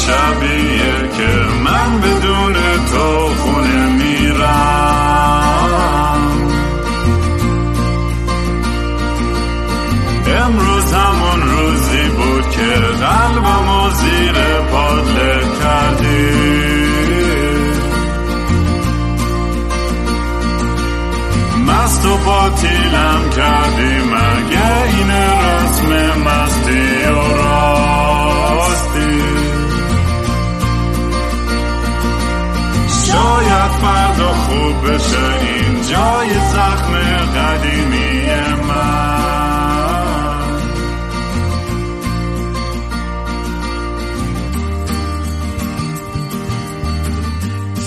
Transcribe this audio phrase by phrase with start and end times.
[0.00, 0.39] sunshine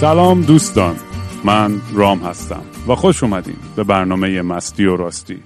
[0.03, 0.95] سلام دوستان
[1.43, 5.39] من رام هستم و خوش اومدین به برنامه مستی و راستی.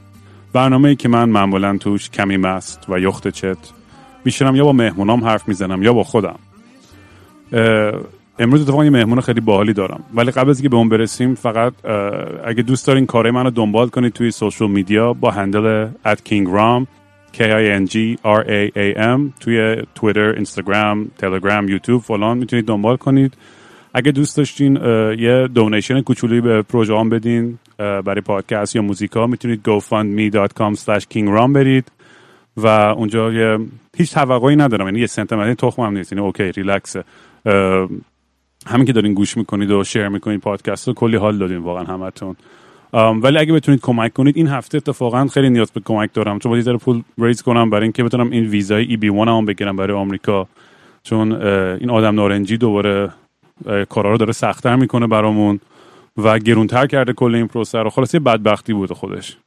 [0.54, 3.58] برنامه ای که من معمولا توش کمی مست و یخت چت
[4.26, 6.36] میشنم یا با مهمونام حرف می‌زنم یا با خودم.
[8.40, 10.04] امروز اتفاقا یه مهمون خیلی باحالی دارم.
[10.14, 11.74] ولی قبل از اینکه به اون برسیم فقط
[12.46, 16.86] اگه دوست دارین کارهای منو دنبال کنید توی سوشال میدیا با هندل at king ram
[17.34, 22.66] k i n g r a a m توی تویتر اینستاگرام تلگرام یوتیوب فلان می‌تونید
[22.66, 23.34] دنبال کنید.
[23.94, 24.76] اگه دوست داشتین
[25.20, 31.52] یه donation کوچولی به پروژه بدین برای پادکست یا موزیکا می‌تونید gofundme.com slash King Raam
[31.54, 31.92] برید
[32.58, 33.58] و اونجا یه
[33.98, 34.86] هیچ توقعی ندارم.
[34.86, 36.12] یعنی یه سنت من تخمم هم نیست.
[36.12, 37.04] یعنی OK relax ه
[37.46, 37.90] اه،
[38.68, 42.36] همین که دارین گوش می‌کنید و share می‌کنید پادکست رو کلی حال دادین واقعا همتون.
[42.94, 46.40] ولی اگه بتونید کمک کنید این هفته اتفاقا خیلی نیاز به کمک دارم.
[46.40, 49.98] چون باید پول raise کنم برای اینکه بتونم این ویزای EB 1 هم بگیرم برای
[49.98, 50.48] آمریکا.
[51.04, 53.10] چون این آدم نارنجی دوباره
[53.90, 55.60] کارا رو داره سختتر می‌کنه برامون
[56.18, 57.90] و گرونتر کرده کل این پروسه رو.
[57.90, 59.38] خلاص یه بدبختی بوده خودش.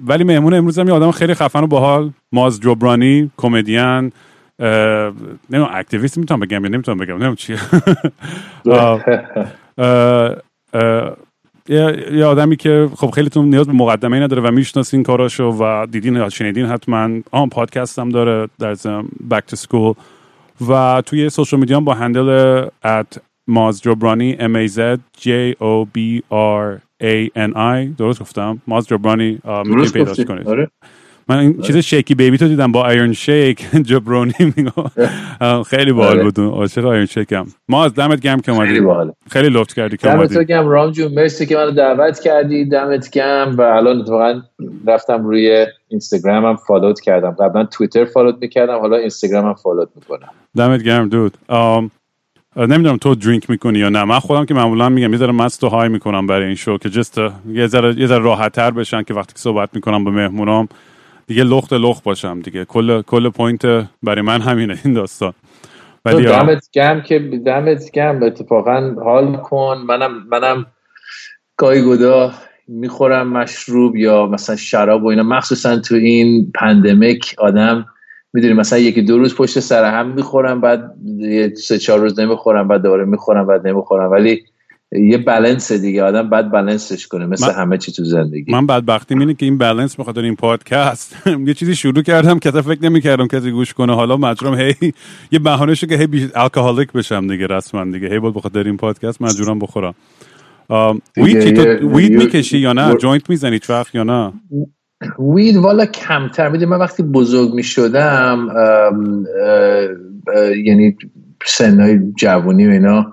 [0.00, 2.10] ولی مهمون امروز هم یه آدم خیلی خفن و باحال.
[2.32, 4.12] ماز جبرانی کمدین
[5.50, 7.58] نمی‌دونم اکتیویست می‌تونم بگم یا نمی‌تونم بگم نمی‌دونم چیه.
[11.68, 16.28] یه آدمی که خب خیلیتون نیاز به مقدمه نداره و می‌شناسین کاراشو و دیدین یا
[16.28, 18.74] شنیدین حتما آن پادکست هم داره در
[19.30, 19.94] بک تو سکول
[20.68, 23.18] و توی سوشال میدیا با هندل at
[23.48, 27.96] ماز جبرانی M A Z J O B R A N I.
[27.98, 30.70] درست گفتم؟ ماز جبرانی می‌تونید درست پیداش کنید آره.
[31.28, 34.72] من این چیز شیکی بیبی تو دیدم با ایرون شیک جبرانی میگم
[35.40, 36.30] آه، خیلی باحال آره.
[36.30, 39.12] بود عاشق ایرون شیکم ماز دمت گرم که خیلی اومدی باحاله.
[39.30, 40.44] خیلی لطف کردی که اومدی.
[40.44, 42.64] گم رام جون مرسی که منو دعوت کردی.
[42.64, 44.40] دمت گم و الان اتفاقا
[44.86, 47.30] رفتم روی اینستاگرامم follow ت کردم.
[47.30, 50.28] قبلا توییتر follow ت می‌کردم حالا اینستاگرامم follow ت می‌کنم.
[50.56, 51.38] دمت گرم dude.
[51.48, 51.90] آم،
[52.56, 54.04] نمی‌دونم تو drink می‌کنی یا نه.
[54.04, 56.90] من خودم که معمولا میگم یه ذره مست و high می‌کنم برای این شو که
[56.90, 60.68] just یه ذره یه ذره راحت تر بشن که وقتی که صحبت می‌کنم با مهمونام
[61.26, 62.64] دیگه لخت لخت باشم دیگه.
[62.64, 65.32] کل کل point برای من همینه این داستان.
[66.04, 69.84] ولی دمت گرم که دمت گرم اتفاقا حال کن.
[69.88, 70.66] منم منم
[71.56, 72.32] گاهی گداری
[72.68, 75.22] می‌خورم مشروب یا مثلا شراب و اینا.
[75.22, 77.86] مخصوصا تو این pandemic آدم
[78.32, 80.94] می‌دونی مثلا یکی دو روز پشت سر هم می‌خورم بعد
[81.56, 84.10] سه چهار روز نمی‌خورم بعد دوباره می‌خورم بعد نمی‌خورم.
[84.10, 84.44] ولی
[84.92, 88.52] یه بالانس دیگه آدم بعد بالانسش کنه مثل من- همه چی تو زندگی.
[88.52, 91.16] من بدبختی اینه که این بالانس بخاطر این پادکست
[91.46, 93.94] یه چیزی شروع کردم که فکر نمی‌کردم کسی گوش کنه.
[93.94, 94.92] حالا مجبورم هی
[95.32, 96.28] یه بهانه شده که هی بی...
[96.34, 98.08] alcoholic بشم دیگه رسما دیگه.
[98.08, 99.94] هی بود بخاطر این پادکست مجبورم بخورم.
[101.16, 104.32] weed weed می‌کشی یا نه؟ joint می‌زنی وقت یا نه؟
[105.18, 106.48] weed والا کمتر.
[106.48, 108.48] می‌دونی من وقتی بزرگ می‌شدم
[110.64, 110.96] یعنی
[111.46, 113.12] سنهای جوانی و اینا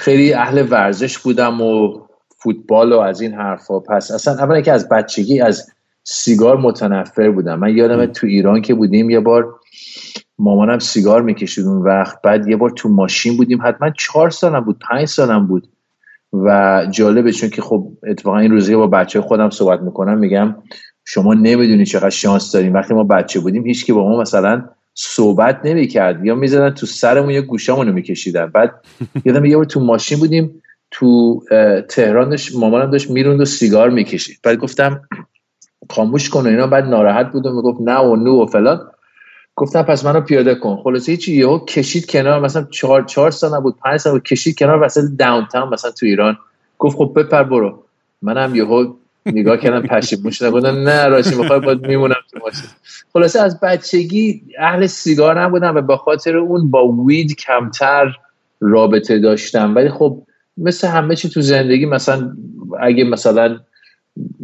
[0.00, 2.00] خیلی اهل ورزش بودم و
[2.38, 3.80] فوتبال و از این حرفا.
[3.80, 5.70] پس اصلا اولا که از بچگی از
[6.04, 7.58] سیگار متنفر بودم.
[7.58, 9.54] من یادم تو ایران که بودیم یه بار
[10.38, 12.22] مامانم سیگار می‌کشید اون وقت.
[12.22, 13.62] بعد یه بار تو ماشین بودیم.
[13.62, 15.68] حتما چهار سالم بود پنج سالم بود.
[16.32, 20.54] و جالبه چون که خب اتفاقا این روزی با بچه خودم صحبت می‌کنم میگم
[21.04, 22.74] شما نمی‌دونی چقدر شانس داریم.
[22.74, 24.64] وقتی ما بچه بودیم هیچکی با ما مثلا
[25.02, 26.24] صحبت نمی‌کرد.
[26.24, 28.46] یا می‌زدن تو سرمون یا گوشامون رو میکشیدن.
[28.46, 28.74] بعد
[29.24, 33.90] یادم یه بار تو ماشین بودیم تو اه، تهران داشت مامانم داشت می‌روند و سیگار
[33.90, 34.38] می‌کشید.
[34.42, 35.02] بعد گفتم
[35.90, 36.66] خاموش کن و اینا.
[36.66, 38.90] بعد ناراحت بود و می‌گفت نه و نو و فلان.
[39.56, 40.76] گفتم پس منو پیاده کن.
[40.84, 42.40] خلاصه هیچی یهو کشید کنار.
[42.40, 46.38] مثلا چهار چهار سال نبود پنج سال کشید کنار وسط داون تاون مثلا تو ایران.
[46.78, 47.84] گفت خب بپر برو.
[48.22, 48.94] منم یهو
[49.26, 50.50] نگاه کردم پشیمون شدم.
[50.50, 52.70] گفتم نه راشی می‌خوای باید میمونم تو ماشین.
[53.12, 58.16] خلاصه از بچگی اهل سیگار نبودم و به خاطر اون با وید کمتر
[58.60, 59.74] رابطه داشتم.
[59.74, 60.22] ولی خب
[60.56, 62.32] مثل همه چی تو زندگی مثلا
[62.80, 63.60] اگه مثلا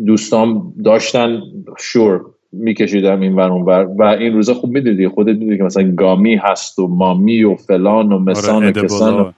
[0.07, 1.43] دوستام داشتن
[1.79, 2.21] شور
[2.53, 6.79] میکشیدم این ور بر و این روزا خوب می‌دونی خودت می‌دونی که مثلا گامی هست
[6.79, 9.35] و مامی و فلان و مسان آره، و کسان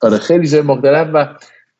[0.00, 1.08] آره خیلی جای مختلف.
[1.14, 1.26] و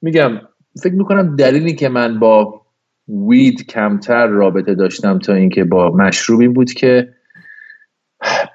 [0.02, 0.40] میگم
[0.82, 2.60] فکر می‌کنم دلیلی که من با
[3.08, 7.08] وید کمتر رابطه داشتم تا اینکه با مشروب این بود که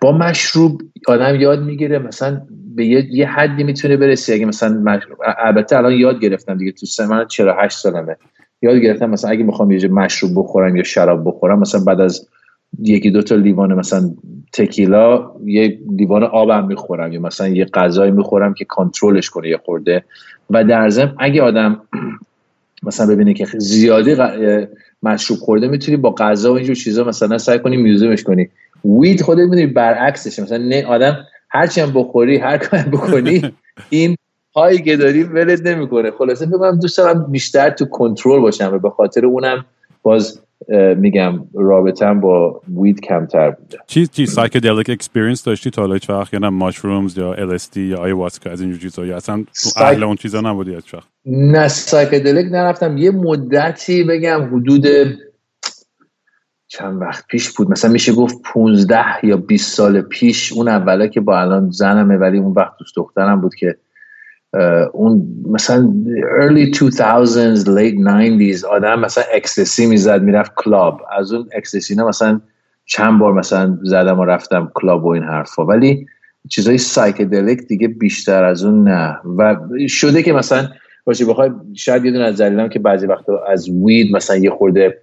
[0.01, 2.41] با مشروب آدم یاد می‌گیره مثلا
[2.75, 4.99] به یه, حدی می‌تونه برسی اگه مثلا
[5.37, 8.17] البته الان یاد گرفتم دیگه تو سه من 48 سالمه.
[8.61, 12.27] یاد گرفتم مثلا اگه می‌خوام یه مشروب بخورم یا شراب بخورم مثلا بعد از
[12.79, 14.11] یکی دو تا لیوان مثلا
[14.53, 20.03] تکیلا یه لیوان آبم می‌خورم یا مثلا یه غذایی می‌خورم که کنترلش کنه یه خورده.
[20.49, 21.81] و در ضمن اگه آدم
[22.83, 24.15] مثلا ببینه که زیادی
[25.03, 28.49] مشروب خورده می‌تونی با غذا و اینجور چیزا مثلا سعی کنی میوزیمش کنی.
[28.85, 33.41] weed خودت می‌دونی برعکسش مثلا نه آدم هرچی هم بخوری هر کاری بکنی
[33.89, 34.15] این
[34.55, 36.11] high ای که داری ولت نمی‌کنه.
[36.11, 39.65] خلاصه میگم دوست دارم بیشتر تو کنترل باشم و به خاطر اونم
[40.03, 40.39] باز
[40.97, 43.77] میگم رابطم با weed کمتر بوده.
[43.87, 48.49] چی چی psychedelic experience داشتی تا حالا وقت یا نه mushrooms یا LSD یا ayahuasca
[48.49, 52.97] از این چیزا یا اصلا تو اهل اون چیزا نبودی از وقت نه psychedelic نرفتم.
[52.97, 54.85] یه مدتی بگم حدود
[56.67, 57.71] چند وقت پیش بود.
[57.71, 62.37] مثلا میشه گفت 15 یا 20 سال پیش اون اولا که با الان زنمه ولی
[62.37, 63.77] اون وقت دوست دخترم بود که
[64.93, 65.93] اون مثلا
[66.41, 72.41] early 2000s late 90s آدم مثلا ecstasy می‌زد می‌رفت club از اون ecstasy نه مثلا
[72.85, 75.65] چند بار مثلا زدم و رفتم club و این حرفا.
[75.65, 76.05] ولی
[76.49, 79.19] چیزای psychedelic دیگه بیشتر از اون نه.
[79.37, 80.69] و شده که مثلا
[81.05, 84.97] باشه بخوای شاید یه دونه از دلیلم که بعضی وقتا از weed مثلا یه خورده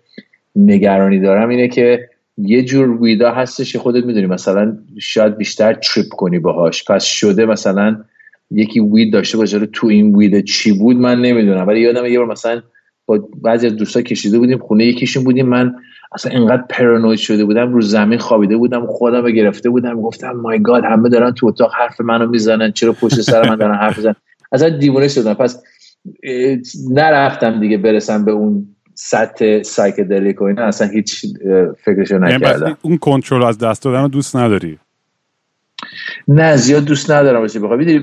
[0.57, 2.09] نگرانی دارم اینه که
[2.39, 6.85] یه جور weed ا هستش که خودت می‌دونی مثلا شاید بیشتر trip کنی باهاش.
[6.85, 8.05] پس شده مثلا
[8.51, 11.67] یکی weed داشته باشه تو این weed چی بود من نمی‌دونم.
[11.67, 12.63] ولی یادم یه بار مثلا
[13.07, 15.49] با بعضی از دوستا کشیده بودیم خونه یکیشون بودیم.
[15.49, 15.75] من
[16.13, 20.01] اصلا انقدر پرانوید شده بودم رو زمین خوابیده بودم خودم رو گرفته بودم.
[20.01, 23.75] گفتم my God همه دارن تو اتاق حرف منو می‌زنن چرا پشت سر من دارن
[23.75, 24.15] حرف می‌زنن؟
[24.53, 25.35] اصلا دیوونه شدم.
[25.35, 25.63] پس
[26.91, 30.63] نرفتم دیگه برسم به اون سطح psychedelic و اینا.
[30.63, 31.27] اصلا هیچ
[31.85, 32.79] فکرشو یعنی نکردم.
[32.83, 34.79] اون کنترل از دست دادن دوست نداری؟
[36.29, 38.03] نه زیاد دوست ندارم باشه بخوای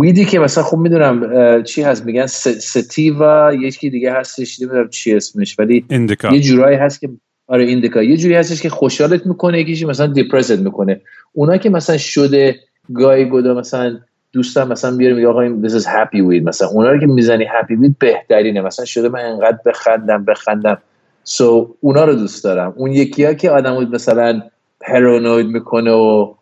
[0.00, 5.14] weed ی که مثلا خوب می‌دونم چی هست میگن sativa یکی دیگه هستش نمی‌دونم چی
[5.14, 6.34] اسمش ولی indica.
[6.34, 7.08] یه جورایی هست که
[7.46, 11.00] آره indica یه جوری هستش که خوشحالت می‌کنه یکیشی مثلا depress ت می‌کنه.
[11.32, 12.56] اونا که مثلا شده
[12.94, 13.98] گای گدا مثلا
[14.32, 16.42] دوستم مثلا بیاره میگه آقا این this is happy weed.
[16.44, 18.60] مثلا اونا که می‌زنی happy weed بهترینه.
[18.60, 20.78] مثلا شده من انقدر بخندم بخندم.
[21.24, 22.72] سو so, اونا رو دوست دارم.
[22.76, 24.42] اون یکی ها که آدم مثلا
[24.80, 26.34] پرانوید می‌کنه و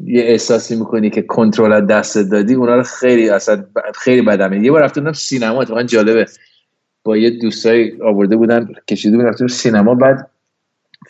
[0.00, 4.52] یه احساسی می‌کنی که کنترل از دست دادی اونا رو خیلی اصلا خیلی بدم.
[4.52, 6.26] یه بار رفته بودم سینما اتفاقا جالبه.
[7.04, 9.94] با یه دوستای آورده بودن کشیده بودن رفتیم سینما.
[9.94, 10.30] بعد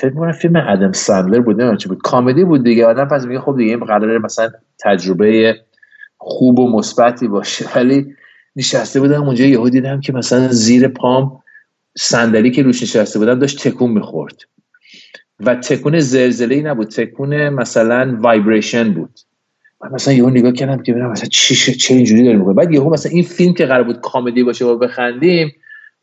[0.00, 2.02] فکر می‌کنم فیلم ادم سندلر بود نمی‌دونم چی بود.
[2.02, 2.86] کامدی بود دیگه.
[2.86, 5.56] آدم پس میگه خب دیگه این قراره مثلا تجربه
[6.28, 7.66] خوب و مثبتی باشه.
[7.76, 8.14] ولی
[8.56, 11.42] نشسته بودم اونجا یهو دیدم که مثلا زیر پام
[11.98, 14.36] صندلی که روش نشسته بودم داشت تکون می‌خورد.
[15.40, 19.18] و تکون زلزله نبود تکون مثلا وایبریشن بود.
[19.82, 22.90] من مثلا یهو نگاه کردم که ببینم مثلا چی چه اینجوری داره می‌کنه بعد یهو
[22.90, 25.52] مثلا این فیلم که قرار بود کمدی باشه و بخندیم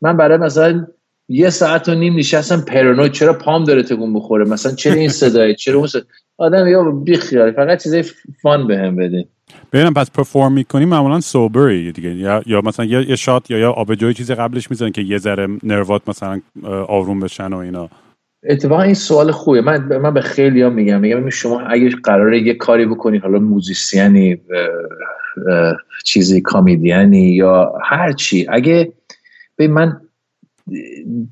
[0.00, 0.86] من برای مثلا
[1.28, 5.54] یه ساعت و نیم نشستم پرانوید چرا پام داره تکون بخوره مثلا چرا این صدای
[5.54, 5.88] چرا اون
[6.36, 8.04] آدم یا بی خیال فقط چیزای
[8.42, 9.28] فان بهم بده
[9.72, 12.14] ببینم پس پرفورم می‌کنی معمولا سوبری دیگه.
[12.14, 15.48] یا یا مثلا یه, یه شات یا یا آبجوی چیزی قبلش می‌زنن که یه ذره
[15.62, 16.40] نروات مثلا
[16.88, 17.88] آروم بشن و اینا.
[18.48, 19.60] اتفاقا این سوال خوبه.
[19.60, 24.40] من من به خیلی ها میگم میگم شما اگه قراره یه کاری بکنی حالا موزیسیانی
[26.04, 28.92] چیزی کامیدیانی یا هر چی اگه
[29.56, 30.00] به من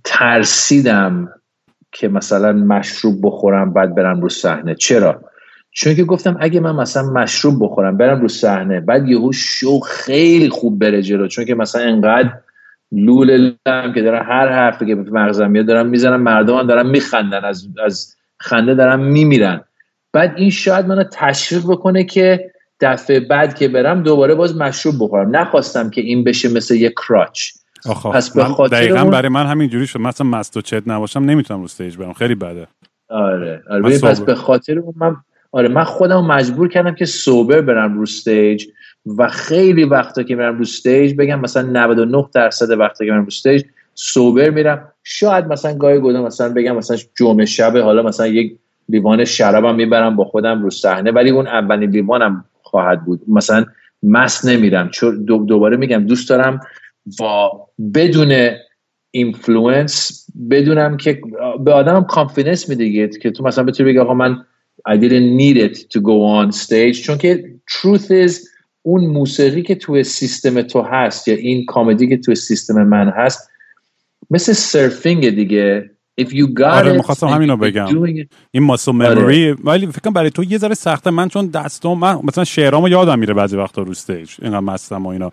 [0.04, 1.28] ترسیدم
[1.92, 4.74] که مثلا مشروب بخورم بعد برم رو صحنه.
[4.74, 5.20] چرا؟
[5.74, 10.48] چون که گفتم اگه من مثلا مشروب بخورم برم رو صحنه بعد یهو شو خیلی
[10.48, 11.28] خوب بره جلو.
[11.28, 12.32] چون که مثلا انقدر
[12.92, 13.54] لول
[13.94, 18.16] که دارن هر حرفی که مغزم میاد دارن می‌زنن مردم هم دارن میخندن از از
[18.38, 19.64] خنده دارن میمیرن.
[20.12, 22.50] بعد این شاید منو تشویق بکنه که
[22.80, 25.36] دفعه بعد که برم دوباره باز مشروب بخورم.
[25.36, 27.50] نخواستم که این بشه مثل یه crutch.
[27.88, 31.20] آخه پس به خاطر دقیقا برای من همین جوری شد مثلا مست و چت نباشم
[31.20, 32.12] نمی‌تونم رو stage برم.
[32.12, 32.66] خیلی بده.
[33.08, 33.98] آره آره.
[33.98, 35.16] پس به خاطر اون من
[35.52, 38.66] آره من خودم مجبور کردم که sober برم رو stage
[39.18, 43.26] و خیلی وقتا که میرم رو stage بگم مثلا 99 درصد وقتا که میرم رو
[43.26, 43.62] stage
[43.94, 44.92] sober میرم.
[45.04, 48.56] شاید مثلا گاهی گودم مثلا بگم مثلا جمعه شب حالا مثلا یک
[48.88, 53.20] لیوان شرابم می‌برم با خودم رو صحنه ولی اون اولین لیوانم خواهد بود.
[53.28, 53.64] مثلا
[54.02, 54.88] مست نمیرم.
[54.88, 56.60] چون دوباره میگم دوست دارم
[57.18, 58.50] با بدون
[59.10, 61.20] influence بدونم که
[61.64, 64.44] به آدمم confidence میده که تو مثلا بتونی بگی آقا من
[64.88, 67.02] I didn't need it to go on stage.
[67.02, 68.32] چون که truth is
[68.82, 73.50] اون موسیقی که توی سیستم تو هست یا این comedy که توی سیستم من هست
[74.30, 75.90] مثل surfing دیگه.
[76.20, 77.86] If you got آره می‌خواستم همین رو بگم.
[78.50, 79.56] این muscle memory آره.
[79.64, 81.10] ولی فکر برای تو یه ذره سخته.
[81.10, 85.08] من چون دستم من مثلا شعرامو یادم میره بعضی وقتا رو stage اینقدر مستم و
[85.08, 85.32] اینا.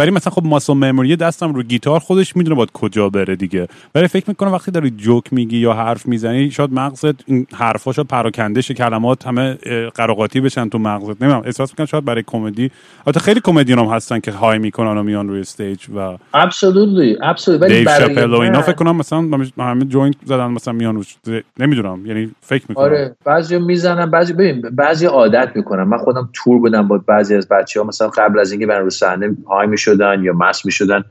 [0.00, 3.68] ولی مثلا خب muscle memory دستم رو گیتار خودش می‌دونه باید کجا بره دیگه.
[3.94, 8.60] ولی فکر می‌کنم وقتی داری جوک میگی یا حرف می‌زنی شاید مغزت این حرفاشو پراکنده
[8.60, 9.54] شه کلمات همه
[9.94, 11.22] قاراقاطی بشن تو مغزت.
[11.22, 12.70] نمی‌دونم احساس می‌کنم شاید برای کمدی.
[13.06, 17.84] البته خیلی کمدین هم هستن که high می‌کنن و میان روی stage و absolutely absolutely
[17.84, 19.28] Dave و اینا فکر کنم مثلا
[19.58, 21.16] همه joint زدن مثلا میان روش.
[21.58, 22.84] نمی‌دونم یعنی فکر می‌کنم.
[22.84, 25.82] آره بعضی می‌زنن بعضی ببین بعضی عادت می‌کنن.
[25.82, 29.36] من خودم تور بودم با بعضی از بچه‌ها مثلا قبل از اینکه برن رو صحنه
[29.48, 31.04] high شدن یا مست شدن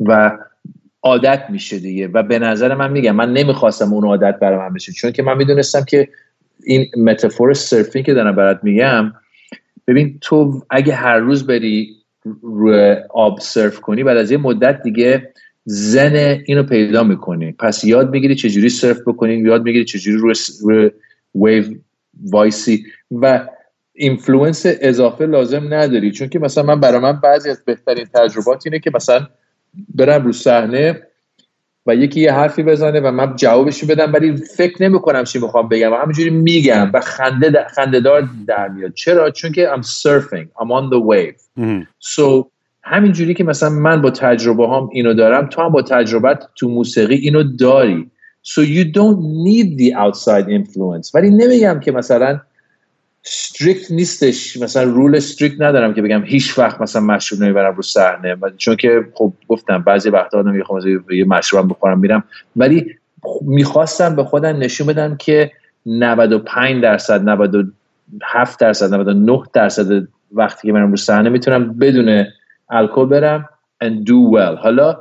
[0.00, 0.38] و
[1.02, 2.08] عادت میشه دیگه.
[2.08, 4.92] و به نظر من میگم من نمی‌خواستم اون عادت برای من بشه.
[4.92, 6.08] چون که من می‌دونستم که
[6.64, 9.12] این metaphor surfing که دارم برات میگم
[9.86, 11.96] ببین تو اگه هر روز بری
[12.42, 15.32] روی آب surf کنی بعد از یه مدت دیگه
[15.64, 17.52] zen اینو پیدا می‌کنی.
[17.52, 20.90] پس یاد می‌گیری چجوری surf بکنی یاد می‌گیری چجوری روی, روی
[21.34, 21.64] ویو
[22.22, 22.84] وایسی.
[23.10, 23.48] و
[23.96, 26.10] influence اضافه لازم نداری.
[26.10, 29.26] چون که مثلا من برای من بعضی از بهترین تجربات اینه که مثلا
[29.94, 31.02] برم رو صحنه
[31.86, 35.68] و یکی یه حرفی بزنه و من جوابشو بدم ولی فکر نمی کنم چی می‌خوام
[35.68, 35.92] بگم.
[35.92, 38.94] و همینجوری میگم و خنده خنده دار در میاد.
[38.94, 40.46] چرا؟ چون که I'm surfing.
[40.62, 41.62] I'm on the wave.
[42.16, 42.46] so
[42.82, 47.14] همینجوری که مثلا من با تجربه هم اینو دارم تو هم با تجربت تو موسیقی
[47.14, 48.10] اینو داری.
[48.42, 51.14] So you don't need the outside influence.
[51.14, 52.40] ولی نمیگم که مثلا
[53.28, 54.56] ستریکت نیستش.
[54.56, 58.36] مثلا رول استریکت ندارم که بگم هیچ وقت مثلا مشروب نمی‌برم رو صحنه.
[58.56, 60.80] چون که خب گفتم بعضی وقتا آدم می‌خوام
[61.10, 62.24] یه مشروب بخورم میرم.
[62.56, 62.96] ولی
[63.42, 65.52] می‌خواستم به خودم نشون بدم که
[65.86, 72.24] 95 درصد 97 درصد 99 درصد وقتی که منم رو صحنه می‌تونم بدون
[72.70, 73.48] الکل برم
[73.84, 74.58] and do well.
[74.58, 74.98] حالا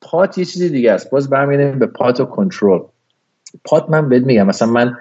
[0.00, 1.10] پات یه چیزی دیگه است.
[1.10, 2.80] باز برمیگردیم به پات و کنترل
[3.64, 4.96] پات من بهت میگم مثلا من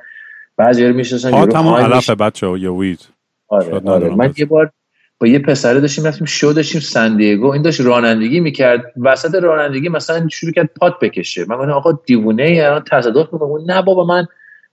[0.60, 3.08] بعضی رو می‌شناسن یورو همون علف بچه یه وید.
[3.48, 4.16] آره, آره.
[4.16, 4.72] من یه بار
[5.20, 8.82] با یه پسره داشتیم رفتیم شو داشتیم سندیگو این داشت رانندگی می‌کرد.
[9.02, 11.46] وسط رانندگی مثلا شروع کرد پات بکشه.
[11.48, 13.72] من گفتم آقا دیوونه ای الان تصادف می‌کنم.
[13.72, 14.26] نه بابا من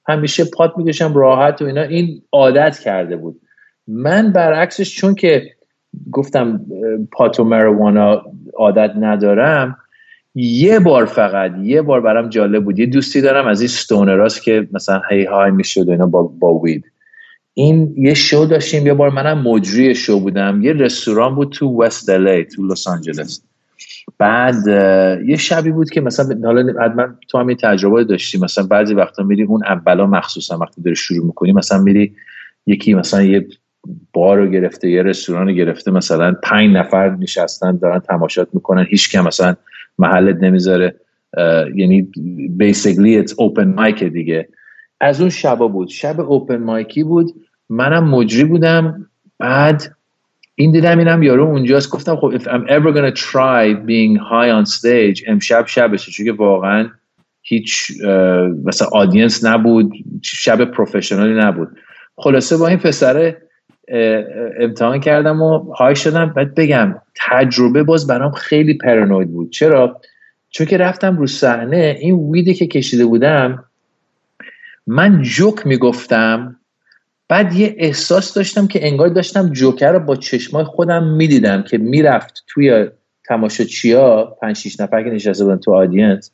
[0.08, 1.82] همیشه پات می‌کشم راحت و اینا.
[1.82, 3.40] این عادت کرده بود.
[3.88, 5.50] من برعکسش چون که
[6.10, 6.60] گفتم
[7.12, 8.22] پات و مروانا
[8.56, 9.78] عادت ندارم
[10.38, 12.78] یه بار فقط یه بار برام جالب بود.
[12.78, 16.84] یه دوستی دارم از این ستونراست که مثلا هی های می‌شد اینا با, با وید
[17.54, 20.62] این یه شو داشتیم یه بار منم مجری شو بودم.
[20.62, 23.42] یه رستوران بود تو وست الی تو لس آنجلس
[24.18, 24.66] بعد
[25.26, 28.38] یه شبی بود که مثلا حالا حتما تو هم تجربه داشتی.
[28.38, 32.14] مثلا بعضی وقتا میری اون اولا مخصوصا وقتی داری شروع می‌کنی مثلا میری
[32.66, 33.46] یکی مثلا یه
[34.12, 39.12] بار رو گرفته یه رستوران رو گرفته مثلا پنج نفر نشستن دارن تماشات می‌کنن هیچ
[39.12, 39.56] کم مثلا
[39.98, 40.94] محلت نمی‌ذاره
[41.74, 42.02] یعنی
[42.56, 44.48] بیسیکلی اتس اوپن مایک دیگه.
[45.00, 45.88] از اون شبا بود.
[45.88, 47.34] شب اوپن مایکی بود.
[47.68, 49.06] منم مجری بودم.
[49.38, 49.82] بعد
[50.54, 51.90] این دیدم اینم یارو اونجاست.
[51.90, 56.12] گفتم خب if I'm ever gonna try being high on stage امشب شبشه.
[56.12, 56.88] چون که واقعا
[57.42, 57.92] هیچ
[58.64, 59.92] مثلا آدینس نبود.
[60.22, 61.68] شب پروفشنالی نبود.
[62.16, 63.42] خلاصه با این پسره
[64.60, 66.32] امتحان کردم و های شدم.
[66.32, 69.50] بعد بگم تجربه باز برام خیلی پرانوید بود.
[69.50, 70.00] چرا؟
[70.50, 73.64] چون که رفتم رو صحنه این ویدی که کشیده بودم
[74.86, 76.56] من جوک می‌گفتم
[77.28, 82.44] بعد یه احساس داشتم که انگار داشتم جوکر رو با چشمای خودم می‌دیدم که می‌رفت
[82.48, 82.86] توی
[83.24, 86.30] تماشاچیا پنج شیش نفر که نشسته بودن تو آدینس.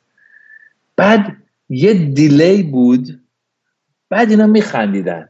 [0.95, 1.37] بعد
[1.69, 3.19] یه دیلی بود.
[4.09, 5.29] بعد اینا میخندیدن.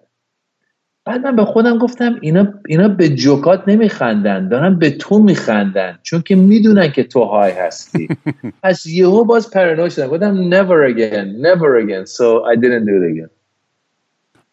[1.06, 6.22] بعد من به خودم گفتم اینا اینا به جوکات نمیخندن دارن به تو میخندن چون
[6.22, 8.08] که می‌دونن که تو های هستی.
[8.64, 13.14] پس یهو باز پرانوی شدم گفتم never again never again so I didn't do it
[13.14, 13.30] again.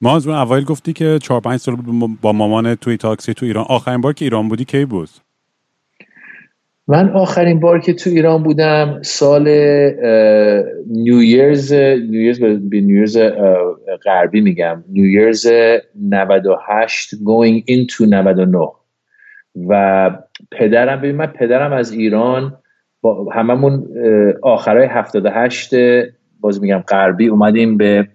[0.00, 1.76] ما از اول گفتی که 4 5 سال
[2.22, 5.08] با مامان توی تاکسی تو ایران آخرین بار که ایران بودی کی بود؟
[6.90, 9.48] من آخرین بار که تو ایران بودم سال
[10.86, 13.18] نیویرز نیویرز به نیویرز
[14.04, 14.84] غربی میگم.
[14.88, 15.46] نیویرز
[16.02, 18.58] 98 going into 99
[19.68, 20.10] و
[20.50, 22.56] پدرم ببین من پدرم از ایران
[23.00, 23.86] با هممون
[24.42, 25.74] آخرای 78
[26.40, 28.08] باز میگم غربی اومدیم به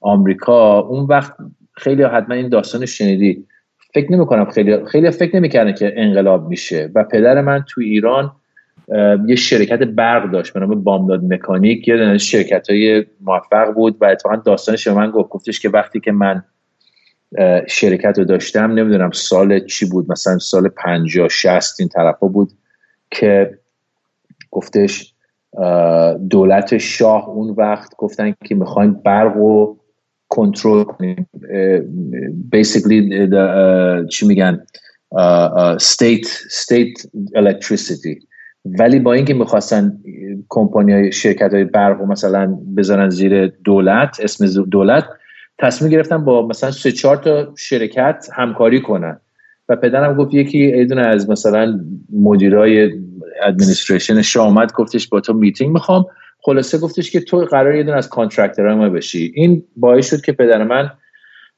[0.00, 0.80] آمریکا.
[0.80, 1.32] اون وقت
[1.72, 3.46] خیلی حتما این داستان شنیدی.
[3.94, 6.90] فکر نمی کنم خیلی خیلی فکر نمی‌کردن که انقلاب میشه.
[6.94, 8.32] و پدر من تو ایران
[9.26, 11.88] یه شرکت برق داشت به نام بامداد مکانیک.
[11.88, 15.28] یه شرکت های موفق بود و اتفاقا داستانش به من گفت.
[15.28, 16.42] گفتش که وقتی که من
[17.66, 22.50] شرکت رو داشتم نمی‌دونم سال چی بود مثلا سال 50 60 این طرفا بود
[23.10, 23.58] که
[24.50, 25.14] گفتش
[26.30, 29.76] دولت شاه اون وقت گفتن که می‌خوایم برق و
[30.34, 31.28] کنترل کنیم
[32.54, 32.98] basically
[34.10, 34.64] چی میگن؟
[35.76, 36.28] state
[36.62, 38.26] state electricity.
[38.64, 39.98] ولی با اینکه می‌خواستن
[40.48, 45.04] کمپانی های شرکت های برق و مثلا بذارن زیر دولت اسم دولت
[45.58, 49.20] تصمیم گرفتن با مثلا سه چهار تا شرکت همکاری کنن.
[49.68, 51.80] و پدرم گفت یکی ایدون از مثلا
[52.12, 52.90] مدیرای
[53.42, 56.06] ادمنستریشنش آمد گفتش با تو میتینگ می‌خوام.
[56.44, 59.32] خلاصه گفتش که تو قرار یه از contractor های ما بشی.
[59.34, 60.90] این باعث شد که پدر من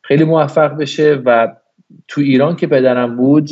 [0.03, 1.57] خیلی موفق بشه و
[2.09, 3.51] تو ایران که پدرم بود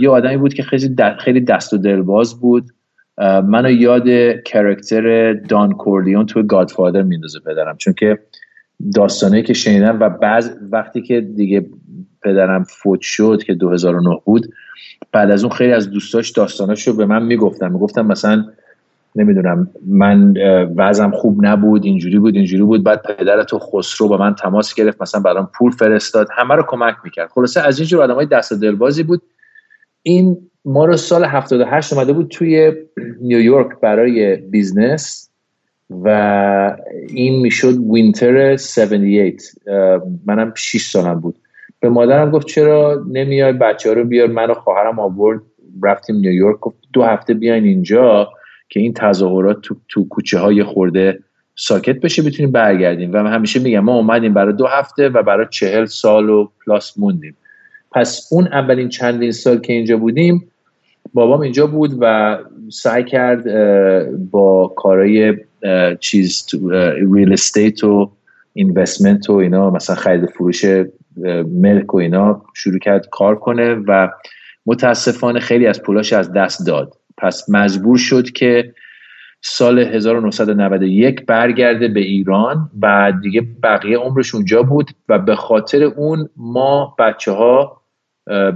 [0.00, 2.64] یه آدمی بود که خیلی خیلی دست و دلباز بود.
[3.44, 4.08] منو یاد
[4.44, 7.76] character Don Corleone تو Godfather میندازه پدرم.
[7.76, 8.18] چون که
[8.94, 11.66] داستانه که شنیدم و بعض وقتی که دیگه
[12.22, 14.52] پدرم فوت شد که 2009 بود
[15.12, 18.44] بعد از اون خیلی از دوستاش داستاناشو به من می‌گفتم می‌گفتم مثلا
[19.18, 20.34] نمی‌دونم من
[20.76, 25.02] وضعم خوب نبود اینجوری بود اینجوری بود بعد پدر تو خسرو با من تماس گرفت
[25.02, 27.30] مثلا برام پول فرستاد همه رو کمک می‌کرد.
[27.30, 29.22] خلاصه از اینجور آدمای دست دلبازی بود.
[30.02, 32.72] این ما رو سال 78 اومده بود توی
[33.20, 35.30] نیویورک برای business
[35.90, 36.76] و
[37.08, 39.40] این می‌شد winter 78
[40.26, 41.38] منم 6 سالم بود.
[41.80, 45.40] به مادرم گفت چرا نمیای بچه ها رو بیار من و خواهرم آورد
[45.82, 46.58] رفتیم نیویورک
[46.92, 48.28] دو هفته بیاین اینجا.
[48.68, 51.18] که این تظاهرات تو, تو کوچه های خورده
[51.54, 53.12] ساکت بشه بتونیم برگردیم.
[53.12, 57.36] و همیشه میگم ما اومدیم برای دو هفته و برای چهل سال و plus موندیم.
[57.92, 60.50] پس اون اولین چندین سال که اینجا بودیم
[61.14, 62.38] بابام اینجا بود و
[62.70, 63.44] سعی کرد
[64.30, 65.36] با کارهای
[66.00, 66.46] چیز
[67.14, 68.10] real estate و
[68.52, 70.64] investment و اینا مثلا خرید فروش
[71.46, 74.08] ملک و اینا شروع کرد کار کنه و
[74.66, 76.97] متاسفانه خیلی از پولاش از دست داد.
[77.18, 78.74] پس مجبور شد که
[79.40, 86.28] سال 1991 برگرده به ایران و دیگه بقیه عمرش اونجا بود و به خاطر اون
[86.36, 87.82] ما بچه ها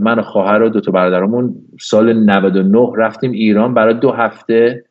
[0.00, 3.74] من و خواهر و دو تا برادرمون سال 99 رفتیم ایران.
[3.74, 4.84] برای دو هفته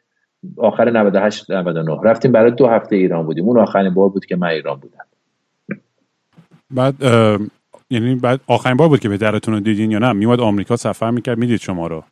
[0.57, 3.45] آخر 98 99 رفتیم برای دو هفته ایران بودیم.
[3.45, 5.05] اون آخرین بار بود که من ایران بودم.
[6.71, 6.95] بعد
[7.89, 11.37] یعنی بعد آخرین بار بود که پدرتون رو دیدین یا نه؟ میومد آمریکا سفر می‌کرد.
[11.37, 12.03] می‌دید شما رو.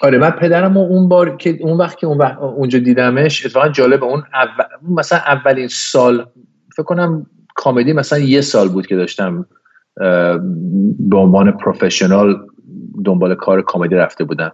[0.00, 4.04] آره من پدرم اون بار که اون وقت که اون وقت اونجا دیدمش اتفاقا جالب
[4.04, 4.64] اون اول...
[4.96, 6.26] مثلا اولین سال
[6.76, 9.46] فکر کنم کامدی مثلا یه سال بود که داشتم
[10.98, 12.36] به عنوان پروفشنال
[13.04, 14.52] دنبال کار کامدی رفته بودم.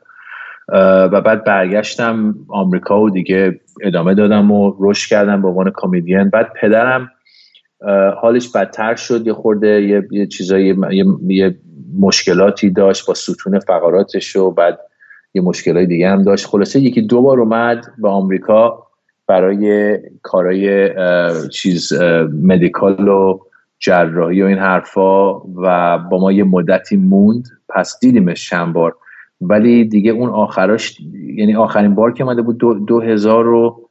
[1.13, 6.53] و بعد برگشتم آمریکا و دیگه ادامه دادم و رشد کردم به عنوان کمدین بعد
[6.61, 7.11] پدرم
[8.21, 11.59] حالش بدتر شد یه خورده یه, یه چیزایی یه, یه
[11.99, 14.79] مشکلاتی داشت با ستون فقراتش و بعد
[15.35, 16.47] یه مشکلات دیگه هم داشت.
[16.47, 18.87] خلاصه یکی دو بار اومد به آمریکا
[19.27, 20.91] برای کارهای
[21.49, 21.93] چیز
[22.43, 23.39] مدیکال و
[23.79, 27.49] جراحی و این حرفا و با ما یه مدتی موند.
[27.69, 28.97] پس دیدیمش چند بار.
[29.41, 31.01] ولی دیگه اون آخراش
[31.37, 33.89] یعنی آخرین بار که اومده بود دو, دو هزار و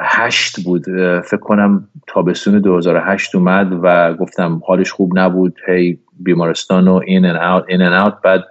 [0.00, 0.84] هشت بود.
[1.20, 5.58] فکر کنم تابستون 2008 اومد و گفتم حالش خوب نبود.
[5.68, 8.44] هی بیمارستان و این ان اوت این ان اوت بعد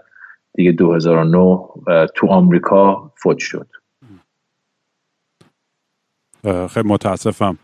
[0.53, 1.59] دیگه 2009
[2.15, 3.67] تو آمریکا فوت شد.
[6.43, 7.57] خیلی متاسفم.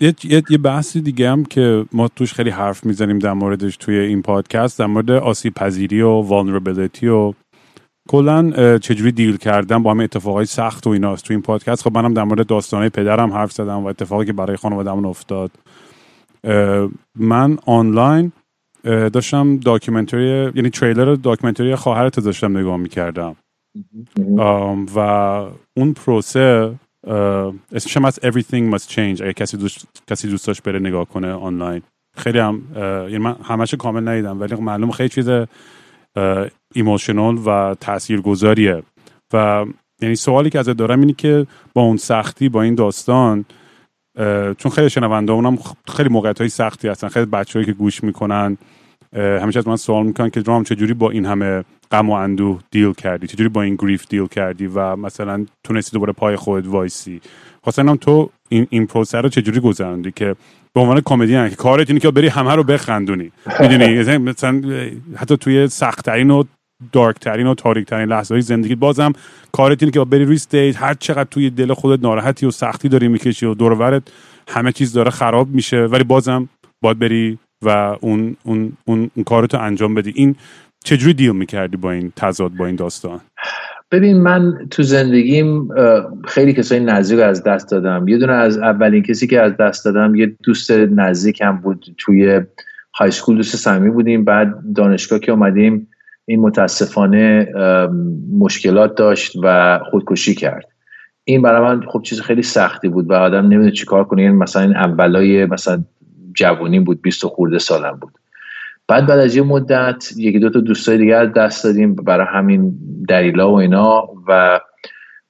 [0.00, 3.98] یه, یه،, یه بحثی دیگه هم که ما توش خیلی حرف می‌زنیم در موردش توی
[3.98, 7.32] این پادکست در مورد آسیب پذیری و والنربلیتی و
[8.08, 11.82] کلا چجوری deal کردن با همه اتفاقای سخت و ایناست تو این پادکست.
[11.82, 15.50] خب منم در مورد داستانهای پدرم حرف زدم و اتفاقی که برای خانواده‌مون افتاد.
[17.16, 18.32] من آنلاین
[18.84, 23.36] داشتم documentary یعنی trailer documentary خواهرت داشتم نگاه می‌کردم.
[24.94, 24.98] و
[25.76, 26.74] اون پروسه
[27.72, 31.32] اسمش هم از Everything Must Change اگه کسی دوست, کسی دوست داشت بره نگاه کنه
[31.32, 31.82] آنلاین.
[32.16, 35.30] خیلی هم یعنی من همش کامل ندیدم ولی معلوم خیلی چیز
[36.74, 38.82] emotional و تاثیرگذاریه.
[39.32, 39.66] و
[40.02, 43.44] یعنی سوالی که ازت دارم اینه که با اون سختی با این داستان
[44.58, 48.58] چون خیلی شنونده اونم خیلی موقعیت های سختی هستن خیلی بچههایی که گوش می‌کنن.
[49.12, 52.92] همیشه از من سوال می‌کنن که dram چجوری با این همه غم و اندوه deal
[52.92, 57.20] کردی؟ چجوری با این grief deal کردی و مثلا تونستی دوباره پای خودت وایسی؟
[57.62, 60.36] خواستم تو این این پروسه رو چجوری گذراندی که
[60.74, 63.32] به عنوان کمدین که کارت اینه که بری همه رو بخندونی.
[63.60, 64.62] می‌دونی؟ مثلا
[65.16, 66.44] حتی توی سختترین و
[66.92, 68.74] دارک ترین و تاریک ترین لحظه های زندگی.
[68.74, 69.12] بازم
[69.52, 73.08] کارت اینه که بری روی استیج هر چقدر توی دل خودت ناراحتی و سختی داری
[73.08, 74.02] می‌کشی و دورورت
[74.48, 75.84] همه چیز داره خراب میشه.
[75.84, 76.48] ولی بازم
[76.80, 80.12] باید بری و اون اون اون, اون کارتو انجام بدی.
[80.16, 80.34] این
[80.84, 83.20] چجوری دیل می‌کردی با این تضاد با این داستان؟
[83.90, 85.68] ببین من تو زندگیم
[86.24, 88.08] خیلی کسایی نزدیک از دست دادم.
[88.08, 91.84] یه دونه از اولین کسی که از دست دادم یه دوست نزدیکم بود.
[91.98, 92.40] توی
[92.98, 94.24] های سکول دوست صمیمی بودیم.
[94.24, 95.88] بعد دانشگاه که اومدیم
[96.28, 97.52] این متاسفانه
[98.38, 100.68] مشکلات داشت و خودکشی کرد.
[101.24, 104.22] این برای من خب چیز خیلی سختی بود و آدم نمی‌دونه چیکار کنه.
[104.22, 105.84] یعنی مثلا این اولای مثلا
[106.34, 108.12] جوونی بود 20 خورده سالم بود.
[108.88, 112.74] بعد بعد از یه مدت یکی دو تا دوستای دیگه از دست دادیم برای همین
[113.08, 114.60] دلیلا و اینا و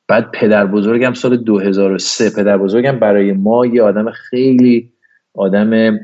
[0.09, 4.93] بعد پدر بزرگم سال 2003 پدر بزرگم برای ما یه آدم خیلی
[5.35, 5.99] آدم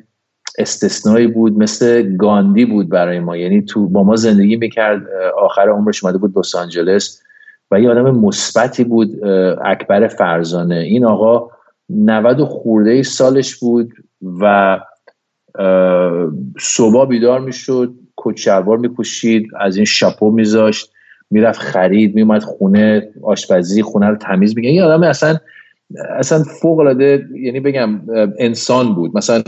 [0.59, 3.37] استثنایی بود مثل گاندی بود برای ما.
[3.37, 5.03] یعنی تو با ما زندگی می‌کرد
[5.39, 7.23] آخر عمرش اومده بود لس آنجلس
[7.71, 9.25] و یه آدم مثبتی بود
[9.65, 10.75] اکبر فرزانه.
[10.75, 11.51] این آقا
[11.91, 13.93] 90 خورده سالش بود
[14.41, 14.81] و
[16.61, 20.91] صبح بیدار می‌شد کت شلوار میپوشید از این شاپو میذاشت
[21.31, 25.37] می‌رفت خرید میومد خونه آشپزی خونه رو تمیز میگه این آدم اصلا
[26.19, 28.01] اصلا فوق العاده یعنی بگم
[28.39, 29.17] انسان بود.
[29.17, 29.43] مثلا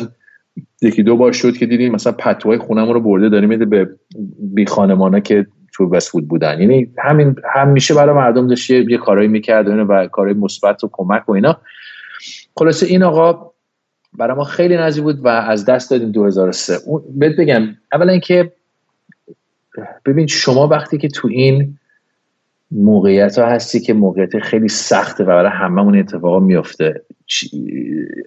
[0.83, 3.91] یکی دو بار شد که دیدیم مثلا پتوهای خونمون رو برده داریم میده به
[4.39, 6.61] بی خانمانا که تو وستفود بودن.
[6.61, 11.33] یعنی همین همیشه برای مردم داشت یه کارایی می‌کرد و کارهای مثبت و کمک و
[11.33, 11.61] اینا.
[12.57, 13.51] خلاصه این آقا
[14.13, 18.53] برای ما خیلی نزدیک بود و از دست دادیم 2003 اون بهت بگم اولا اینکه
[20.07, 21.79] ببین شما وقتی که تو این
[22.71, 27.03] موقعیت ها هستی که موقعیت خیلی سخته و برای هممون اتفاقا میفته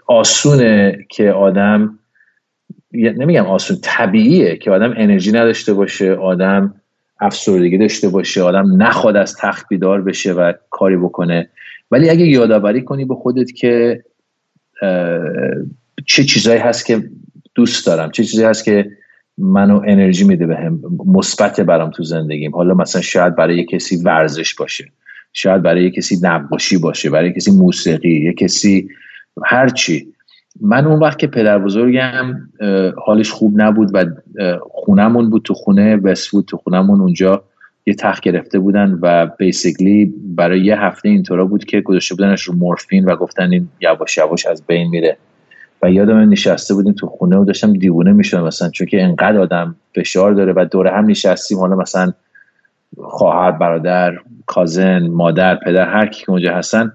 [0.08, 1.99] آسونه که آدم
[2.94, 6.74] نمیگم آسون طبیعیه که آدم انرژی نداشته باشه آدم
[7.20, 11.50] افسردگی داشته باشه آدم نخواد از تخت بیدار بشه و کاری بکنه.
[11.92, 14.04] ولی اگه یادآوری کنی به خودت که
[16.06, 17.04] چه چیزایی هست که
[17.56, 18.92] دوست دارم چه چیزایی هست که
[19.38, 22.56] منو انرژی میده بهم مثبت برام تو زندگیم.
[22.56, 24.92] حالا مثلا شاید برای کسی ورزش باشه
[25.34, 28.90] شاید برای کسی نقاشی باشه برای کسی موسیقی یه کسی
[29.46, 30.14] هرچی
[30.62, 32.50] من اون وقت که پدر بزرگم
[33.06, 34.06] حالش خوب نبود و
[34.62, 35.98] خونمون بود تو خونه
[36.32, 37.44] بود تو خونمون اونجا
[37.86, 42.56] یه تخت گرفته بودن و بیسیکلی برای یه هفته اینطورا بود که گذاشته بودنش رو
[42.56, 45.18] مورفین و گفتن این یواش یواش از بین میره.
[45.82, 49.76] و یادم نشسته بودیم تو خونه و داشتم دیوونه می‌شدم مثلا چون که انقدر آدم
[49.96, 52.14] فشار داره و دور هم نشستیم حالا مثلا
[52.98, 54.14] خواهر برادر
[54.46, 56.94] کازن مادر پدر هر کی که اونجا هستن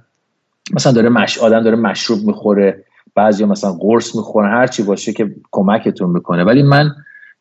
[0.73, 2.85] مثلا داره مش آدم داره مشروب می‌خوره.
[3.15, 6.45] بعضی مثلا قرص می‌خورن هر چی باشه که کمکتون می‌کنه.
[6.45, 6.91] ولی من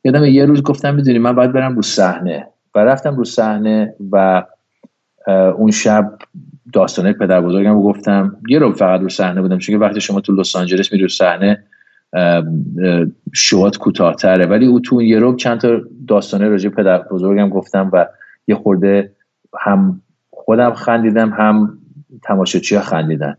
[0.03, 2.47] یادم یه روز گفتم می‌دونی من باید برم رو صحنه.
[2.75, 4.43] و رفتم رو صحنه و
[5.57, 6.17] اون شب
[6.73, 8.37] داستانه پدر بزرگم گفتم.
[8.49, 11.63] یه رو فقط رو صحنه بودم چون وقتی شما تو لس آنجلس میری رو صحنه
[13.33, 14.45] شوات کوتاهتره.
[14.45, 18.07] ولی او تو یه رو چند تا داستانه راجع پدر بزرگم گفتم و
[18.47, 19.11] یه خورده
[19.59, 21.77] هم خودم خندیدم هم
[22.23, 23.37] تماشاچی خندیدن.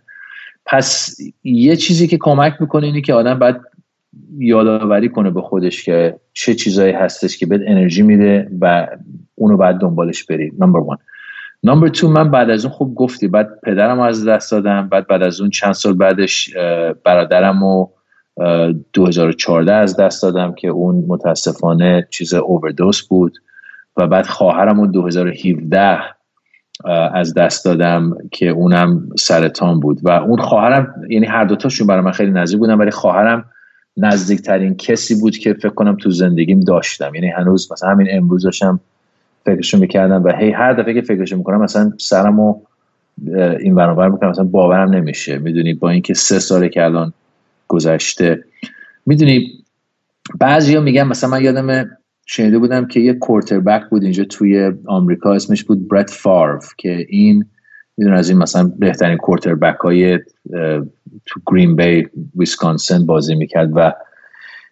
[0.67, 3.57] پس یه چیزی که کمک می‌کنه اینه که آدم باید
[4.39, 8.87] یادآوری کنه به خودش که چه چیزایی هستش که بهت انرژی میده و
[9.35, 10.53] اونو باید دنبالش بری.
[10.59, 10.99] نمبر وان
[11.65, 15.23] نمبر تو من بعد از اون خوب گفتی بعد پدرم از دست دادم بعد بعد
[15.23, 16.55] از اون چند سال بعدش
[17.05, 17.89] برادرم و
[18.93, 23.39] 2014 از دست دادم که اون متاسفانه چیز اووردوس بود
[23.97, 25.99] و بعد خواهرم اون 2017
[27.15, 30.01] از دست دادم که اونم سرطان بود.
[30.03, 33.45] و اون خواهرم یعنی هر دوتاشون برای من خیلی نزدیک بودن ولی خواهرم
[33.97, 37.15] نزدیکترین کسی بود که فکر کنم تو زندگیم داشتم.
[37.15, 38.81] یعنی هنوز مثلا همین امروز داشتم
[39.45, 42.61] فکرشو می‌کردم و هی هر دفعه که فکرشو می‌کنم مثلا سرمو
[43.61, 45.39] این برابر می‌کنم مثلا باورم نمیشه.
[45.39, 47.13] می‌دونی با اینکه سه ساله که الان
[47.69, 48.45] گذشته.
[49.07, 49.51] می‌دونی
[50.41, 51.91] بعضی ها میگن مثلا من یادم
[52.27, 53.13] شنیده بودم که یه
[53.67, 57.45] بک بود اینجا توی آمریکا اسمش بود برت فارف که این
[57.97, 59.19] میدون از این مثلا بهترین
[59.55, 60.19] بک های
[61.27, 63.71] تو گرین بی ویسکانسن بازی می‌کرد.
[63.75, 63.93] و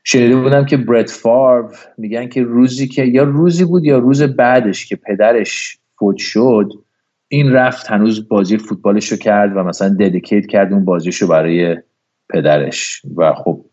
[0.04, 4.86] شنیده بودم که برت فارو میگن که روزی که یا روزی بود یا روز بعدش
[4.86, 6.72] که پدرش فوت شد
[7.28, 11.76] این رفت هنوز بازی فوتبالش رو کرد و مثلا ددیکیت کرد اون بازیش رو برای
[12.28, 13.02] پدرش.
[13.16, 13.64] و خب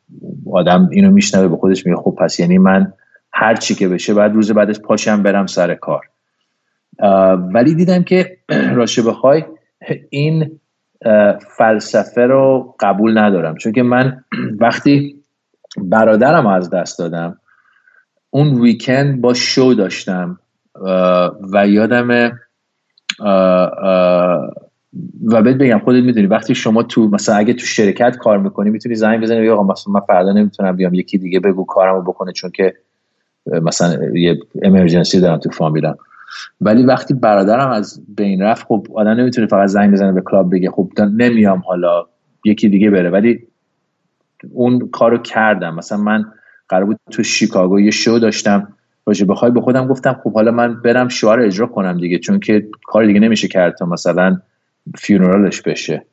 [0.54, 2.94] آدم اینو میشنوه به خودش میگه خب پس یعنی من
[3.34, 6.10] هر چی که بشه بعد روز بعدش پاشم برم سر کار.
[7.54, 8.38] ولی دیدم که
[8.76, 9.44] راشه بخوای
[10.10, 10.60] این
[11.58, 13.56] فلسفه رو قبول ندارم.
[13.56, 14.24] چون که من
[14.62, 15.24] وقتی
[15.78, 17.38] برادرم از دست دادم
[18.30, 20.40] اون ویکند با شو داشتم.
[21.54, 22.32] و یادم
[25.26, 28.96] و بهت بگم خودت می‌دونی وقتی شما تو مثلا اگه تو شرکت کار می‌کنی می‌تونی
[28.96, 32.74] زنگ بزنی یا مثلا من فردا نمی‌تونم بیام یکی دیگه بگو کارمو بکنه چون که
[33.46, 35.98] مثلا یه امرجنسی دارم تو فامیلم
[36.62, 40.72] ولی وقتی برادرم از بین رفت خب آدم نمی‌تونه فقط زنگ بزنه به کلاب بگه
[40.72, 42.06] خب نمیام حالا
[42.46, 43.10] یکی دیگه بره.
[43.10, 43.48] ولی
[44.54, 45.76] اون کارو کردم.
[45.76, 46.26] مثلا من
[46.70, 48.74] قرار بود تو شیکاگو یه شو داشتم
[49.04, 52.68] باشه بخوای به خودم گفتم خب حالا من برم شعار اجرا کنم دیگه چون که
[52.84, 54.42] کار دیگه نمیشه کرد تا مثلا
[54.98, 56.06] فیونرالش بشه.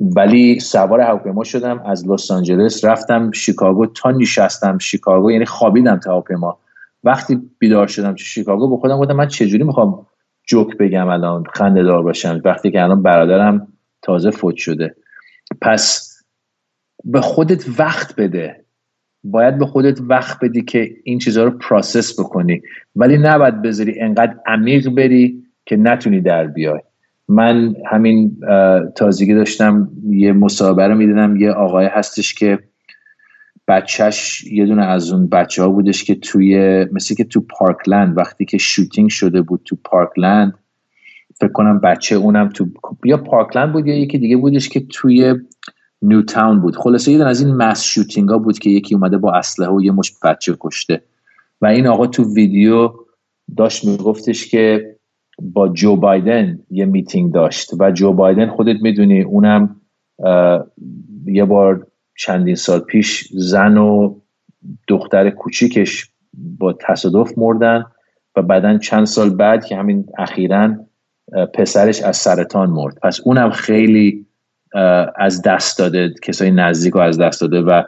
[0.00, 6.10] ولی سوار هواپیما شدم از لس آنجلس رفتم شیکاگو تا نشستم شیکاگو یعنی خوابیدم تا
[6.10, 6.58] هواپیما.
[7.04, 10.06] وقتی بیدار شدم تو شیکاگو به خودم گفتم من چجوری می‌خوام
[10.46, 13.68] جوک بگم الان خنده دار باشم؟ وقتی که الان برادرم
[14.02, 14.96] تازه فوت شده.
[15.60, 16.14] پس
[17.04, 18.64] به خودت وقت بده.
[19.24, 22.62] باید به خودت وقت بدی که این چیزها رو پراسس بکنی.
[22.96, 26.80] ولی نباید بذاری انقدر عمیق بری که نتونی در بیای.
[27.28, 28.40] من همین
[28.96, 32.58] تازگی داشتم یه مصاحبه رو می‌دیدم یه آقای هستش که
[33.68, 38.44] بچهش یه دونه از اون بچه ها بودش که توی مثل که تو پارکلند وقتی
[38.44, 40.54] که شوتینگ شده بود تو پارکلند
[41.40, 42.66] فکر کنم بچه اونم تو
[43.04, 45.34] یا پارکلند بود یا یکی دیگه بودش که توی
[46.02, 46.76] نیو تاون بود.
[46.76, 49.92] خلاصه یه از این مس شوتینگ ها بود که یکی اومده با اسلحه و یه
[49.92, 51.02] مش بچه کشته.
[51.60, 52.92] و این آقا تو ویدیو
[53.56, 54.93] داشت میگفتش که
[55.42, 57.70] با جو بایدن یه میتینگ داشت.
[57.78, 59.80] و جو بایدن خودت می‌دونی اونم
[61.26, 61.86] یه بار
[62.18, 64.20] چندین سال پیش زن و
[64.88, 66.10] دختر کوچیکش
[66.58, 67.84] با تصادف مردن
[68.36, 70.76] و بعدا چند سال بعد که همین اخیرا
[71.54, 72.98] پسرش از سرطان مرد.
[73.02, 74.26] پس اونم خیلی
[75.16, 77.60] از دست داده کسای نزدیک رو از دست داده.
[77.60, 77.82] و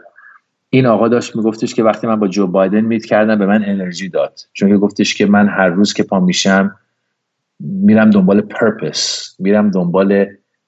[0.71, 4.09] این آقا داشت میگفتش که وقتی من با جو بایدن میت کردم به من انرژی
[4.09, 4.41] داد.
[4.53, 6.77] چون که گفتش که من هر روز که پا میشم
[7.61, 10.27] میرم دنبال پرپس میرم دنبال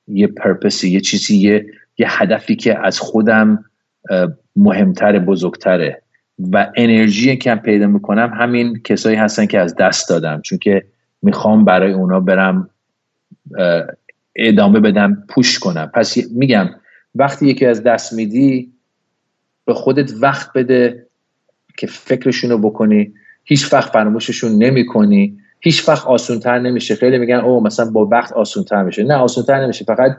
[0.08, 1.66] یه پرپسی یه چیزی یه,
[1.98, 3.64] یه هدفی که از خودم
[4.56, 6.02] مهمتر بزرگتره.
[6.52, 10.40] و انرژی که پیدا می‌کنم همین کسایی هستن که از دست دادم.
[10.40, 10.84] چون که
[11.22, 12.70] می‌خوام برای اونا برم
[14.36, 15.90] ادامه بدم پوش کنم.
[15.94, 16.70] پس میگم
[17.14, 18.72] وقتی یکی از دست میدی
[19.64, 21.06] به خودت وقت بده
[21.76, 23.12] که فکرشونو بکنی.
[23.44, 26.94] هیچ وقت فراموششون نمی کنی هیچ وقت آسونتر نمیشه.
[26.94, 29.04] خیلی میگن او مثلا با وقت آسونتر میشه.
[29.04, 29.84] نه آسونتر نمیشه.
[29.84, 30.16] فقط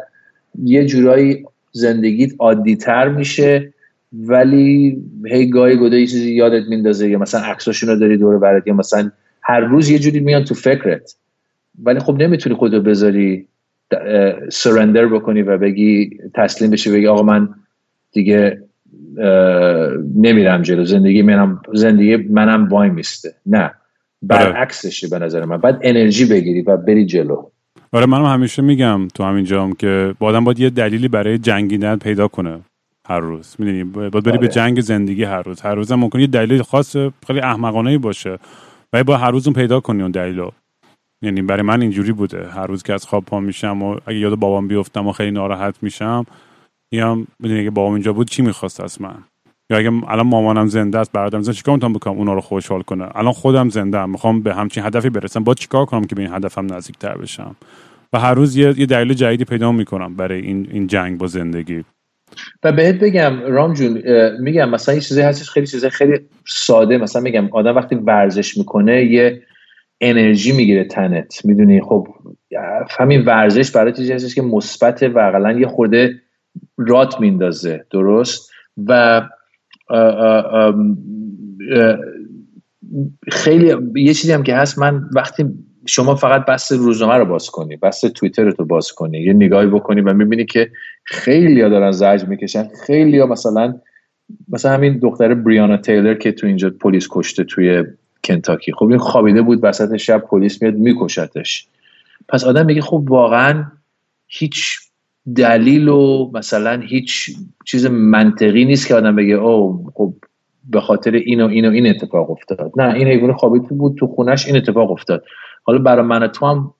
[0.64, 3.74] یه جورایی زندگیت عادیتر میشه
[4.14, 8.68] ولی هی گاهی گده یه چیزی یادت میندازه یا مثلا عکساشون رو داری دور برات
[8.68, 11.16] یا مثلا هر روز یه جوری میان تو فکرت.
[11.84, 13.48] ولی خب نمی‌تونی خودتو بذاری
[14.52, 17.50] سرندر بکنی و بگی تسلیم بشی بگی آقا من
[18.12, 18.64] دیگه
[20.16, 20.86] نمیرم جلو.
[20.86, 23.34] زندگی منم زندگی منم وای میسته.
[23.46, 23.72] نه.
[24.22, 25.58] برعکسشه به نظر من.
[25.58, 27.50] بعد انرژی بگیری و بری جلو.
[27.92, 31.96] آره منم همیشه میگم تو همین جام که با آدم باید یه دلیلی برای جنگیدن
[31.96, 32.60] پیدا کنه
[33.08, 33.56] هر روز.
[33.60, 34.48] می‌دونی؟ باید بری به آره.
[34.48, 35.62] جنگ زندگی هر روز.
[35.62, 36.96] هر روز هم ممکنه یه دلیل خاص
[37.28, 38.38] خیلی احمقانه باشه.
[38.94, 40.50] و با هر روز اون پیدا کنی اون دلیلو.
[41.22, 42.50] یعنی برای من اینجوری بوده.
[42.50, 45.76] هر روز که از خواب پا میشم و اگه یاد بابام بیفتم و خیلی ناراحت
[45.82, 46.26] میشم
[46.92, 49.24] میام می‌دونی که بابام اینجا بود چی می‌خواست از من؟
[49.72, 53.08] یا اگه الان مامانم زنده است برادرم زنده چیکار می‌تونم بکنم؟ اونا رو خوشحال کنه
[53.16, 54.10] الان خودم زنده ام.
[54.10, 55.44] می‌خوام به همچین هدفی برسم.
[55.44, 57.56] با چیکار کنم که به این هدفم نزدیکتر بشم؟
[58.14, 61.84] و هر روز یه, یه دلیل جدیدی پیدا می‌کنم برای این این جنگ با زندگی.
[62.64, 64.02] و بهت بگم رام جون
[64.40, 66.98] میگم مثلا یه چیزی هستش خیلی چیزه خیلی ساده.
[66.98, 69.42] مثلا میگم آدم وقتی ورزش می‌کنه یه
[70.02, 71.46] انرژی می‌گیره تنت.
[71.46, 72.08] می‌دونی؟ خب
[73.00, 76.22] همین ورزش برای چیزی هستش که مثبت و یه خورده
[76.78, 77.86] رات میندازه.
[77.92, 78.52] درست؟
[78.88, 79.22] و
[83.32, 85.46] خیلی یه چیزی هم که هست من وقتی
[85.86, 90.02] شما فقط بس روزنامه رو باز کنی بس توییتر رو باز کنی یه نگاهی بکنی
[90.02, 90.72] و می‌بینی که
[91.04, 93.76] خیلی ها دارن زجر می‌کشن خیلی ها مثلا
[94.50, 97.84] مثلا همین دختر بریانا تیلر که تو اینجا پلیس کشته توی
[98.24, 98.74] کنتاکی.
[98.74, 101.68] خب این خوابیده بود وسط شب پلیس میاد میکشتش.
[102.28, 103.66] پس آدم میگه خب واقعا
[104.28, 104.80] هیچ
[105.36, 107.30] دلیل و مثلا هیچ
[107.66, 110.14] چیز منطقی نیست که آدم بگه او خب
[110.70, 112.72] به خاطر این و این و این اتفاق افتاد.
[112.76, 115.24] نه این حیوان خوابیده بود تو خونش این اتفاق افتاد.
[115.64, 116.74] حالا برای من تو هم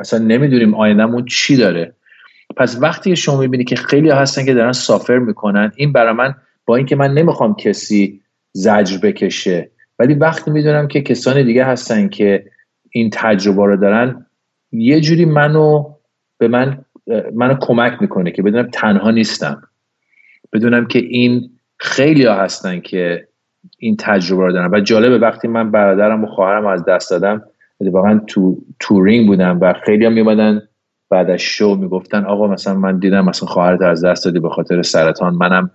[0.00, 1.94] اصلا نمی‌دونیم آیندهمون چی داره.
[2.56, 6.34] پس وقتی شما می‌بینی که خیلی هستن که دارن سافر می‌کنن این برای من
[6.66, 8.20] با اینکه من نمی‌خوام کسی
[8.52, 12.44] زجر بکشه ولی وقتی می‌دونم که کسان دیگه هستن که
[12.90, 14.26] این تجربه رو دارن
[14.72, 15.84] یه جوری منو
[16.38, 16.84] به من
[17.34, 19.62] منو کمک می‌کنه که بدونم تنها نیستم.
[20.52, 23.28] بدونم که این خیلی ها هستن که
[23.78, 27.42] این تجربه رو دارم و جالبه وقتی من برادرم و خواهرم از دست دادم
[27.80, 30.62] واقعا تو touring بودم و خیلی هم میمدن
[31.10, 34.82] بعد از شو می‌گفتن آقا مثلا من دیدم مثلا خواهرت از دست دادی به خاطر
[34.82, 35.70] سرطان منم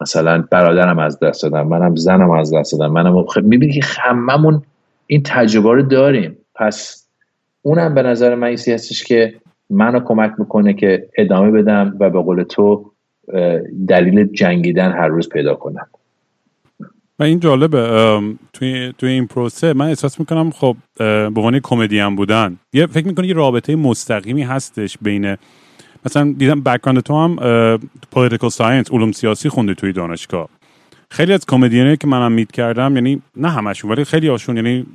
[0.00, 4.62] مثلا برادرم از دست دادم منم زنم از دست دادم منم خب می‌بینی که هممون
[5.06, 6.36] این تجربه رو داریم.
[6.54, 7.06] پس
[7.62, 9.34] اونم به نظر من ای هستش که
[9.70, 12.92] منو کمک می‌کنه که ادامه بدم و به قول تو
[13.88, 15.86] دلیل جنگیدن هر روز پیدا کنم.
[17.18, 18.20] و این جالبه
[18.52, 23.26] توی, توی این پروسه من احساس می‌کنم خب به عنوان کمدین بودن یه فکر می‌کنی
[23.26, 25.36] یه رابطه مستقیمی هستش بین
[26.06, 27.36] مثلا دیدم background تو هم
[28.10, 30.48] political science علوم سیاسی خوندی توی دانشگاه.
[31.10, 34.86] خیلی از کمدینایی که منم meet کردم یعنی نه همشون ولی خیلی هاشون یعنی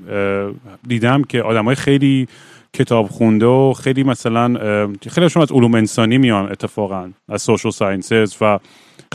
[0.87, 2.27] دیدم که آدمای خیلی
[2.73, 4.47] کتاب خونده و خیلی مثلا
[5.09, 8.59] خیلی هاشون از علوم انسانی میان اتفاقا از social sciences و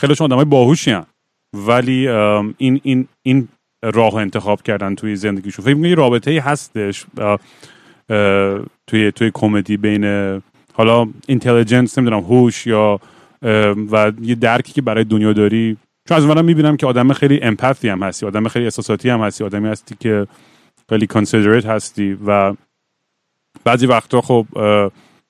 [0.01, 0.97] خیلی هاشون آدمای باهوشی
[1.55, 3.49] ولی این این این
[3.85, 5.65] راه انتخاب کردن توی زندگیشون.
[5.65, 7.07] فکر می‌کنی رابطه هستش
[8.87, 10.05] توی توی کمدی بین
[10.73, 13.01] حالا intelligence نمی‌دونم هوش یا
[13.93, 15.77] و یه درکی که برای دنیا داری.
[16.09, 19.45] چون از منم می‌بینم که آدم خیلی empathy هم هستی آدم خیلی احساساتی هم هستی
[19.45, 20.27] آدمی هستی که
[20.89, 22.55] خیلی considerate هستی و
[23.65, 24.47] بعضی وقتا خب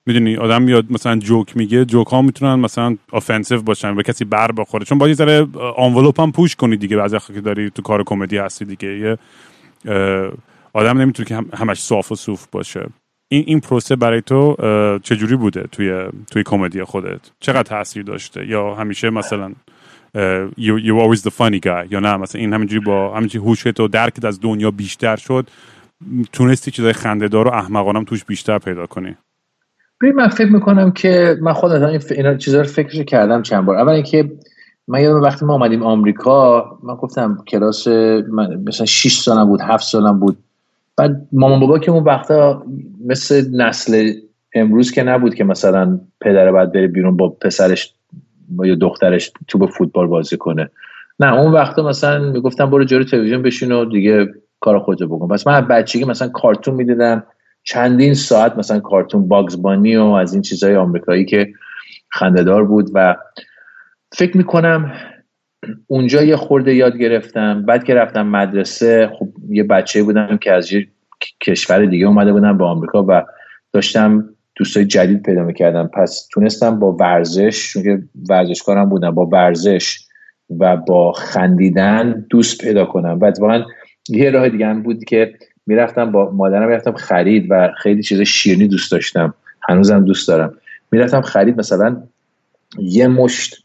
[0.07, 4.53] می‌دونی آدم میاد مثلا جوک میگه جوک ها می‌تونن مثلا offensive باشن به کسی بر
[4.53, 4.85] بخوره.
[4.85, 6.97] چون باید ذره envelope هم push کنی دیگه.
[6.97, 8.99] بعضی که داری تو کار کمدی هستی دیگه.
[8.99, 9.19] یه
[10.73, 12.87] آدم نمی‌تونه که همش صاف و صوف باشه.
[13.33, 14.57] این این پروسه برای تو
[15.03, 19.53] چجوری بوده توی توی کمدی خودت؟ چقدر تاثیر داشته؟ یا همیشه مثلا
[20.59, 23.89] you you always the funny guy یا نه؟ مثلا این همینجوری با همینجوری هوشت و
[23.89, 25.51] درکت از دنیا بیشتر شد.
[26.33, 29.17] تونستی چیزای خندهدار و احمقانم توش بیشتر پیدا کنی.
[30.01, 33.77] ببین من فکر می‌کنم که من خودم این اینا چیزا رو فکرش کردم چند بار.
[33.77, 34.33] اول اینکه
[34.89, 39.85] من یادم وقتی ما آمدیم آمریکا من گفتم کلاس من مثلا 6 سالم بود 7
[39.85, 40.39] سالم بود.
[40.97, 42.65] بعد مامان بابا که اون وقتا
[43.07, 44.13] مثل نسل
[44.55, 47.95] امروز که نبود که مثلا پدر بعد بره بیرون با پسرش
[48.65, 50.71] یا دخترش تو به فوتبال بازی کنه.
[51.21, 54.29] نه اون وقتا مثلا می‌گفتم برو جلوی تلویزیون بشین و دیگه
[54.61, 55.29] کار خودتو بکن.
[55.29, 57.25] پس من بچگی مثلا کارتون می‌دیدم.
[57.63, 61.53] چندین ساعت مثلا کارتون باگز بانی و از این چیزهای آمریکایی که
[62.09, 63.17] خندهدار بود و
[64.13, 64.93] فکر می‌کنم
[65.87, 67.63] اونجا یه خورده یاد گرفتم.
[67.67, 70.89] بعد که رفتم مدرسه خب یه بچه بودم که از یه
[71.41, 73.25] کشور دیگه اومده بودم به آمریکا و
[73.73, 75.87] داشتم دوستای جدید پیدا می‌کردم.
[75.87, 79.99] پس تونستم با ورزش چون که ورزشکارم بودم با ورزش
[80.59, 83.19] و با خندیدن دوست پیدا کنم.
[83.19, 83.65] بعد واقعا
[84.11, 85.35] یه راه دیگه هم بود که
[85.67, 89.35] می‌رفتم با مادرم می‌رفتم خرید و خیلی چیز شیرینی دوست داشتم.
[89.69, 90.55] هنوزم دوست دارم.
[90.91, 92.03] می‌رفتم خرید مثلا
[92.79, 93.65] یه مشت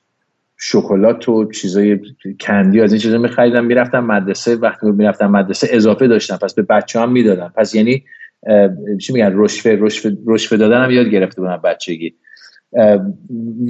[0.57, 1.99] شکلات و چیزای
[2.39, 4.55] کندی از این چیزا میخریدم می‌رفتم مدرسه.
[4.55, 7.53] وقتی می‌رفتم مدرسه اضافه داشتم پس به بچه هم می‌دادم.
[7.57, 8.03] پس یعنی
[9.01, 12.15] چی میگن؟ رشفه رشفه رشفه دادن هم یاد گرفته بودم بچگی.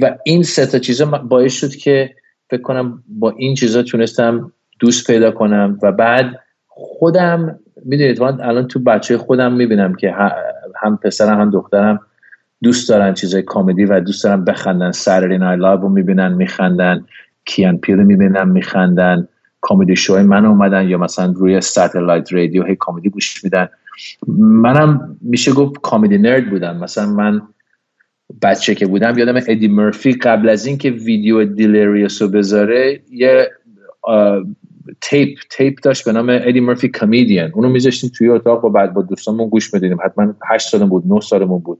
[0.00, 2.14] و این سه تا چیزا باعث شد که
[2.50, 5.78] فکر کنم با این چیزا تونستم دوست پیدا کنم.
[5.82, 6.38] و بعد
[6.78, 10.14] خودم می‌دونید من الان تو بچه خودم می‌بینم که
[10.82, 12.00] هم پسرم هم دخترم
[12.62, 14.92] دوست دارن چیزای comedy و دوست دارن بخندن.
[14.92, 17.04] Saturday Night Live رو می‌بینن میخندن.
[17.44, 19.28] Key and Peele می‌بینن میخندن.
[19.60, 23.68] comedy show ی من اومدن یا مثلا روی satellite radio هی comedy گوش میدن.
[24.38, 26.76] منم میشه گفت comedy nerd بودم.
[26.76, 27.42] مثلا من
[28.42, 33.50] بچه که بودم یادم ادی مرفی قبل از اینکه ویدیو دیلریوس رو بذاره یه
[35.00, 39.02] تیپ تیپ داشت به نام ادی مرفی کمدین اونو میذاشتیم توی اتاق با بعد با
[39.02, 41.78] دوستانمون گوش می‌دیدیم حتما 8 سالم بود 9 سالمون بود.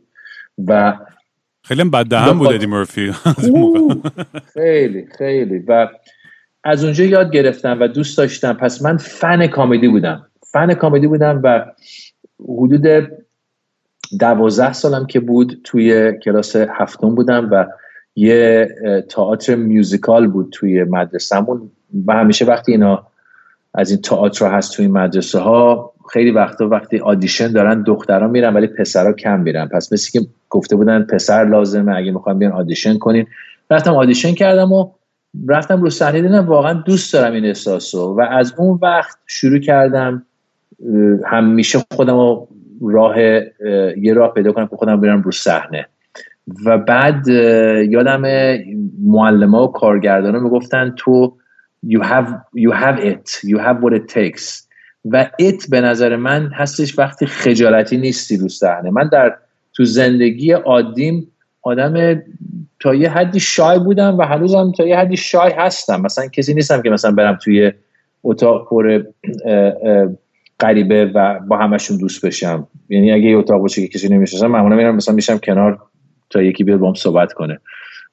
[0.66, 0.98] و
[1.62, 3.12] خیلی بد دهن بود ادی مرفی
[4.54, 5.58] خیلی خیلی.
[5.58, 5.88] و
[6.64, 8.52] از اونجا یاد گرفتم و دوست داشتم.
[8.52, 10.26] پس من فن کامدی بودم.
[10.52, 11.64] فن کامدی بودم و
[12.40, 13.08] حدود
[14.20, 17.66] دوازده سالم که بود توی کلاس هفتم بودم و
[18.16, 18.68] یه
[19.08, 21.70] تئاتر میوزیکال بود توی مدرسهمون.
[22.06, 23.06] و همیشه وقتی اینا
[23.74, 28.66] از این تئاتر هست توی مدرسه ها خیلی وقتا وقتی آدیشن دارن دخترها میرن ولی
[28.66, 29.68] پسرها کم میرن.
[29.68, 33.26] پس مثل که گفته بودن پسر لازمه اگه می‌خوام بیان آدیشن کنین.
[33.70, 34.90] رفتم آدیشن کردم و
[35.48, 40.26] رفتم رو صحنه دیدم واقعا دوست دارم این احساسو و از اون وقت شروع کردم
[41.24, 42.46] همیشه خودم
[42.82, 43.18] راه
[43.98, 45.86] یه راه پیدا کنم که خودم برم رو صحنه.
[46.64, 47.28] و بعد
[47.88, 48.22] یادم
[49.02, 51.36] معلم و کارگردان می‌گفتن تو
[51.92, 52.28] you have,
[52.64, 54.66] you have it you have what it takes.
[55.12, 58.90] و it به نظر من هستش وقتی خجالتی نیستی رو صحنه.
[58.90, 59.36] من در
[59.74, 61.28] تو زندگی عادیم
[61.62, 62.22] آدم
[62.80, 66.00] تا یه حدی شای بودم و هنوزم تا یه حدی شای هستم.
[66.00, 67.72] مثلا کسی نیستم که مثلا برم توی
[68.24, 69.02] اتاق پر
[70.60, 72.68] غریبه و با همشون دوست بشم.
[72.88, 75.78] یعنی اگه یه اتاق باشه که کسی نمی‌شناسم معمولا میرم مثلا میشم کنار
[76.30, 77.58] تا یکی بیاد با هم صحبت کنه.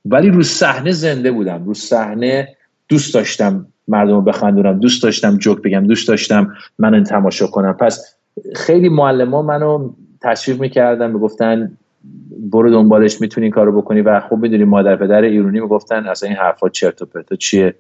[0.06, 1.66] ولی رو صحنه زنده بودم.
[1.66, 2.56] رو صحنه
[2.90, 7.74] دوست داشتم مردم رو بخندونم دوست داشتم جوک بگم دوست داشتم من تماشا کنم.
[7.74, 8.16] پس
[8.56, 9.90] خیلی معلم ها منو
[10.22, 11.78] تشویق می‌کردن می‌گفتن
[12.52, 14.02] برو دنبالش می‌تونی کارو بکنی.
[14.02, 17.34] و خب می‌دونی مادر پدر ایرونی می‌گفتن اصلا این حرفا چرت و پرت.
[17.34, 17.76] چیه؟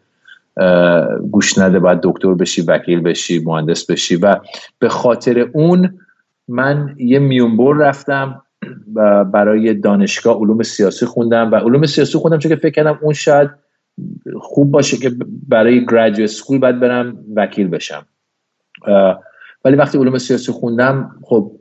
[1.31, 4.15] گوش نده باید دکتر بشی وکیل بشی مهندس بشی.
[4.15, 4.35] و
[4.79, 5.99] به خاطر اون
[6.47, 8.41] من یه میونبر رفتم
[8.95, 11.51] و برای دانشگاه علوم سیاسی خوندم.
[11.51, 13.62] و علوم سیاسی خوندم چون که فکر کردم اون شاید
[14.41, 15.11] خوب باشه که
[15.49, 18.05] برای گریجویت سکول باید برم وکیل بشم.
[19.65, 21.51] ولی وقتی علوم سیاسی خوندم خب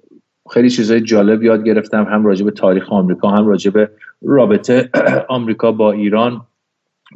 [0.51, 3.91] خیلی چیزای جالب یاد گرفتم هم راجع به تاریخ آمریکا هم راجع به
[4.23, 4.91] رابطه
[5.29, 6.47] آمریکا با ایران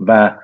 [0.06, 0.36] و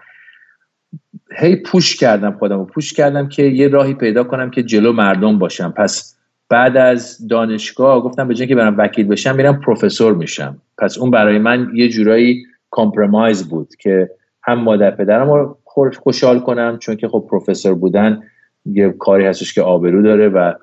[1.36, 5.38] هی پوش کردم خودم و پوش کردم که یه راهی پیدا کنم که جلو مردم
[5.38, 5.74] باشم.
[5.76, 6.18] پس
[6.48, 10.58] بعد از دانشگاه گفتم به جای که برم وکیل بشم میرم پروفسور میشم.
[10.78, 14.10] پس اون برای من یه جورایی کامپرمایز بود که
[14.42, 15.58] هم مادر پدرم رو
[16.02, 18.22] خوشحال کنم چون که خب پروفسور بودن
[18.66, 20.54] یه کاری هستش که آبرو داره و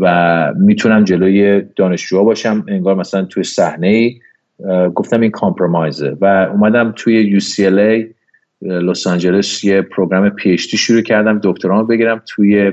[0.00, 2.64] و می‌تونم جلوی دانشجوها باشم.
[2.68, 4.20] انگار مثلا توی صحنه ای
[4.94, 8.14] گفتم این compromise ه و اومدم توی UCLA
[8.62, 12.72] لس آنجلس یه program PhD شروع کردم دکترامو بگیرم توی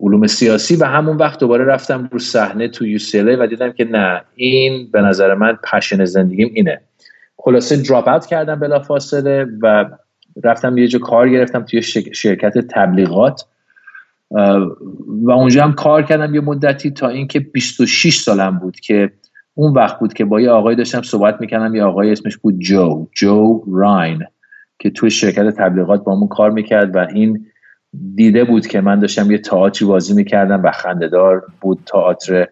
[0.00, 4.22] علوم سیاسی و همون وقت دوباره رفتم رو صحنه تو UCLA و دیدم که نه
[4.34, 6.80] این به نظر من passion زندگیم اینه.
[7.38, 9.84] خلاصه drop out کردم بلا فاصله و
[10.44, 11.82] رفتم یه جا کار گرفتم توی
[12.12, 13.44] شرکت تبلیغات.
[15.22, 19.12] و اونجا هم کار کردم یه مدتی تا اینکه 26 سالم بود که
[19.54, 23.06] اون وقت بود که با یه آقای داشتم صحبت می‌کردم یه آقای اسمش بود جو
[23.12, 24.24] جو راین
[24.78, 27.46] که توی شرکت تبلیغات با همون کار می‌کرد و این
[28.14, 32.48] دیده بود که من داشتم یه تئاتری بازی می‌کردم و خندهدار بود تئاتر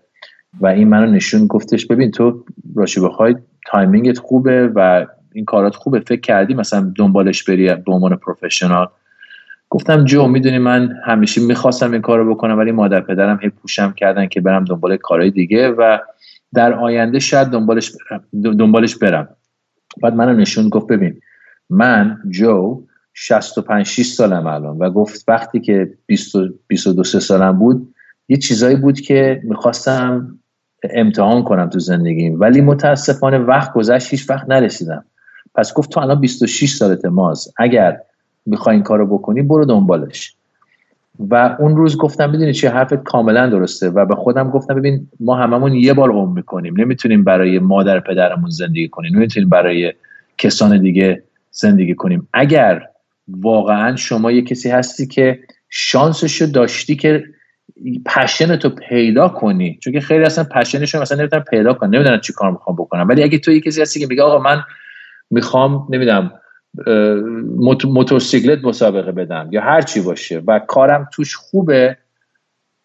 [0.61, 3.35] و این منو نشون گفتش ببین تو راشی بخوای
[3.67, 6.01] timing ت خوبه و این کارات خوبه.
[6.01, 8.89] فکر کردی مثلا دنبالش بری به عنوان professional؟
[9.71, 13.93] گفتم جو می‌دونی من همیشه می‌خواستم این کارو بکنم ولی مادر پدرم هی push م
[13.93, 15.99] کردن که برم دنبال کارهای دیگه و
[16.55, 19.29] در آینده شاید دنبالش برم دنبالش برم.
[20.03, 21.21] بعد منو نشون گفت ببین
[21.71, 22.83] من جو
[23.15, 26.37] 65 6 سالم الان و گفت وقتی که 20
[26.67, 27.95] 22 سالم بود
[28.29, 30.39] یه چیزایی بود که می‌خواستم
[30.91, 32.41] امتحان کنم تو زندگیم.
[32.41, 35.05] ولی متاسفانه وقت گذشت هیچ وقت نرسیدم.
[35.55, 38.01] پس گفت تو الان 26 سالت ماز اگر
[38.47, 40.35] می‌خوای این کارو بکنی برو دنبالش.
[41.31, 43.91] و اون روز گفتم بدونی چه حرفت کاملا درسته.
[43.91, 46.81] و به خودم گفتم ببین ما هممون یه بار عمر می‌کنیم.
[46.81, 49.17] نمی‌تونیم برای مادر پدرمون زندگی کنیم.
[49.17, 49.93] نمی‌تونیم برای
[50.39, 52.29] کسان دیگه زندگی کنیم.
[52.33, 52.83] اگر
[53.29, 57.25] واقعا شما یه کسی هستی که شانسشو داشتی که
[58.07, 59.79] پشن تو پیدا کنی.
[59.83, 61.95] چون که خیلی اصلا پشنشو مثلا نمی‌تونن پیدا کنن.
[61.95, 64.63] نمی‌دونن چی کار می‌خوام بکنم ولی اگه تو یه کسی هستی که میگه آقا من
[65.31, 66.33] می‌خوام نمی‌دونم
[67.85, 71.97] موتورسیکلت مسابقه بدم یا هر چی باشه و کارم توش خوبه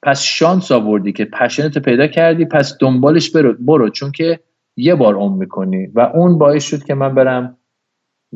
[0.03, 3.89] پس شانس آوردی که پشنتو پیدا کردی پس دنبالش برو, برو.
[3.89, 4.39] چون که
[4.77, 7.57] یه بار اون می‌کنی و اون باعث شد که من برم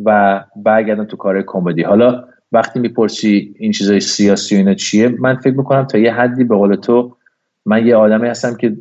[0.06, 1.84] و برگردم تو کار کمدی.
[1.84, 6.44] حالا وقتی می‌پرسی این چیزای سیاسی و اینا چیه من فکر می‌کنم تا یه حدی
[6.44, 7.16] به قول تو
[7.66, 8.78] من یه آدمی هستم که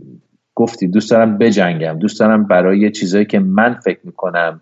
[0.55, 4.61] گفتی دوست دارم بجنگم دوست دارم برای چیزایی که من فکر می‌کنم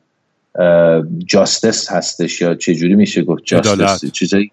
[1.26, 4.52] جاستس هستش یا چه جوری میشه گفت جاستس چیزایی.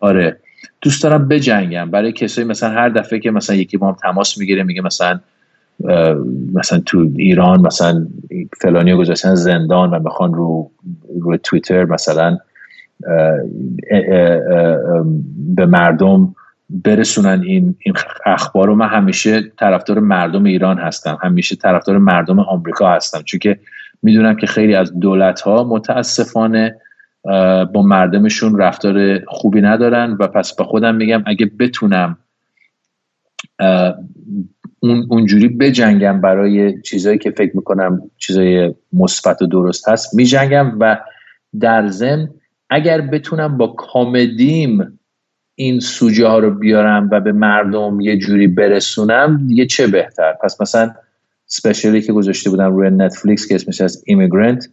[0.00, 0.36] آره.
[0.80, 1.90] دوست دارم بجنگم.
[1.90, 5.20] برای کسایی مثلا هر دفعه که مثلا یکی با هم تماس می‌گیره میگه مثلا
[6.54, 8.06] مثلا تو ایران مثلا
[8.60, 10.70] فلانی گذاشتن زندان و بخوان رو
[11.20, 12.38] رو توییتر مثلا
[15.56, 16.34] به مردم
[16.70, 17.42] برسونن.
[17.42, 17.94] این این
[18.26, 21.18] اخبار رو من همیشه طرفدار مردم ایران هستم.
[21.22, 23.22] همیشه طرفدار مردم آمریکا هستم.
[23.22, 23.58] چون که
[24.02, 26.76] می‌دونم که خیلی از دولت ها متاسفانه
[27.72, 30.16] با مردمشون رفتار خوبی ندارن.
[30.20, 32.18] و پس به خودم میگم اگه بتونم
[34.80, 40.76] اون اونجوری بجنگم برای چیزایی که فکر می‌کنم چیزای مثبت و درست هست میجنگم.
[40.80, 40.96] و
[41.60, 42.28] در ضمن
[42.70, 44.98] اگر بتونم با کامدیم
[45.54, 50.60] این سوژه ها رو بیارم و به مردم یه جوری برسونم یه چه بهتر؟ پس
[50.60, 50.94] مثلا
[51.46, 54.68] special ی که گذاشته بودم روی نتفلیکس که اسمش از Immigrant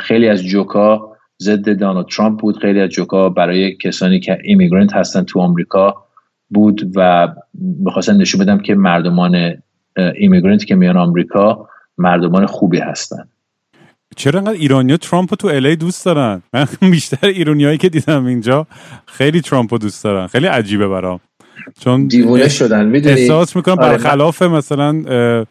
[0.00, 5.22] خیلی از جوکا ضد دانالد ترامپ بود خیلی از جوکا برای کسانی که immigrant هستن
[5.22, 6.04] تو آمریکا
[6.50, 9.62] بود و می‌خواستم نشون بدم که مردمان
[9.96, 13.28] ایمیگرنت که میان آمریکا مردمان خوبی هستن.
[14.16, 18.66] چرا انقدر ایرانیا ترامپ تو الی دوست دارن؟ من بیشتر ایرانیایی که دیدم اینجا
[19.06, 20.26] خیلی ترامپ دوست دارن.
[20.26, 21.20] خیلی عجیبه برام.
[21.80, 25.46] چون دیوونه شدن می‌دونی؟ احساس می‌کنم آره، برخلاف مثلا اه،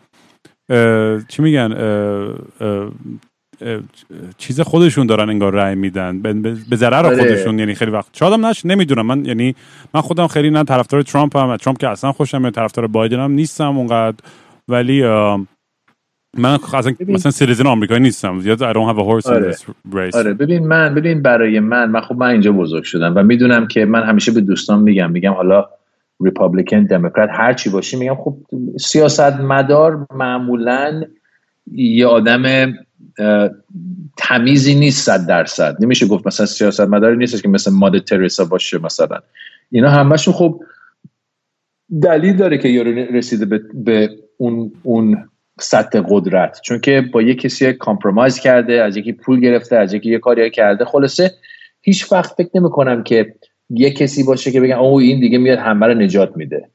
[0.78, 1.72] اه، چی میگن؟
[2.62, 2.91] اه،
[4.38, 6.22] چیز خودشون دارن انگار رأی میدن.
[6.22, 7.18] به- ضرر آره.
[7.18, 9.05] خودشون یعنی خیلی وقت شادم نش نمی‌دونم.
[9.05, 9.55] من یعنی
[9.93, 13.32] من خودم خیلی نه طرفدار ترامپ هم ترامپ که اصلا خوشم میاد طرفدار بایدن هم
[13.32, 14.18] نیستم اونقدر.
[14.68, 15.39] ولی اه،
[16.38, 17.16] من اصلا ببین.
[17.16, 18.40] مثلا citizen آمریکایی نیستم.
[18.40, 19.52] زیاد I don't have a horse in آره.
[19.52, 19.60] this
[19.94, 20.16] race.
[20.16, 20.34] آره.
[20.34, 24.04] ببین من ببین برای من من خب من اینجا بزرگ شدم و می‌دونم که من
[24.04, 25.12] همیشه به دوستان میگم.
[25.12, 25.70] میگم حالا
[26.22, 28.38] Republican دموکرات هر چی باشی میگم خب
[28.80, 31.04] سیاست مدار معمولا
[31.72, 32.74] یه آدم
[34.18, 35.78] تمیزی نیست صد درصد.
[35.80, 39.20] نمیشه گفت مثلا سیاست مداری نیست که مثل مادر ترسا باشه مثلا.
[39.72, 40.64] اینا همشون خب
[42.02, 45.30] دلیل داره که یارو رسیده به, به اون اون
[45.62, 46.59] سطح قدرت.
[46.62, 50.49] چون که با یه کسی کامپرومایز کرده از یکی پول گرفته از یکی یه کاری
[50.49, 51.32] کرده خلاصه
[51.82, 53.34] هیچ وقت فکر نمی کنم که
[53.70, 56.70] یه کسی باشه که بگن اوه این دیگه میاد همه رو نجات میده.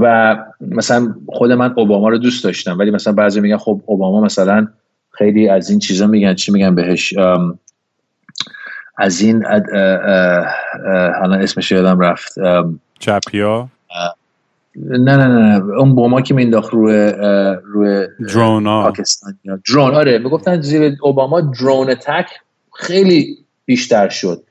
[0.00, 4.68] و مثلا خود من اوباما رو دوست داشتم ولی مثلا بعضی میگن خب اوباما مثلا
[5.10, 7.14] خیلی از این چیزا میگن چی میگن بهش؟
[8.98, 9.44] از این
[11.20, 12.34] حالا اسمش یادم رفت
[12.98, 13.68] چپیا؟
[14.86, 17.12] نه نه نه اون بوما که مینداخت روی
[17.64, 19.38] روی درون ها پاکستان.
[19.44, 20.18] یا درون آره.
[20.18, 22.26] می‌گفتن زیر اوباما درون تک
[22.74, 24.42] خیلی بیشتر شد.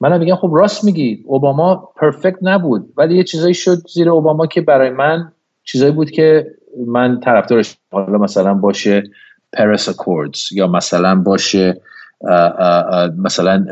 [0.00, 1.24] منم میگم خب راست میگی.
[1.26, 2.92] اوباما پرفکت نبود.
[2.96, 5.32] ولی یه چیزایی شد زیر اوباما که برای من
[5.64, 6.46] چیزایی بود که
[6.86, 9.02] من طرفدارش حالا مثلا باشه
[9.52, 11.80] پاریس اکوردز یا مثلا باشه
[13.18, 13.66] مثلا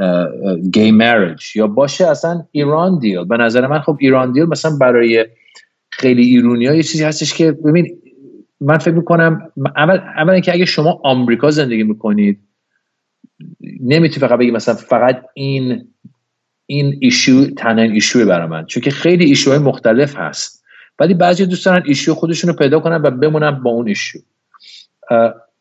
[0.73, 5.27] گی مریج یا باشه اصلا ایران دیل به نظر من خب ایران دیل مثلا برای
[5.99, 7.99] خیلی ایرونی ها یه چیزی هستش که ببین
[8.61, 12.39] من فکر می‌کنم اول اولا که اگه شما آمریکا زندگی می‌کنید
[13.81, 15.89] نمی‌تونی فقط بگی مثلا فقط این
[16.67, 20.65] این ایشو تنها این ایشوه برای من چون که خیلی ایشوهای مختلف هست.
[20.99, 24.19] ولی بعضی دوست دارن ایشو خودشون رو پیدا کنن و بمونن با اون ایشو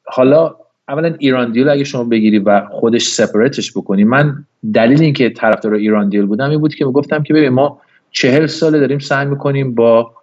[0.05, 0.55] حالا
[0.87, 6.09] اولا ایران دیل اگه شما بگیری و خودش سپریتش بکنی من دلیل اینکه طرفدار ایران
[6.09, 7.81] دیل بودم این بود که می‌گفتم که ببین ما
[8.11, 10.14] چهل ساله داریم سعی می‌کنیم با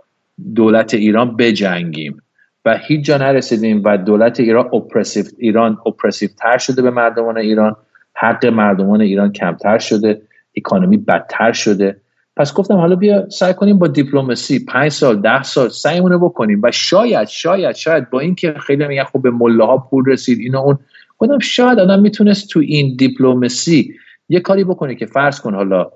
[0.55, 2.23] دولت ایران بجنگیم.
[2.65, 7.77] و هیچ جا نرسیدیم و دولت ایران اپرسیو ایران اپرسیو تر شده به مردمان ایران.
[8.15, 10.23] حق مردمان ایران کمتر شده.
[10.57, 11.97] اکانومی بدتر شده.
[12.37, 16.61] پس گفتم حالا بیا سعی کنیم با دیپلماسی پنج سال ده سال سعیمون رو بکنیم.
[16.63, 20.61] و شاید شاید شاید با اینکه خیلی میگن خب به مله ها پول رسید اینا
[20.61, 20.79] اون.
[21.19, 23.95] گفتم شاید آدم می‌تونست تو این دیپلماسی
[24.29, 25.91] یه کاری بکنه که فرض کن حالا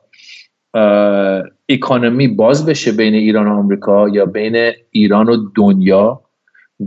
[1.68, 6.20] اکانومی باز بشه بین ایران و آمریکا یا بین ایران و دنیا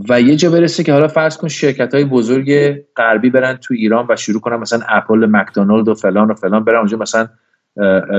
[0.08, 4.06] و یه جا برسه که حالا فرض کن شرکت های بزرگ غربی برن تو ایران
[4.08, 7.28] و شروع کنن مثلا اپل مکدونالد و فلان و فلان برن اونجا مثلا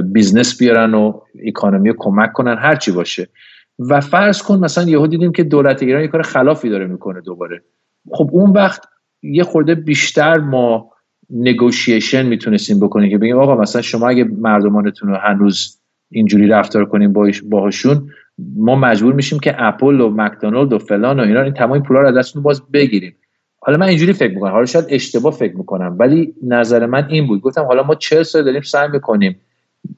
[0.01, 3.27] business بیارن و economy رو کمک کنن هر چی باشه.
[3.79, 7.61] و فرض کن مثلا یهو دیدیم که دولت ایران یه کار خلافی داره می‌کنه دوباره.
[8.11, 8.81] خب اون وقت
[9.21, 10.90] یه خورده بیشتر ما
[11.33, 15.79] negotiation می‌تونستیم بکنیم که بگیم آقا مثلا شما اگه مردمانتون رو هنوز
[16.11, 17.13] اینجوری رفتار کنیم
[17.49, 18.09] باهاشون
[18.55, 22.07] ما مجبور میشیم که اپل و McDonald و فلان و اینا این تمام پولا رو
[22.07, 23.15] از دستتون باز بگیریم.
[23.59, 24.51] حالا من اینجوری فکر می‌کنم.
[24.51, 27.41] حالا شاید اشتباه فکر می‌کنم ولی نظر من این بود.
[27.41, 29.39] گفتم حالا ما چهل سال داریم سعی می‌کنیم.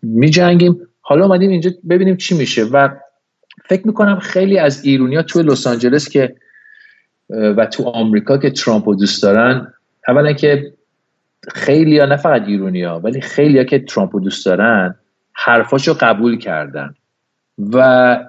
[0.02, 0.80] میجنگیم.
[1.02, 2.64] حالا اومدیم اینجا ببینیم چی میشه.
[2.64, 2.90] و
[3.70, 6.36] فکر می‌کنم خیلی از ایرونیا توی لس آنجلس که
[7.30, 9.74] و تو آمریکا که ترامپ رو دوست دارن
[10.08, 10.74] اولا که
[11.52, 14.96] خیلی ها نه فقط ایرونیا ولی خیلی ها که ترامپ رو دوست دارن
[15.34, 16.96] حرفاشو قبول کردن.
[17.74, 18.20] و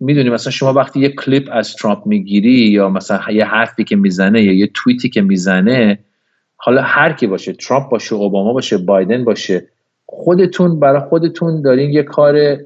[0.00, 4.42] می‌دونی مثلا شما وقتی یه کلیپ از ترامپ می‌گیری یا مثلا یه حرفی که می‌زنه
[4.42, 5.98] یا یه توییتی که می‌زنه
[6.56, 9.68] حالا هر کی باشه ترامپ باشه اوباما باشه بایدن باشه
[10.06, 12.58] خودتون برای خودتون دارین یه کار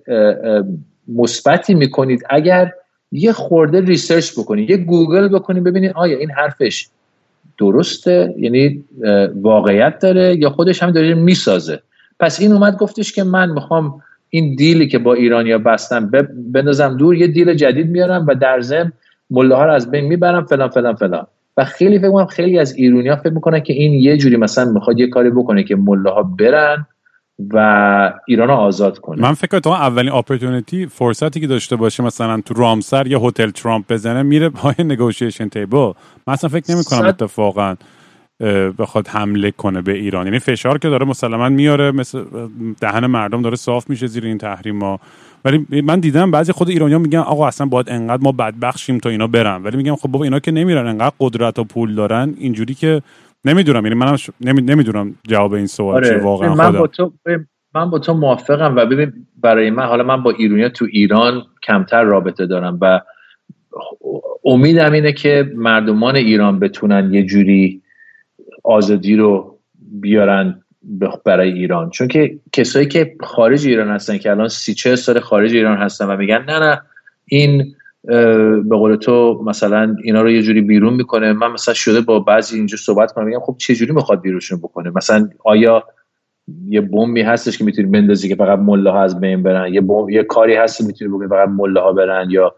[1.09, 2.23] مثبتی می‌کنید.
[2.31, 2.73] اگر
[3.13, 6.89] یه خورده research بکنید یه گوگل بکنید ببینید آیا این حرفش
[7.59, 8.85] درسته؟ یعنی
[9.43, 11.81] واقعیت داره یا خودش هم داره می‌سازه؟
[12.21, 16.11] پس این اومد گفتش که من می‌خوام این deal ی که با ایرانیا بستم
[16.53, 18.93] بندازم دور یه deal جدید میارم و در ضمن
[19.31, 21.27] مله رو از بین می‌برم فلان فلان فلان.
[21.57, 25.01] و خیلی فکر کنم خیلی از ایرونیا فکر می‌کنن که این یه جوری مثلا می‌خواد
[25.01, 26.87] یه کاری بکنه که مله ها برن
[27.51, 29.23] و ایران رو آزاد کنه.
[29.23, 33.93] من فکر کنم اولین اپورتونیتی فرصتی که داشته باشه مثلا تو رامسر یا هتل ترامپ
[33.93, 35.93] بزنه میره پای نگوشیشن تیبل
[36.27, 37.75] من اصلا فکر نمی کنم صد- اتفاقا
[38.79, 40.27] بخواد حمله کنه به ایران.
[40.27, 42.25] یعنی فشار که داره مسلما میاره مثل
[42.81, 45.01] دهن مردم داره صاف میشه زیر این تحریم ها.
[45.45, 49.27] ولی من دیدم بعضی خود ایرانیا میگن آقا اصلا باید انقدر ما بدبخشیم تا اینا
[49.27, 49.63] برن.
[49.63, 52.35] ولی میگم خب بابا اینا که نمیرن انقدر قدرت و پول دارن.
[52.39, 53.03] اینجوری که
[53.47, 54.31] نمی‌دونم یعنی منم ش...
[54.41, 54.63] نمی...
[54.63, 56.19] نمی‌دونم جواب این سوال آره.
[56.19, 57.13] واقعا من با تو
[57.75, 62.03] من با تو موافقم و ببین برای من حالا من با ایرونیا تو ایران کمتر
[62.03, 63.01] رابطه دارم و
[64.45, 67.83] امیدم اینه که مردمان ایران بتونن یه جوری
[68.65, 69.59] آزادی رو
[70.01, 70.61] بیارن
[71.25, 75.55] برای ایران چون که کسایی که خارج ایران هستن که الان سی چه سال خارج
[75.55, 76.83] ایران هستن و میگن نه نه
[77.25, 77.76] این
[78.07, 81.33] به قول تو مثلا اینا رو یه جوری بیرون می‌کنه.
[81.33, 84.91] من مثلا شده با بعضی اینجا صحبت کنم میگم خب چه جوری می‌خواد بیرونشون بکنه؟
[84.91, 85.85] مثلا آیا
[86.69, 90.23] یه بمبی هستش که می‌تونی بندازی که فقط مله از بین برن؟ یه بوم یه
[90.23, 92.55] کاری هست که می‌تونی بکنی فقط مله ها برن یا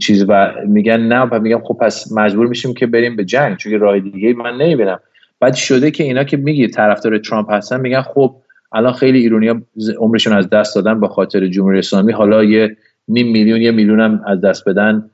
[0.00, 3.80] چیز؟ و میگن نه و میگم خب پس مجبور میشیم که بریم به جنگ چون
[3.80, 5.00] راه دیگه من نمی‌بینم.
[5.40, 8.34] بعد شده که اینا که میگی طرفدار ترامپ هستن میگن خب
[8.72, 9.62] الان خیلی ایرونیا
[9.98, 12.12] عمرشون از دست دادن با خاطر جمهوری اسلامی.
[12.12, 12.76] حالا یه
[13.12, 15.10] نیم میلیون یه میلیون هم از دست بدن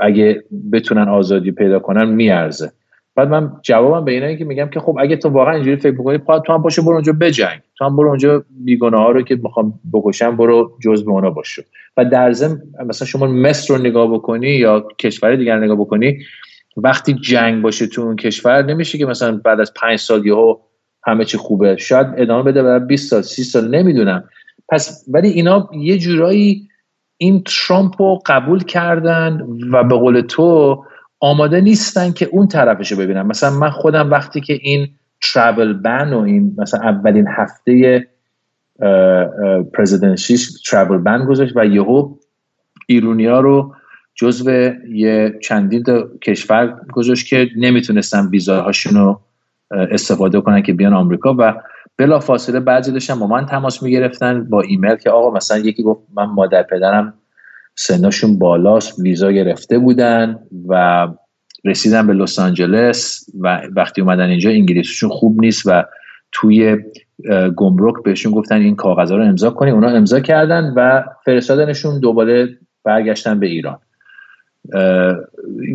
[0.00, 2.72] اگه بتونن آزادی پیدا کنن میارزه.
[3.16, 6.18] بعد من جوابم به اینا که میگم که خب اگه تو واقعا اینجوری فکر بکنی
[6.46, 7.60] تو هم باشه برو اونجا بجنگ.
[7.78, 11.60] تو هم برو اونجا بیگناه ها رو که می‌خوام بکشن برو جزء اونا باش.
[11.96, 16.18] و در ضمن مثلا شما مصر رو نگاه بکنی یا کشور دیگر نگاه بکنی
[16.76, 20.56] وقتی جنگ باشه تو اون کشور نمیشه که مثلا بعد از پنج سال یهو
[21.06, 21.76] همه چی خوبه.
[21.76, 24.24] شاید ادامه بده بعد 20 سال 30 سال نمی‌دونم.
[24.68, 26.68] پس ولی اینا یه جورایی
[27.16, 29.40] این ترامپ رو قبول کردن
[29.72, 30.84] و به قول تو
[31.20, 33.22] آماده نیستن که اون طرفش رو ببینن.
[33.22, 34.88] مثلا من خودم وقتی که این
[35.32, 38.06] ترابل بن و این مثلا اولین هفته
[39.74, 42.14] پرزیدنشیش ترابل بن گذاشت و یهو
[42.86, 43.74] ایرونیا رو
[44.14, 44.50] جزو
[44.88, 45.84] یه چندین
[46.22, 49.20] کشور گذاشت که نمی‌تونستن ویزاهاشون رو
[49.70, 51.34] استفاده کنن که بیان آمریکا.
[51.38, 51.54] و
[51.98, 56.00] بلا فاصله بعضی داشتن با من تماس می‌گرفتن با ایمیل که آقا مثلا یکی گفت
[56.16, 57.14] من مادر پدرم
[57.74, 60.38] سنشون بالاست ویزا گرفته بودن
[60.68, 61.08] و
[61.64, 65.84] رسیدن به لس آنجلس و وقتی اومدن اینجا انگلیسیشون خوب نیست و
[66.32, 66.76] توی
[67.56, 69.70] گمرک بهشون گفتن این کاغذها رو امضا کنی.
[69.70, 73.78] اونا امضا کردن و فرستادنشون دوباره برگشتن به ایران.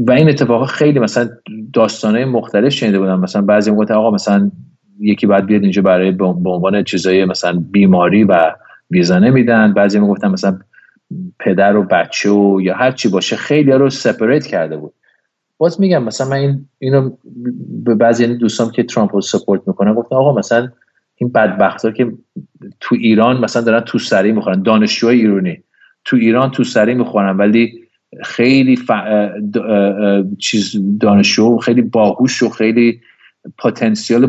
[0.07, 1.29] و این اتفاق خیلی مثلا
[1.73, 3.19] داستانه مختلف شنیده بودم.
[3.19, 4.51] مثلا بعضی گفتن آقا مثلا
[4.99, 8.51] یکی بعد بیاد اینجا برای به عنوان چیزای مثلا بیماری و
[8.91, 9.73] ویزا نمیدن.
[9.73, 10.59] بعضی می‌گفتن مثلا
[11.39, 14.93] پدر و بچه و یا هر چی باشه خیلی رو سپریت کرده بود.
[15.57, 17.11] باز میگم مثلا من این اینو
[17.83, 20.69] به بعضی دوستان که ترامپ رو سپورت می‌کنن گفتن آقا مثلا
[21.15, 22.11] این بدبخت ها که
[22.79, 24.61] تو ایران مثلا دارن تو سری می‌خورن.
[24.61, 25.63] دانشجوهای ایرانی
[26.05, 27.73] تو ایران تو سری می‌خورن ولی
[28.23, 28.91] خیلی ف...
[30.37, 33.01] چیز دانشجو خیلی باهوش و خیلی
[33.57, 34.27] پتانسیل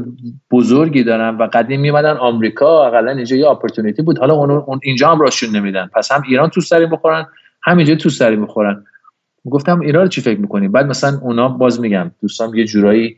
[0.51, 4.19] بزرگی دارن و قدیم میمدن آمریکا اقلا اینجا یه اپورتونیتی بود.
[4.19, 5.91] حالا اون اینجا هم راشون نمیدن.
[5.95, 7.27] پس هم ایران تو سری بخورن
[7.63, 8.85] هم اینجا تو سری بخورن.
[9.51, 13.17] گفتم اینا رو چی فکر می‌کنی؟ بعد مثلا اونا باز میگم دوستان یه جورایی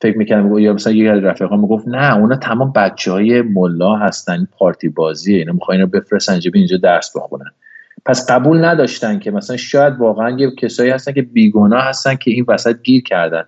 [0.00, 4.88] فکر می‌کنم یا مثلا یه رفیقا می‌گفت نه اونا تمام بچه های ملا هستن پارتی
[4.88, 7.50] بازیه اینا می‌خوان اینو بفرستن اینجا درس بخونن.
[8.06, 12.44] پس قبول نداشتن که مثلا شاید واقعا یه کسایی هستن که بیگناه هستن که این
[12.48, 13.44] وسط گیر کردن.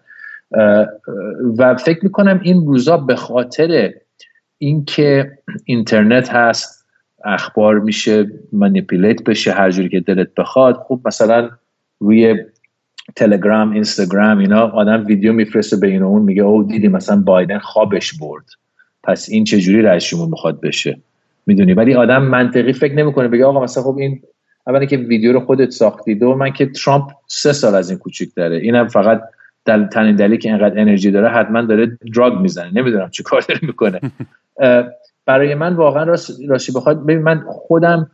[1.59, 3.92] و فکر می‌کنم این روزا به خاطر
[4.59, 6.86] اینکه اینترنت هست
[7.24, 11.51] اخبار میشه منیپولیت بشه هر جوری که دلت بخواد خب مثلا
[11.99, 12.36] روی
[13.16, 18.12] تلگرام اینستاگرام اینا آدم ویدیو میفرسته به این اون میگه او دیدی مثلا بایدن خوابش
[18.20, 18.44] برد.
[19.03, 20.99] پس این چجوری رئیس جمهور می‌خواد بشه؟
[21.47, 24.22] می‌دونی؟ ولی آدم منطقی فکر نمی‌کنه بگه آقا مثلا خب این
[24.66, 28.30] اولی که ویدیو رو خودت ساختی دو من که ترامپ سه سال از این کوچیک
[28.36, 28.57] داره.
[28.57, 29.22] اینم فقط
[29.67, 32.71] دل تنین دلیلی که اینقدر انرژی داره حتما داره دراگ می‌زنه.
[32.75, 34.01] نمی‌دونم چه کار داره می‌کنه
[35.27, 36.05] برای من واقعا
[36.49, 38.11] راستی بخواد ببین من خودم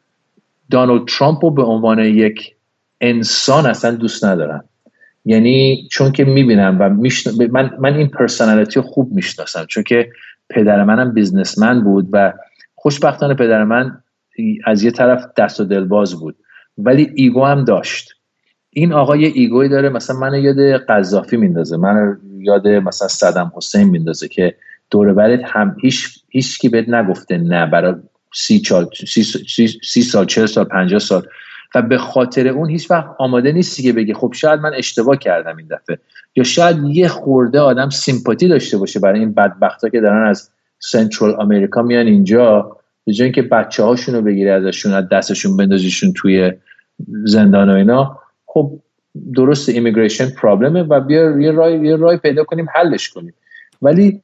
[0.71, 2.55] دانالد ترامپ رو به عنوان یک
[3.01, 4.65] انسان اصلا دوست ندارم.
[5.25, 6.89] یعنی چون که می‌بینم و
[7.51, 9.65] من, من این personality رو خوب می‌شناسم.
[9.69, 10.11] چون که
[10.49, 12.33] پدر منم businessman بود و
[12.75, 13.99] خوشبختانه پدر من
[14.65, 16.37] از یه طرف دست و دلباز بود.
[16.79, 18.22] ولی ego هم داشت.
[18.75, 23.53] این آقا یه ego ی داره مثلا من یاد قذافی میندازه من یاد مثلا صدام
[23.57, 24.55] حسین میندازه که
[24.91, 27.95] دور برت هم هیچ هیچ کی بهت نگفته نه برای
[28.35, 31.27] سی, چهل، سی, سی, سی سال چهل سال پنجاه سال.
[31.75, 35.57] و به خاطر اون هیچ وقت آماده نیستی که بگی خب شاید من اشتباه کردم
[35.57, 35.99] این دفعه.
[36.37, 41.41] یا شاید یه خورده آدم sympathy داشته باشه برای این بدبختا که دارن از Central
[41.41, 46.53] America میان اینجا به جای اینکه بچه هاشون رو بگیره ازشون از دستشون بندازیشون توی
[47.25, 48.22] زندان و اینا.
[48.53, 48.81] خب
[49.35, 53.35] درست immigration problem ه و بیا یه راهی یه راهی پیدا کنیم حلش کنیم.
[53.83, 54.23] ولی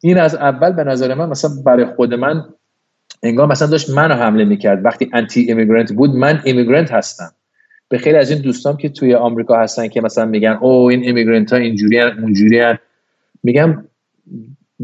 [0.00, 2.44] این از اول به نظر من مثلا برای خود من
[3.22, 4.84] انگار مثلا داشت منو حمله می‌کرد.
[4.84, 7.30] وقتی anti-immigrant بود من immigrant هستم.
[7.88, 11.52] به خیلی از این دوستام که توی آمریکا هستن که مثلا میگن oh این immigrant
[11.52, 12.74] ها اینجوری اونجوری
[13.42, 13.84] میگم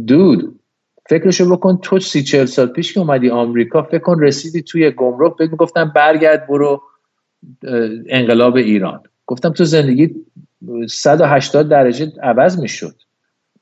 [0.07, 0.61] dude
[1.09, 5.33] فکرشو بکن تو سی چل سال پیش که اومدی آمریکا فکر کن رسیدی توی گمرک.
[5.39, 6.83] فکر گفتم برگرد برو.
[8.09, 9.03] انقلاب ایران.
[9.27, 10.15] گفتم تو زندگی
[10.91, 12.95] 180 درجه عوض می‌شد.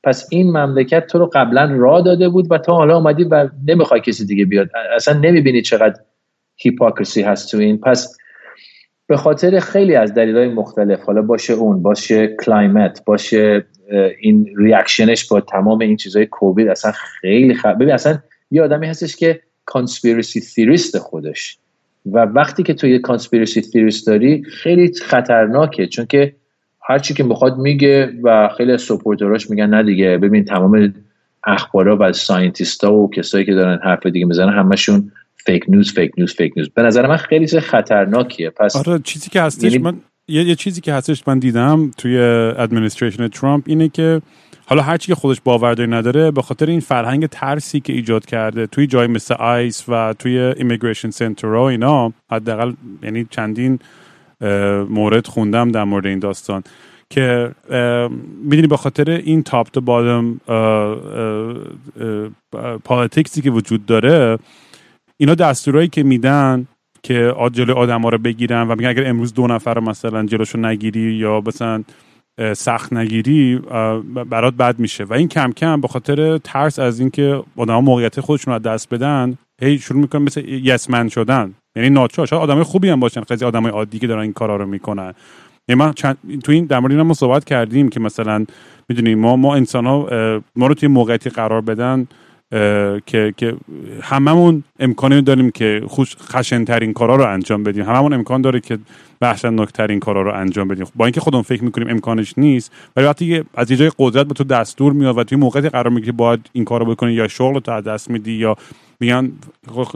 [0.03, 4.01] پس این مملکت تو رو قبلا راه داده بود و تا حالا اومدی و نمی‌خوای
[4.01, 4.69] کسی دیگه بیاد.
[4.95, 5.99] اصلا نمی‌بینی چقدر
[6.55, 7.77] hypocrisy هست تو این.
[7.77, 8.17] پس
[9.07, 13.65] به خاطر خیلی از های مختلف حالا باشه اون باشه climate باشه
[14.19, 18.19] این reaction ش با تمام این چیزهای کووید اصلا خیلی خب ببین اصلا
[18.51, 21.57] یه آدمی هستش که conspiracy theorist خودش.
[22.05, 25.87] و وقتی که تو یه conspiracy theorist داری خیلی خطرناکه.
[25.87, 26.35] چون که
[26.81, 30.93] هر چی که می‌خواد میگه و خیلی از supporter اش میگن نه دیگه ببین تمام
[31.43, 35.11] اخبارا و scientist ا و کسایی که دارن حرف دیگه می‌زنن همشون
[35.45, 38.49] fake news fake news fake news به نظر من خیلی چیز خطرناکیه.
[38.49, 39.97] پس آره چیزی که هستش یعنی من
[40.27, 42.17] یه،, یه چیزی که هستش من دیدم توی
[42.57, 44.21] administration ترامپ اینه که
[44.67, 48.67] حالا هر چی که خودش باورداری نداره به خاطر این فرهنگ ترسی که ایجاد کرده
[48.67, 53.79] توی جای مثل ICE و توی immigration center و اینا حداقل یعنی چندین
[54.89, 56.63] مورد خوندم در مورد این داستان
[57.09, 57.51] که
[58.43, 60.39] می‌دونی به خاطر این تاپ تو بادم
[62.83, 64.37] پالیتیکسی که وجود داره
[65.17, 66.67] اینا دستورایی که میدن
[67.03, 67.33] که
[67.75, 71.41] آدم ها رو بگیرن و میگن اگر امروز دو نفر رو مثلا جلوشو نگیری یا
[71.45, 71.83] مثلا
[72.53, 73.61] سخت نگیری
[74.29, 75.03] برات بد میشه.
[75.03, 79.37] و این کم کم به خاطر ترس از اینکه آدم موقعیت خودشون رو دست بدن
[79.61, 81.53] هی شروع می‌کنن مثل یسمن شدن.
[81.75, 83.21] یعنی ناچار شاید آدمای خوبی هم باشن.
[83.21, 85.13] خیلی آدمای عادی که دارن این کارا رو می‌کنن.
[85.67, 86.17] یعنی ما چند...
[86.43, 88.45] تو این در مورد ما صحبت کردیم که مثلا
[88.89, 90.07] می‌دونیم ما ما انسان ها
[90.55, 92.07] ما رو توی موقعیتی قرار بدن.
[93.05, 93.55] که که
[94.01, 97.85] هممون امکانی داریم که خوش خشنترین کارا رو انجام بدیم.
[97.85, 98.77] هممون امکان داره که
[99.21, 100.85] وحشتناکترین کارا رو انجام بدیم.
[100.95, 104.43] با اینکه خودمون فکر می‌کنیم امکانش نیست ولی وقتی از یه جای قدرت به تو
[104.43, 107.71] دستور میاد و توی موقعیتی قرار می‌گیری که باید این کارو بکنی یا شغل تو
[107.71, 108.55] از دست میدی یا
[108.99, 109.31] میگن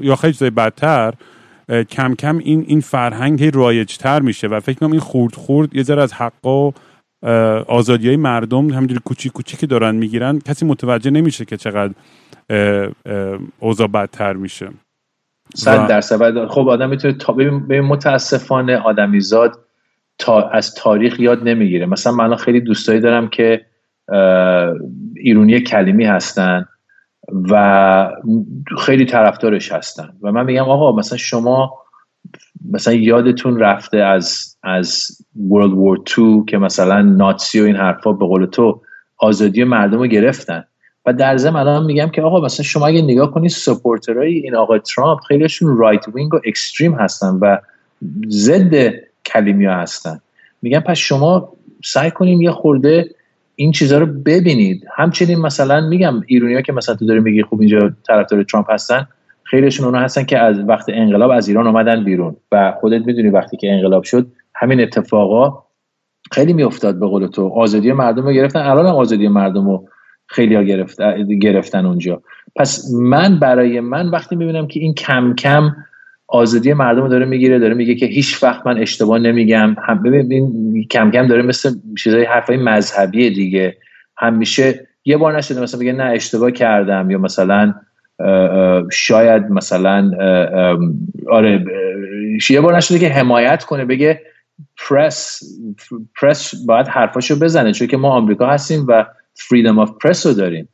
[0.01, 1.13] یا خیلی چیزای بدتر
[1.89, 6.01] کم کم این این فرهنگ رایجتر میشه و فکر کنم این خورد خورد یه ذره
[6.01, 6.71] از حق و
[7.67, 11.93] آزادی های مردم همینجوری کوچیک کوچیک دارن می‌گیرن کسی متوجه نمیشه که چقدر
[13.59, 14.69] اوضاع بدتر میشه.
[15.55, 16.47] صد درصد.
[16.47, 19.59] خب آدم می‌تونه تا ببین متاسفانه آدمیزاد
[20.17, 21.85] تا از تاریخ یاد نمی‌گیره.
[21.85, 23.65] مثلا من خیلی دوستایی دارم که
[25.15, 26.65] ایرونی کلیمی هستن
[27.49, 28.11] و
[28.79, 30.09] خیلی طرفدارش هستن.
[30.21, 31.73] و من میگم آقا مثلا شما
[32.71, 35.07] مثلا یادتون رفته از از
[35.49, 38.81] World War II که مثلا ناتسی و این حرفا به قول تو
[39.17, 40.63] آزادی مردم رو گرفتن.
[41.05, 44.55] و در ضمن الان میگم که آقا مثلا شما اگه نگاه کنید supporter های این
[44.55, 47.57] آقا ترامپ خیلیشون right wing و extreme هستن و
[48.29, 48.93] ضد
[49.25, 50.19] کلیمیا هستن.
[50.61, 53.09] میگم پس شما سعی کنیم یه خورده
[53.55, 54.85] این چیزها رو ببینید.
[54.95, 59.07] همچنین مثلا میگم ایرونیا که مثلا تو داری میگی خوب اینجا طرفدار ترامپ هستن
[59.43, 63.57] خیلیشون اونا هستن که از وقت انقلاب از ایران اومدن بیرون و خودت می‌دونی وقتی
[63.57, 65.63] که انقلاب شد همین اتفاقا
[66.31, 67.47] خیلی میافتاد به قول تو.
[67.47, 68.59] آزادی مردم رو گرفتن.
[68.59, 69.87] الان آزادی مردم رو
[70.29, 70.63] خیلی ها
[71.41, 72.21] گرفتن اونجا.
[72.55, 75.75] پس من برای من وقتی می‌بینم که این کم کم
[76.27, 79.75] آزادی مردم داره می‌گیره داره میگه که هیچ وقت من اشتباه نمیگم.
[79.87, 83.77] هم ببین کم کم داره مثل چیزای حرفای مذهبی دیگه.
[84.17, 87.11] همیشه یه بار نشده مثلا بگه نه اشتباه کردم.
[87.11, 87.73] یا مثلا
[88.91, 90.11] شاید مثلا
[91.31, 91.65] آره
[92.49, 94.21] یه بار نشده که حمایت کنه بگه
[94.77, 95.43] پرس
[96.21, 97.73] پرس باید حرفاشو بزنه.
[97.73, 100.69] چون که ما آمریکا هستیم و فریدم آف پرس رو داریم.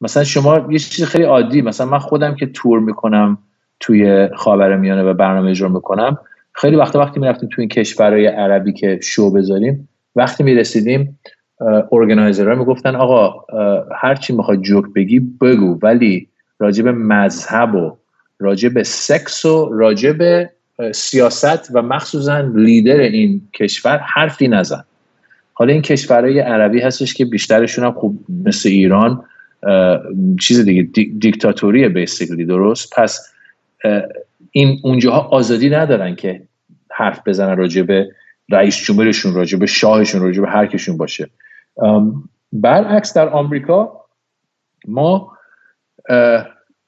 [0.00, 3.38] مثلا شما یه چیز خیلی عادی مثلا من خودم که تور می‌کنم
[3.80, 6.18] توی خاور میانه و برنامه اجرا می‌کنم
[6.52, 11.18] خیلی وقت وقتی می‌رفتیم توی این کشورهای عربی که شو بذاریم وقتی می‌رسیدیم
[11.92, 13.44] ارگنایزرها می‌گفتن آقا
[13.96, 15.78] هر چی می‌خوای جوک بگی بگو.
[15.82, 16.28] ولی
[16.58, 17.96] راجب مذهب و
[18.38, 20.50] راجب سکس و راجب
[20.92, 24.84] سیاست و مخصوصا لیدر این کشور حرفی نزن.
[25.58, 29.24] حالا این کشورهای عربی هستش که بیشترشون هم خوب مثل ایران
[30.40, 30.82] چیز دیگه
[31.18, 33.34] دیکتاتوری بیسیکلی درست؟ پس
[34.50, 36.42] این اونجاها آزادی ندارن که
[36.90, 38.10] حرف بزنن راجع به
[38.50, 41.30] رئیس جمهورشون راجع به شاهشون راجع به هر کشون باشه
[42.52, 44.04] برعکس در آمریکا
[44.88, 45.32] ما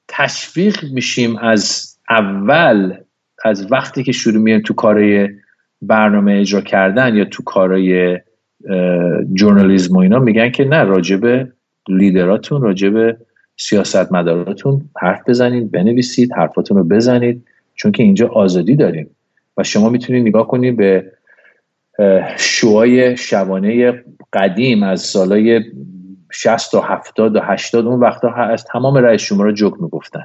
[0.07, 2.97] تشویق میشیم از اول
[3.45, 5.29] از وقتی که شروع میایم تو کارهای
[5.81, 8.19] برنامه اجرا کردن یا تو کارهای
[9.33, 11.47] جورنالیزم و اینا میگن که نه راجب
[11.89, 13.17] لیدراتون راجب
[13.57, 17.43] سیاست مداراتون حرف بزنید بنویسید حرفاتون رو بزنید
[17.75, 19.09] چون که اینجا آزادی داریم.
[19.57, 21.11] و شما می‌تونید نگاه کنید به
[22.37, 24.03] شوهای شبانه
[24.33, 25.61] قدیم از سالهای
[26.31, 30.23] 60 و 70 و 80 اون وقتا از تمام رئیس جمهور جوک می‌گفتن.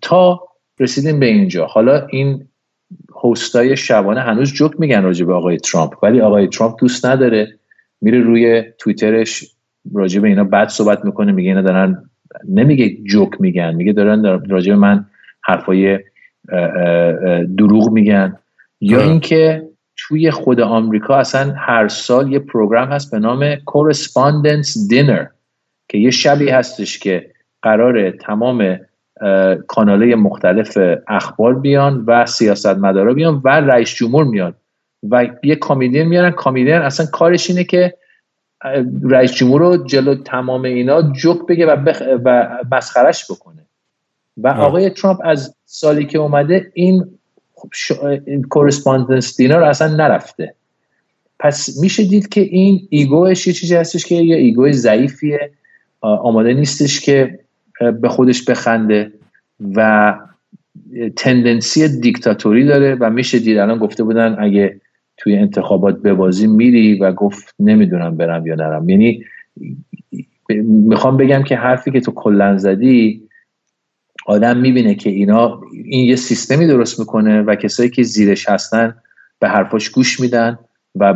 [0.00, 0.40] تا
[0.80, 1.66] رسیدیم به اینجا.
[1.66, 2.48] حالا این
[3.24, 7.58] هستای شبانه هنوز جوک میگن راجع به آقای ترامپ ولی آقای ترامپ دوست نداره
[8.04, 9.44] میره روی توییترش
[9.94, 12.10] راجع به اینا بد صحبت می‌کنه میگه اینا دارن
[12.48, 15.06] نمیگه جوک میگن میگه دارن راجع به من
[15.42, 15.98] حرفای
[17.58, 18.36] دروغ میگن.
[18.80, 19.62] یا اینکه
[19.96, 25.26] توی خود آمریکا اصلا هر سال یه پروگرام هست به نام کورسپاندنس دینر
[25.88, 27.30] که یه شبی هستش که
[27.62, 28.78] قرار تمام
[29.66, 30.78] کاناله مختلف
[31.08, 34.54] اخبار بیان و سیاست مدارا بیان و رئیس جمهور میاد.
[35.10, 36.30] و یه comedian میارن.
[36.30, 37.94] comedian اصلا کارش اینه که
[39.02, 42.02] رئیس جمهور رو جلو تمام اینا جوک بگه و, بخ...
[42.24, 43.62] و مسخرش بکنه.
[44.36, 47.18] و آقای ترامپ از سالی که اومده این
[48.48, 50.54] Correspondents' Dinner رو اصلا نرفته.
[51.38, 55.50] پس میشه دید که این ego ش یه چیزی هستش که یه ego ضعیفیه.
[56.00, 57.38] آماده نیستش که
[58.00, 59.12] به خودش بخنده
[59.74, 60.14] و
[61.16, 64.80] تندنسی دیکتاتوری داره و میشه دید الان گفته بودن اگه
[65.24, 68.88] توی انتخابات بازی میری و گفت نمی‌دونم برم یا نرم.
[68.88, 69.24] یعنی
[70.64, 73.22] می‌خوام بگم که حرفی که تو کلن زدی
[74.26, 78.94] آدم می‌بینه که اینا این یه سیستمی درست می‌کنه و کسایی که زیرش هستن
[79.38, 80.58] به حرفاش گوش میدن
[80.94, 81.14] و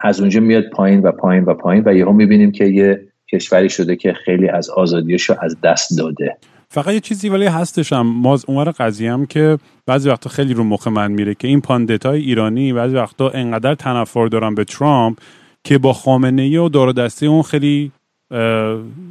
[0.00, 3.96] از اونجا میاد پایین و پایین و پایین و یهو می‌بینیم که یه کشوری شده
[3.96, 6.36] که خیلی از آزادیشو از دست داده.
[6.68, 8.00] فقط یه چیزی ولی هستشم.
[8.00, 12.06] ما اونور قضیه هم که بعضی وقتا خیلی رو مخ من میره که این پاندت
[12.06, 15.18] های ایرانی بعضی وقتا انقدر تنفر دارن به ترامپ
[15.64, 17.92] که با خامنه ای و دار دسته اون خیلی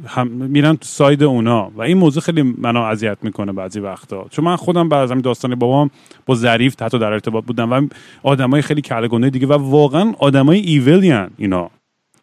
[0.06, 1.70] هم میرن تو ساید اونا.
[1.76, 4.26] و این موضوع خیلی منو اذیت می‌کنه بعضی وقتا.
[4.30, 5.90] چون من خودم بعد از همین داستان بابام
[6.26, 7.88] با ظریف حتی در ارتباط بودم و
[8.22, 11.70] آدمای خیلی کلگونه دیگه و واقعا آدمای ایولیان اینا.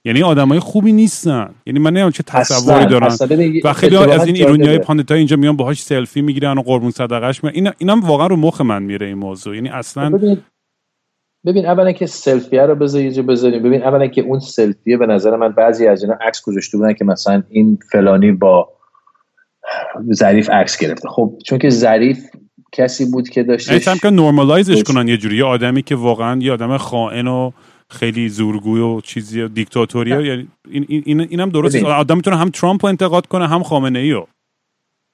[0.05, 1.49] یعنی آدمای خوبی نیستن.
[1.65, 3.15] یعنی من نمی‌دونم چه تصوری دارن.
[3.63, 7.43] و خیلی از این ایرونی های پاندتا اینجا میان باهاش سلفی می‌گیرن و قربون صدقش
[7.43, 7.65] می‌گیرن.
[7.65, 9.55] این اینم واقعا رو مخ من میره این موضوع.
[9.55, 10.09] یعنی اصلا
[11.45, 13.63] ببین اولا که سلفیه رو بذار یه بذاریم.
[13.63, 17.05] ببین اولا که اون سلفیه به نظر من بعضی از اینا عکس گذاشته بودن که
[17.05, 18.69] مثلا این فلانی با
[20.13, 21.09] ظریف عکس گرفته.
[21.09, 22.19] خب چون که ظریف
[22.71, 25.37] کسی بود که داشته یعنی که نورمالایزش کنن یه جوری.
[25.37, 27.51] یه آدمی که واقعا یه آدم خائن و
[27.93, 32.89] خیلی زورگوی و چیزی دیکتاتوری یعنی این این اینم درست آدم می‌تونه هم ترامپ رو
[32.89, 34.27] انتقاد کنه هم خامنه ای رو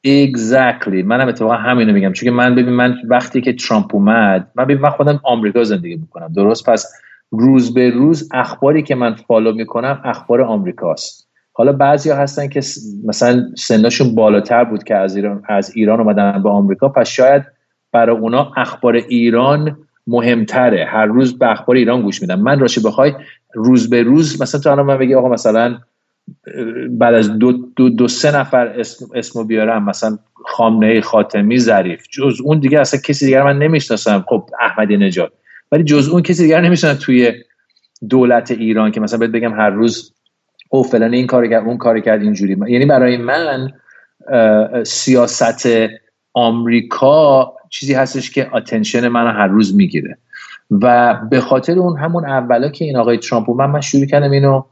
[0.08, 1.04] exactly.
[1.06, 2.14] منم اتفاقا همینو میگم.
[2.14, 6.34] چون من ببین من وقتی که ترامپ اومد من ببین من خودم آمریکا زندگی می‌کنم.
[6.34, 6.94] درست؟ پس
[7.32, 11.30] روز به روز اخباری که من فالو می‌کنم اخبار آمریکاست.
[11.54, 12.62] حالا بعضیا هستن که
[13.06, 16.90] مثلا سنشون بالاتر بود که از ایران از ایران اومدن به آمریکا.
[16.90, 17.44] پس شاید
[17.92, 19.78] برای اونا اخبار ایران
[20.08, 20.86] مهمتره.
[20.86, 22.40] هر روز به اخبار ایران گوش میدم.
[22.40, 23.14] من راشی بخوای
[23.54, 25.78] روز به روز مثلا تو الان من بگی آقا مثلا
[26.90, 32.08] بعد از دو, دو, دو سه نفر اسم اسمو بیارم مثلا خامنه خاتمی ظریف.
[32.12, 34.26] جز اون دیگه اصلا کسی دیگر من نمی‌شناسم.
[34.28, 35.32] خب احمدی نژاد.
[35.72, 37.34] ولی جز اون کسی دیگر نمی‌شناسم توی
[38.10, 40.14] دولت ایران که مثلا بهت بگم هر روز
[40.70, 42.58] او فلان این کار کرد اون کار کرد اینجوری.
[42.68, 43.72] یعنی برای من
[44.84, 45.68] سیاست
[46.34, 50.18] آمریکا چیزی هستش که attention من هر روز می‌گیره.
[50.72, 54.64] و به خاطر اون همون اولا که این آقای ترامپ من من شروع کردم اینو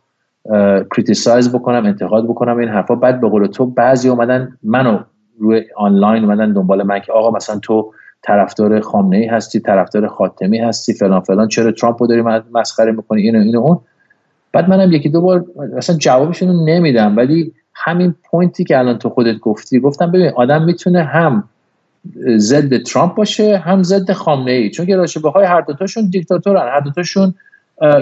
[0.96, 2.96] criticize بکنم انتقاد بکنم این حرفا.
[2.96, 5.00] بعد به قول تو بعضی اومدن منو
[5.40, 10.58] روی آنلاین اومدن دنبال من که آقا مثلا تو طرفدار خامنه ای هستی طرفدار خاتمی
[10.58, 12.22] هستی فلان فلان چرا ترامپ رو داری
[12.54, 13.80] مسخره می‌کنی؟ اینو اینو اون.
[14.52, 15.46] بعد منم یکی دو بار
[15.78, 20.64] اصلا جوابشون نمیدم ولی همین point ی که الان تو خودت گفتی گفتم ببین آدم
[20.64, 21.50] می‌تونه هم
[22.38, 26.62] ضد ترامپ باشه هم ضد خامنه ای چون که راشه بخوای هر دوتاشون دیکتاتورن.
[26.62, 27.34] هر دوتاشون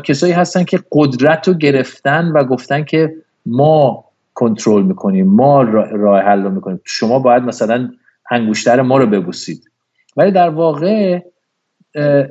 [0.04, 3.14] کسایی هستن که قدرت رو گرفتن و گفتن که
[3.46, 4.04] ما
[4.34, 6.82] کنترل می‌کنیم ما راه حل رو می‌کنیم.
[6.84, 7.90] شما باید مثلا
[8.32, 9.70] انگوشتر ما رو ببوسید.
[10.18, 11.20] ولی در واقع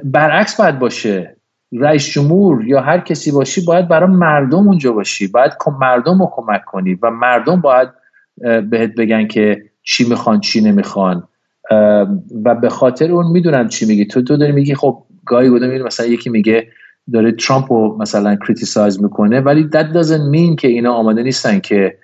[0.04, 1.36] برعکس باید باشه.
[1.72, 5.26] رئیس جمهور یا هر کسی باشی باید برای مردم اونجا باشی.
[5.26, 7.88] باید مردم رو کمک کنی و مردم باید
[8.70, 11.28] بهت بگن که چی می‌خوان چی نمی‌خوان.
[12.44, 14.04] و به خاطر اون می‌دونم چی میگی.
[14.04, 16.68] تو تو داری میگی خب گاهی بودم مثلا یکی میگه
[17.12, 21.98] داره ترامپ رو مثلا criticize می‌کنه ولی that doesn't mean که اینا آماده نیستن که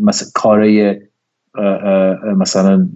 [0.00, 0.96] مثلا کارای
[2.36, 2.88] مثلا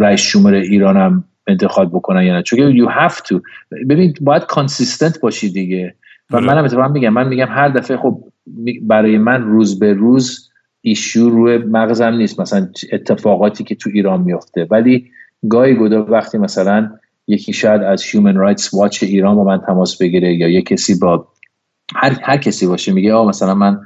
[0.00, 2.42] رئیس جمهور ایران هم انتخاب بکنن یا نه.
[2.42, 3.40] چون you have to.
[3.88, 5.94] ببین باید consistent باشی دیگه.
[6.30, 8.24] و منم اتفاقا میگم من میگم هر دفعه خب
[8.82, 10.50] برای من روز به روز
[10.80, 12.40] ایشو روی مغزم نیست.
[12.40, 15.10] مثلا اتفاقاتی که تو ایران میفته ولی
[15.48, 16.90] گاهی گدا وقتی مثلا
[17.26, 21.28] یکی شاید از Human Rights Watch ایران با من تماس بگیره یا یه کسی با
[21.94, 23.80] هر, هر کسی باشه میگه آه مثلا من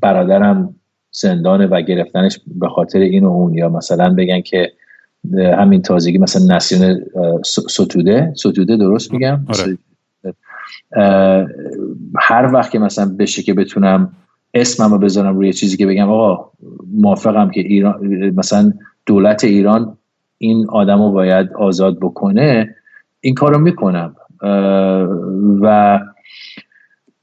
[0.00, 0.74] برادرم
[1.10, 4.72] زندانه و گرفتنش به خاطر این و اون یا مثلا بگن که
[5.34, 7.04] همین تازگی مثلا نسیون
[7.44, 9.78] ستوده ستوده درست میگم آره.
[12.18, 14.12] هر وقت که مثلا بشه که بتونم
[14.54, 16.50] اسمم رو بذارم روی چیزی که بگم آقا
[16.92, 18.72] موافقم که ایران مثلا
[19.06, 19.97] دولت ایران
[20.38, 22.74] این آدم رو باید آزاد بکنه
[23.20, 24.16] این کار رو می‌کنم
[25.62, 26.00] و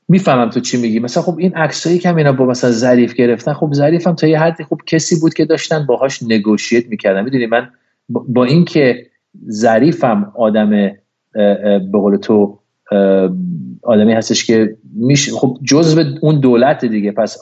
[0.09, 0.99] می‌فهمم تو چی میگی.
[0.99, 4.39] مثلا خب این عکسایی که اینا با مثلا ظریف گرفتن خب ظریف هم تا یه
[4.39, 7.23] حدی خب کسی بود که داشتن باهاش نگوشیت می‌کردن.
[7.23, 7.69] می‌دونی من
[8.09, 9.05] با اینکه
[9.49, 10.69] ظریفم آدم
[11.31, 12.59] به قول تو
[13.83, 17.11] آدمی هستش که میشه خب جزء اون دولت دیگه.
[17.11, 17.37] پس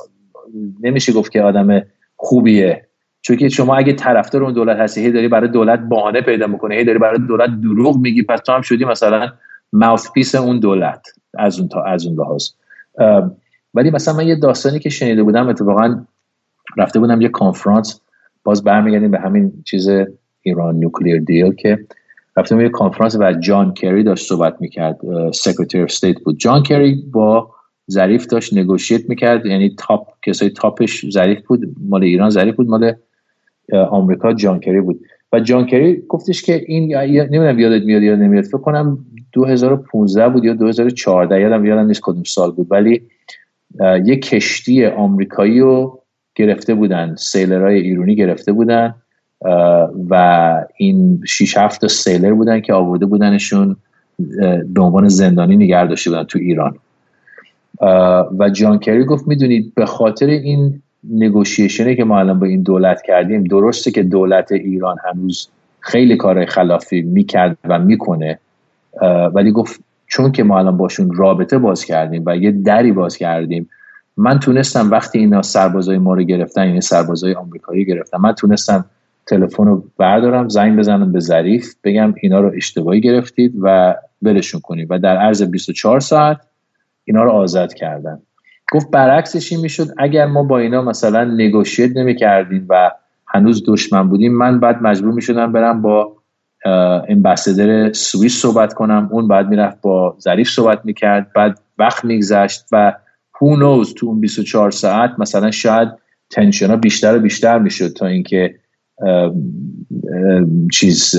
[0.82, 1.82] نمیشه گفت که آدم
[2.16, 2.88] خوبیه.
[3.24, 6.76] چون که شما اگه طرفدار اون دولت هستی هی داری برای دولت بهانه پیدا می‌کنه
[6.76, 9.30] هی داری برای دولت دروغ میگی پس تو هم شدی مثلا
[9.74, 12.50] ماوث پیس اون دولت از اون تا از اون لحاظ.
[13.74, 16.06] ولی مثلا من یه داستانی که شنیده بودم اتفاقا
[16.78, 18.02] رفته بودم یه کانفرانس
[18.44, 19.90] باز برمیگردیم به همین چیز
[20.42, 21.80] Iran nuclear deal که
[22.38, 24.98] رفتم یه کانفرانس و جان کری داشت صحبت می‌کرد
[25.32, 26.38] secretary of state بود.
[26.38, 27.52] جان کری با
[27.92, 32.68] ظریف داشت negotiate می‌کرد یعنی top کسای top ش ظریف بود مال ایران ظریف بود
[32.68, 32.94] مال
[33.90, 35.00] آمریکا جان کری بود.
[35.34, 40.46] و جان کری گفتش که این نمی‌دونم یادت میاد یا نمیاد فکر کنم 2015 بود
[40.46, 42.68] یا 2014 یادم یادم نیست کدوم سال بود.
[42.70, 43.02] ولی
[44.06, 46.00] یه کشتی آمریکایی رو
[46.36, 48.96] گرفته بودن سیلرهای ایرانی گرفته بودن
[50.10, 53.76] و این 6 7 سیلر بودن که آورده بودنشون
[54.74, 56.76] به عنوان زندانی نگه داشته بودن تو ایران.
[58.40, 63.02] و جان کری گفت می‌دونید به خاطر این نگوشیشنی که ما الان با این دولت
[63.02, 65.50] کردیم درسته که دولت ایران هنوز
[65.80, 68.40] خیلی کارهای خلافی می‌کرد و می‌کنه
[69.34, 73.70] ولی گفت چون که ما الان باشون رابطه باز کردیم و یه دری باز کردیم
[74.18, 78.86] من تونستم وقتی اینا سربازای ما رو گرفتن یعنی سربازای آمریکایی گرفتن من تونستم
[79.28, 84.88] تلفن رو بردارم زنگ بزنم به ظریف بگم اینا رو اشتباهی گرفتید و برشون کنید.
[84.90, 86.38] و در عرض 24 ساعت
[87.06, 88.22] اینا رو آزاد کردن.
[88.74, 92.92] گفت برعکسش این می‌شد اگر ما با اینا مثلا نگوشیت نمی کردیم و
[93.28, 96.16] هنوز دشمن بودیم من بعد مجبور می شدم برم با
[97.10, 102.94] امبسدر سوئیس صحبت کنم اون بعد می‌رفت با ظریف صحبت می‌کرد بعد وقت میگذشت و
[103.38, 105.90] who knows تو اون 24 ساعت مثلا شاید
[106.30, 108.56] tension ها بیشتر و بیشتر می‌شد تا اینکه
[110.72, 111.16] چیز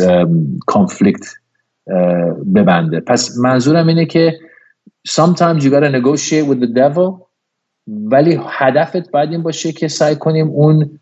[0.67, 1.27] conflict
[2.55, 3.01] ببنده.
[3.01, 4.39] پس منظورم اینه که
[5.09, 7.24] sometimes you gotta negotiate with the devil
[7.87, 11.01] ولی هدفت باید این باشه که سعی کنیم اون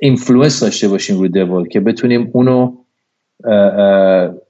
[0.00, 2.76] influence داشته باشیم رو devil که بتونیم اونو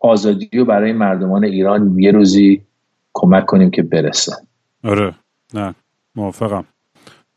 [0.01, 2.63] آزادی رو برای مردمان ایران یه روزی
[3.13, 4.33] کمک کنیم که برسه.
[4.85, 5.15] آره.
[5.55, 5.75] نه
[6.15, 6.65] موافقم.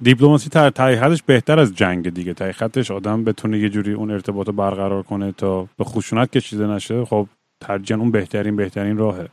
[0.01, 2.33] دیپلماسی تر حدش بهتر از جنگ دیگه.
[2.33, 6.67] تای خطش آدم بتونه یه جوری اون ارتباط رو برقرار کنه تا به خشونت کشیده
[6.67, 7.05] نشه.
[7.05, 7.27] خب
[7.59, 9.29] ترجیحاً اون بهترین بهترین راهه.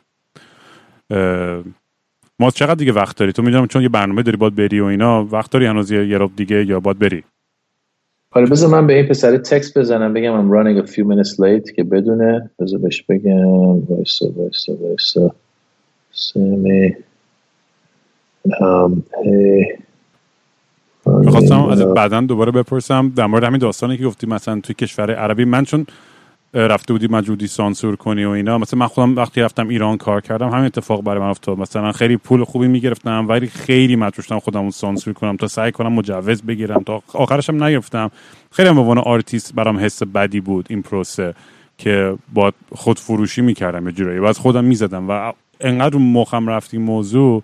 [2.43, 5.24] ما چقدر دیگه وقت داری؟ تو می‌دونم چون یه برنامه داری باید بری و اینا.
[5.24, 7.24] وقت داری هنوز یه رب دیگه یا باید بری؟
[8.30, 11.72] آره بذار من به این پسر تکست بزنم بگم I'm running a few minutes late
[11.76, 12.51] که بدونه.
[12.59, 13.47] بذار بهش بگم.
[13.88, 15.34] وایسا وایسا وایسا.
[16.12, 16.97] سمی.
[21.07, 25.45] می‌خواستم از بعدا دوباره بپرسم در مورد همین داستانی که گفتی مثلا توی کشور عربی.
[25.45, 25.86] من چون
[26.55, 28.59] رفته بودی مجبوری سانسور کنی و اینا.
[28.59, 31.59] مثلا من خودم وقتی رفتم ایران کار کردم همین اتفاق برای من افتاد.
[31.59, 35.92] مثلا خیلی پول خوبی می‌گرفتم ولی خیلی مجبور شدم خودم سانسور کنم تا سعی کنم
[35.92, 36.82] مجوز بگیرم.
[36.82, 38.11] تا آخرش هم نگرفتم.
[38.50, 41.34] خیلی به عنوان آرتیست برام حس بدی بود این پروسه
[41.78, 44.26] که با خود فروشی می‌کردم یه جورایی.
[44.26, 47.42] از خودم می‌زدم و انقدر مخم رفتی موضوع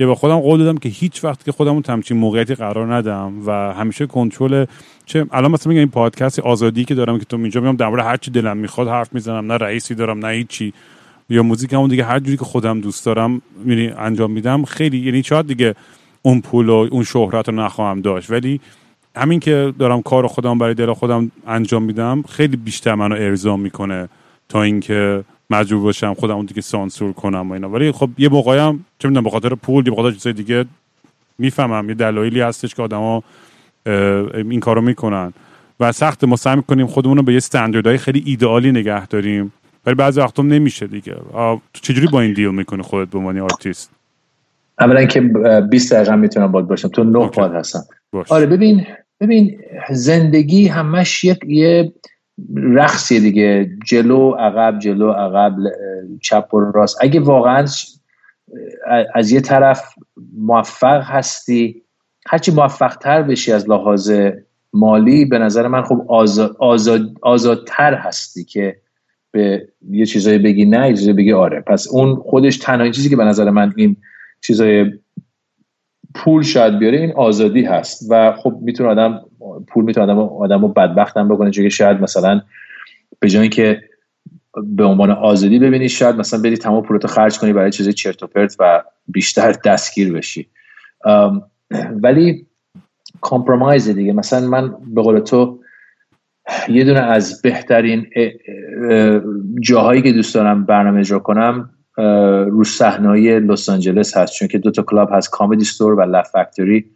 [0.00, 3.74] که به خودم قول دادم که هیچ وقت که خودمون تمچین موقعیتی قرار ندم و
[3.74, 4.64] همیشه کنترل
[5.06, 8.16] چه الان مثلا میگم این پادکست آزادی که دارم که تو اینجا میام در هر
[8.16, 10.72] چی دلم می‌خواد حرف می‌زنم نه رئیسی دارم نه هیچی.
[11.28, 15.22] یا موزیک همون دیگه هر جوری که خودم دوست دارم یعنی انجام میدم خیلی یعنی
[15.22, 15.74] شاید دیگه
[16.22, 18.30] اون پول و اون شهرت رو نخواهم داشت.
[18.30, 18.60] ولی
[19.16, 24.08] همین که دارم کار خودم برای دل خودم انجام میدم خیلی بیشتر منو ارضا می‌کنه
[24.48, 27.68] تا اینکه مجبور باشم خودم اون دیگه سانسور کنم و اینا.
[27.68, 30.64] ولی خب یه موقعی هم چه می‌دونم به خاطر پول یا به خاطر چیزای دیگه
[31.38, 31.88] می‌فهمم.
[31.88, 33.22] یه دلایلی هستش که آدما
[34.34, 35.32] این کارو می‌کنن.
[35.80, 39.52] و سخت ما سعی می‌کنیم خودمون رو به یه استانداردهای خیلی ایدئالی نگه داریم.
[39.86, 41.14] ولی بعضی وقتا نمیشه دیگه.
[41.74, 43.90] تو چجوری با این deal می‌کنی خودت به عنوان آرتیست؟
[44.80, 45.20] اولا که
[45.70, 46.88] 20 دقیقه می‌تونم باد باشم.
[46.88, 47.84] تو نه پاد هستم.
[48.28, 48.86] آره ببین
[49.20, 49.58] ببین
[49.90, 51.92] زندگی همش یه
[52.56, 53.70] رقصی دیگه.
[53.86, 55.56] جلو عقب جلو عقب
[56.22, 56.98] چپ و راست.
[57.00, 57.66] اگه واقعا
[59.14, 59.94] از یه طرف
[60.38, 61.82] موفق هستی
[62.26, 64.12] هرچی موفق تر بشی از لحاظ
[64.72, 68.76] مالی به نظر من خب آزاد، آزاد، آزادتر هستی که
[69.30, 71.60] به یه چیزایی بگی نه یه چیزایی بگی آره.
[71.60, 73.96] پس اون خودش تنها چیزی که به نظر من این
[74.40, 74.92] چیزای
[76.14, 78.06] پول شاید بیاره این آزادی هست.
[78.10, 79.20] و خب می‌تونه آدم
[79.68, 81.50] پول می‌تونه آدم آدمو بدبختم بکنه.
[81.50, 82.40] چون شاید مثلا
[83.18, 83.82] به جای که
[84.62, 88.26] به عنوان آزادی ببینی شاید مثلا بری تمام پولتو خرج کنی برای چیز چرت و
[88.26, 90.48] پرت و بیشتر دستگیر بشی.
[92.02, 92.46] ولی
[93.20, 94.12] کامپرومایز دیگه.
[94.12, 95.60] مثلا من به قول تو
[96.68, 98.06] یه دونه از بهترین
[99.60, 101.70] جاهایی که دوست دارم برنامه اجرا کنم
[102.50, 104.32] رو صحنه لس آنجلس هست.
[104.32, 106.90] چون که دو تا club هست Comedy Store و Laugh Factory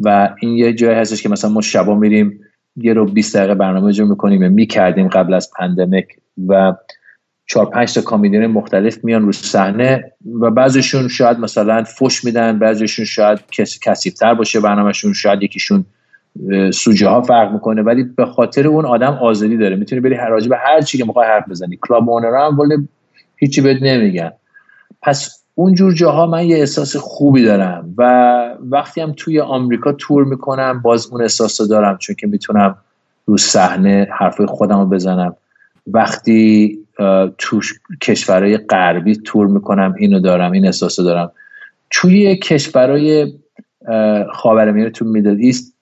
[0.00, 2.40] و این یه جایی هستش که مثلا ما شبا میریم
[2.76, 6.06] یه رو 20 دقیقه برنامه اجرا می‌کنیم می‌کردیم قبل از pandemic
[6.48, 6.74] و
[7.46, 13.04] چهار پنج تا comedian مختلف میان رو صحنه و بعضیشون شاید مثلا فش میدن بعضیشون
[13.04, 13.38] شاید
[13.82, 15.84] کثیف‌تر باشه برنامهشون شاید یکیشون
[16.72, 19.76] سوژه ها فرق می‌کنه ولی به خاطر اون آدم آزادی داره.
[19.76, 21.78] می‌تونی بری هر به هر چی که می‌خوای حرف بزنی.
[21.88, 22.88] club owner هم ولی
[23.36, 24.32] هیچی بهت نمیگن.
[25.02, 28.04] پس اونجور جاها من یه احساس خوبی دارم و
[28.70, 32.76] وقتی هم توی آمریکا تور می‌کنم باز اون احساس رو دارم چون که می‌تونم
[33.26, 35.36] رو صحنه حرفای خودم رو بزنم.
[35.86, 36.78] وقتی
[37.38, 37.60] تو
[38.02, 41.32] کشورهای غربی تور می‌کنم اینو دارم این احساس دارم.
[41.90, 43.32] توی کشورهای
[44.32, 45.74] خاورمیانه تو میدل ایست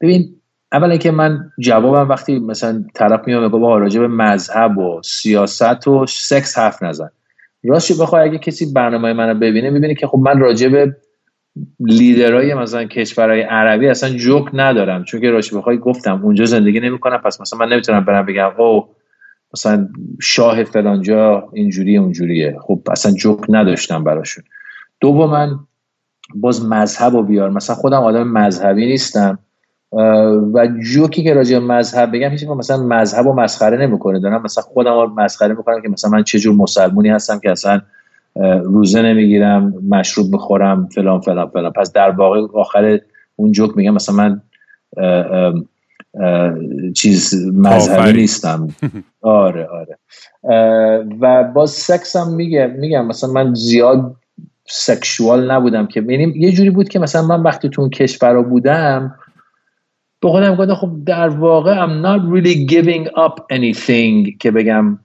[0.00, 0.34] ببین
[0.72, 5.88] اولا که من جوابم وقتی مثلا طرف میاد میگه بابا راجع به مذهب و سیاست
[5.88, 7.10] و سکس حرف نزن.
[7.68, 10.96] راستش بخوای اگه کسی برنامه منو ببینه می‌بینه که خب من راجع به
[11.80, 15.04] لیدرای مثلا کشورهای عربی اصلا جوک ندارم.
[15.04, 18.88] چون که راستش بخوای گفتم اونجا زندگی نمی‌کنم پس مثلا من نمی‌تونم برم بگم او
[19.54, 19.88] مثلا
[20.22, 22.56] شاه فلانجا اینجوری اونجوریه.
[22.60, 24.44] خب اصلا جوک نداشتم براشون.
[25.04, 25.58] من
[26.34, 27.50] باز مذهب و بیار.
[27.50, 29.38] مثلا خودم آدم مذهبی نیستم.
[30.54, 34.20] و جوکی که راجع مذهب بگم هیچ مثلا مذهب و مسخره نمی‌کنه.
[34.20, 37.80] دارم مثلا خودم مسخره می‌کنم که مثلا من چه جور مسلمونی هستم که اصلا
[38.64, 41.72] روزه نمی‌گیرم مشروب می‌خورم فلان فلان فلان.
[41.72, 42.98] پس در واقع آخر
[43.36, 44.40] اون جوک میگم مثلا من
[46.94, 48.68] چیز مذهبی نیستم.
[49.22, 49.98] آره آره.
[51.20, 54.16] و با سکس هم میگه میگم مثلا من زیاد
[54.68, 59.14] سکشوال نبودم که یعنی یه جوری بود که مثلا من وقتی تو اون کشور بودم
[60.20, 64.98] به خودم گفتم خب در واقع I'm not really giving up anything که بگم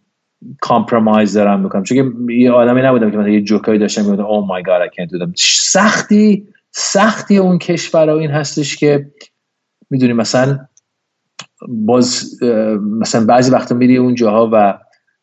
[0.62, 1.84] compromise دارم می‌کنم.
[1.84, 5.34] چون یه آدمی نبودم که مثلا یه جوکایی داشتم می‌گفتم oh my god I can't
[5.38, 9.12] سختی سختی اون کشور این هستش که
[9.89, 10.59] می‌دونی مثلا
[11.68, 12.39] باز
[12.99, 14.78] مثلا بعضی وقتا میری اون جاها و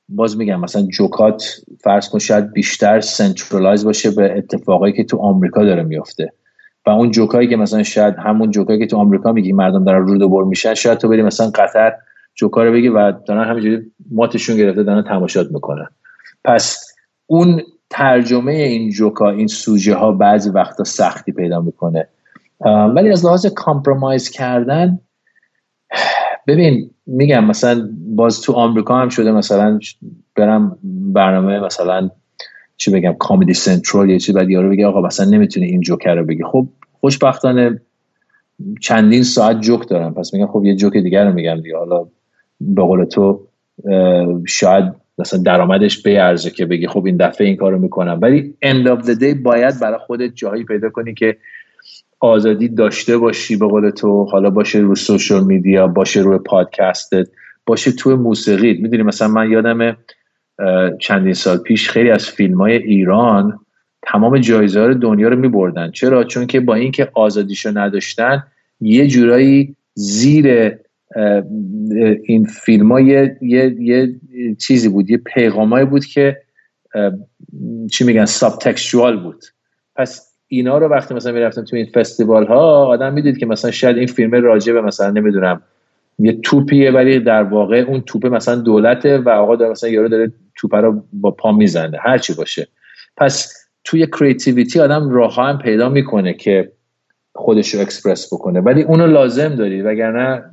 [0.09, 1.45] باز میگم مثلا جوکات
[1.80, 6.32] فرض کن شاید بیشتر centralize باشه به اتفاقایی که تو آمریکا داره میفته
[6.89, 10.43] و اون جوکایی که مثلا شاید همون جوکایی که تو آمریکا میگی مردم دارن روده‌بر
[10.43, 11.93] میشن شاید تو بری مثلا قطر
[12.34, 15.86] جوکا رو بگی و دارن همینجوری ماتشون گرفته دارن تماشات می‌کنن.
[16.45, 16.95] پس
[17.26, 22.09] اون ترجمه این جوکا این سوژه ها بعضی وقتا سختی پیدا می‌کنه.
[22.95, 24.99] ولی از لحاظ compromise کردن
[26.47, 29.78] ببین میگم مثلا باز تو آمریکا هم شده مثلا
[30.36, 32.11] برم برنامه مثلا
[32.79, 36.24] چی بگم Comedy Central یا چی بعد یارو بگه آقا مثلا نمی‌تونی این جوک رو
[36.24, 36.45] بگی.
[36.45, 36.68] خب
[37.01, 37.81] خوشبختانه
[38.81, 40.15] چندین ساعت جوک دارم.
[40.15, 41.77] پس میگم خب یه جوک دیگر رو میگم دیگه.
[41.77, 42.07] حالا
[42.61, 43.40] به قول تو
[44.47, 44.85] شاید
[45.19, 48.19] مثلا درآمدش بیارزه که بگی خب این دفعه این کارو می‌کنم.
[48.23, 51.36] ولی end of the day باید برای خودت جایی پیدا کنی که
[52.20, 54.24] آزادی داشته باشی به قول تو.
[54.24, 57.28] حالا باشه رو سوشال میدیا باشه روی پادکستت
[57.66, 59.97] باشه تو موسیقی می‌دونی مثلا من یادم
[60.98, 63.60] چندین سال پیش خیلی از فیلم های ایران
[64.02, 68.43] تمام جایزه دنیا رو می بردن چرا؟ چون که با اینکه آزادیشو نداشتن
[68.80, 70.76] یه جورایی زیر
[72.24, 74.14] این فیلم ها یه،, یه،,
[74.59, 76.36] چیزی بود یه پیغامایی بود که
[77.90, 78.59] چی میگن ساب
[79.22, 79.44] بود.
[79.97, 83.97] پس اینا رو وقتی مثلا می‌رفتم تو این فستیوال ها آدم می‌دید که مثلا شاید
[83.97, 85.62] این فیلم راجع به مثلا نمی‌دونم
[86.18, 90.32] یه توپیه ولی در واقع اون توپه مثلا دولته و آقا داره مثلا یارو داره
[90.59, 92.68] توپه رو با پا می‌زنه هر چی باشه.
[93.16, 93.55] پس
[93.85, 96.72] توی creativity آدم راه هم پیدا می‌کنه که
[97.35, 98.60] خودش رو اکسپرس بکنه.
[98.60, 100.44] ولی اونو لازم داری وگرنه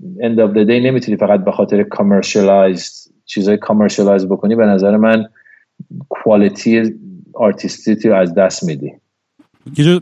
[0.00, 5.26] end of the day نمی‌تونی فقط به خاطر commercialize چیزای commercialize بکنی به نظر من
[6.08, 6.94] quality
[8.04, 8.92] رو از دست میدی.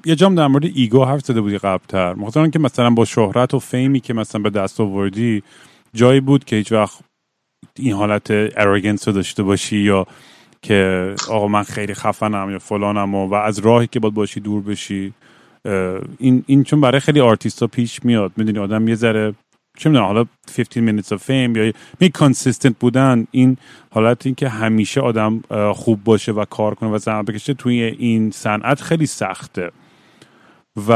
[0.06, 2.14] یه جام در مورد ego حرف زده بودی قبلتر.
[2.14, 5.42] مخاطران که مثلا با شهرت و fame ی که مثلا به دست آوردی
[5.94, 7.00] جایی بود که هیچ وقت
[7.78, 10.06] این حالت arrogance رو داشته باشی یا
[10.62, 14.62] که آقا من خیلی خفنم یا فلانم و, و از راهی که باید باشی دور
[14.62, 15.12] بشی.
[16.18, 18.32] این این چون برای خیلی آرتیستا پیش میاد.
[18.36, 19.34] می‌دونی آدم یه ذره
[19.78, 20.24] چه می‌دونم حالا
[20.56, 23.26] 15 minutes of fame یا می consistent بودن.
[23.30, 23.56] این
[23.90, 25.42] حالت این که همیشه آدم
[25.74, 29.70] خوب باشه و کار کنه و زحمت بکشه توی این صنعت خیلی سخته.
[30.88, 30.92] و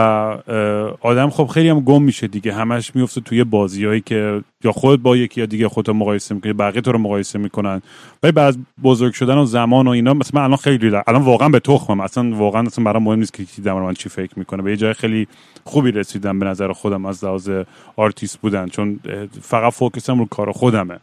[1.00, 2.54] آدم خب خیلی هم گم میشه دیگه.
[2.54, 6.80] همش میفته توی بازیهایی که یا خود با یکی یا دیگه خودت مقایسه می‌کنی بقیه
[6.80, 7.82] تو رو مقایسه می‌کنن.
[8.22, 11.60] ولی بعد بزرگ شدن و زمان و اینا مثلا من الان خیلی الان واقعا به
[11.60, 12.00] تخمم.
[12.00, 14.62] اصلا واقعا اصلا برام مهم نیست که کی در من چی فکر می‌کنه.
[14.62, 15.28] به یه جای خیلی
[15.64, 17.50] خوبی رسیدم به نظر خودم از لحاظ
[17.96, 19.00] آرتیست بودن چون
[19.42, 20.98] فقط focus م رو کار خودمه.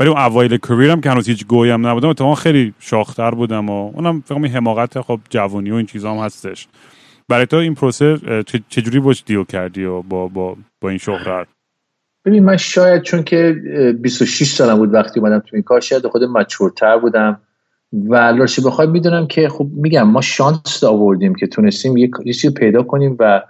[0.00, 3.70] ولی اون اوایل career م که هنوز هیچ گهی هم نبودم اتفاقا خیلی شاخ‌تر بودم
[3.70, 6.66] و اونم فکر حماقت خب جوونی و این چیزا هم هستش.
[7.28, 8.16] برای تو این پروسه
[8.68, 11.46] چجوری باش deal کردی و با, با, با این شهرت؟
[12.24, 13.56] ببین من شاید چون که
[14.00, 17.40] 26 سالم بود وقتی اومدم تو این کار شاید خود mature تر بودم.
[17.92, 22.82] و لارشی بخوای می‌دونم که خب میگم ما شانس آوردیم که تونستیم یه چیزی پیدا
[22.82, 23.42] کنیم و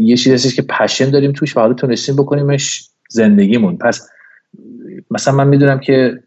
[0.00, 3.76] یه چیزی هستش که passion داریم توش و حالا تونستیم بکنیمش زندگیمون.
[3.76, 4.08] پس
[5.10, 6.22] مثلا من می‌دونم که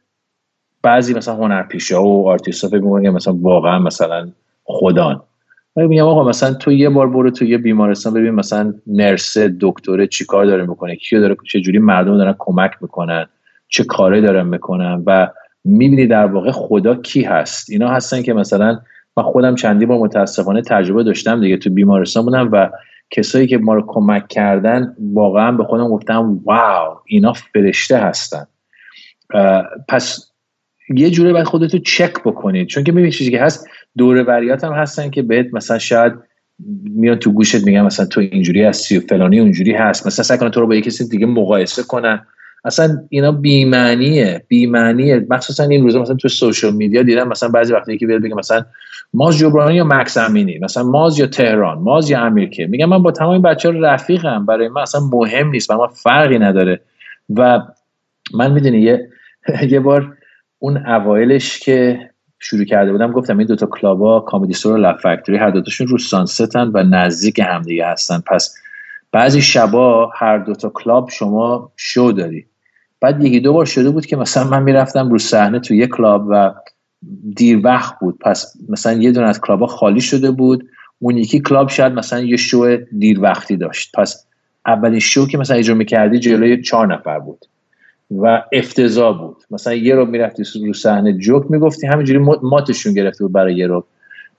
[0.81, 4.31] بعضی مثلا هنرپیشه و آرتیست ها فکر مثلا واقعا مثلا
[4.63, 5.21] خدان.
[5.75, 10.45] میگم آقا مثلا تو یه بار برو تو یه بیمارستان ببین مثلا نرس دکتره چیکار
[10.45, 13.25] داره می‌کنه کیو داره چه جوری مردم دارن کمک می‌کنن
[13.67, 15.27] چه کاره دارن می‌کنن و
[15.65, 17.69] می‌بینی در واقع خدا کی هست.
[17.69, 18.79] اینا هستن که مثلا
[19.17, 22.69] من خودم چندی با متاسفانه تجربه داشتم دیگه تو بیمارستان بودم و
[23.11, 28.45] کسایی که ما رو کمک کردن واقعا به خودم گفتم واو اینا فرشته هستن.
[29.87, 30.31] پس
[30.95, 32.67] یه جوری باید خودتو چک بکنید.
[32.67, 33.67] چون که می‌بینی چیزی که هست
[33.97, 36.13] دوره وریات هم هستن که بهت مثلا شاید
[36.83, 40.07] میاد تو گوشت میگن مثلا تو اینجوری هستی و فلانی اونجوری هست.
[40.07, 42.25] مثلا سعی تو رو با یه کسی دیگه مقایسه کنن.
[42.65, 44.45] اصلا اینا بیمعنیه.
[44.47, 45.25] بیمعنیه.
[45.29, 48.65] مخصوصا این روزا مثلا تو سوشال میدیا دیدم مثلا بعضی وقتی که بیاد بگه مثلا
[49.13, 52.67] ماز جبرانی یا مکس امینی مثلا ماز یا تهران ماز یا امیرکه.
[52.67, 54.45] میگم من با تمام بچه ها رفیقم.
[54.45, 56.81] برای من اصلا مهم نیست برای ما فرقی نداره.
[57.35, 57.61] و
[58.33, 59.09] من می‌دونی یه
[59.71, 60.17] یه بار
[60.59, 62.09] اون اوایلش که
[62.39, 65.97] شروع کرده بودم گفتم این دوتا club ا Comedy Store و Factory هر دوتاشون رو
[65.97, 68.19] سانستن و نزدیک همدیگه هستن.
[68.19, 68.55] پس
[69.11, 72.45] بعضی شبا هر دوتا club شما شو داری.
[73.01, 76.27] بعد یکی دو بار شده بود که مثلا من می‌رفتم رو صحنه تو یه club
[76.29, 76.53] و
[77.35, 78.19] دیر وقت بود.
[78.19, 80.69] پس مثلا یه دونه از club ا خالی شده بود.
[80.99, 83.91] اون یکی club شاید مثلا یه شو دیر وقتی داشت.
[83.95, 84.25] پس
[84.65, 87.45] اولین شو که مثلا اجرا می‌کردی جلوی چهار نفر بود.
[88.11, 89.43] و افتضاح بود.
[89.51, 93.85] مثلا یه رو می‌رفتی رو صحنه جوک می‌گفتی همینجوری ماتشون گرفته بود برای یه رو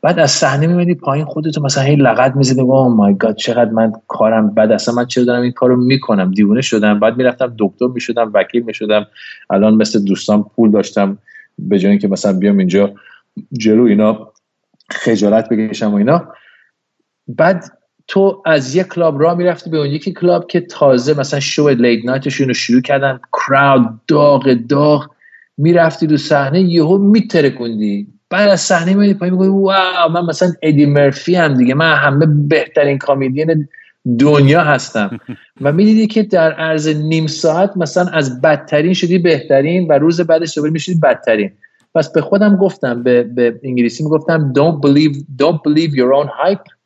[0.03, 3.93] بعد از صحنه میمدی پایین خودتو مثلا هی لغت می‌زدی او مای گاد چقدر من
[4.09, 7.01] کارم بد اصلا من چرا دارم این کارو می‌کنم؟ دیوونه شدم.
[7.01, 9.07] بعد می‌رفتم دکتر می‌شدم وکیل می‌شدم.
[9.51, 11.19] الان مثل دوستان پول داشتم
[11.59, 12.95] به جای اینکه مثلا بیام اینجا
[13.53, 14.33] جلو اینا
[14.91, 16.29] خجالت بکشم و اینا.
[17.29, 17.65] بعد
[18.11, 22.05] تو از یک club را می‌رفتی به اون یکی club که تازه مثلا show late
[22.05, 25.11] night شون رو شروع کردن crowd داغ داغ.
[25.59, 28.07] می‌رفتی رو صحنه یهو میترکوندی.
[28.31, 31.75] بعد از صحنه میادی پایین میگوی wow من مثلا ادی مرفی هم دیگه.
[31.75, 33.69] من همه بهترین comedian
[34.19, 35.21] دنیا هستم.
[35.61, 40.55] و می‌دیدی که در عرض نیم ساعت مثلا از بدترین شدی بهترین و روز بعدش
[40.57, 41.51] دوباره می‌شدی بدترین.
[41.95, 46.80] پس به خودم گفتم به, به انگلیسی می‌گفتم don't believe don't believe your own hype.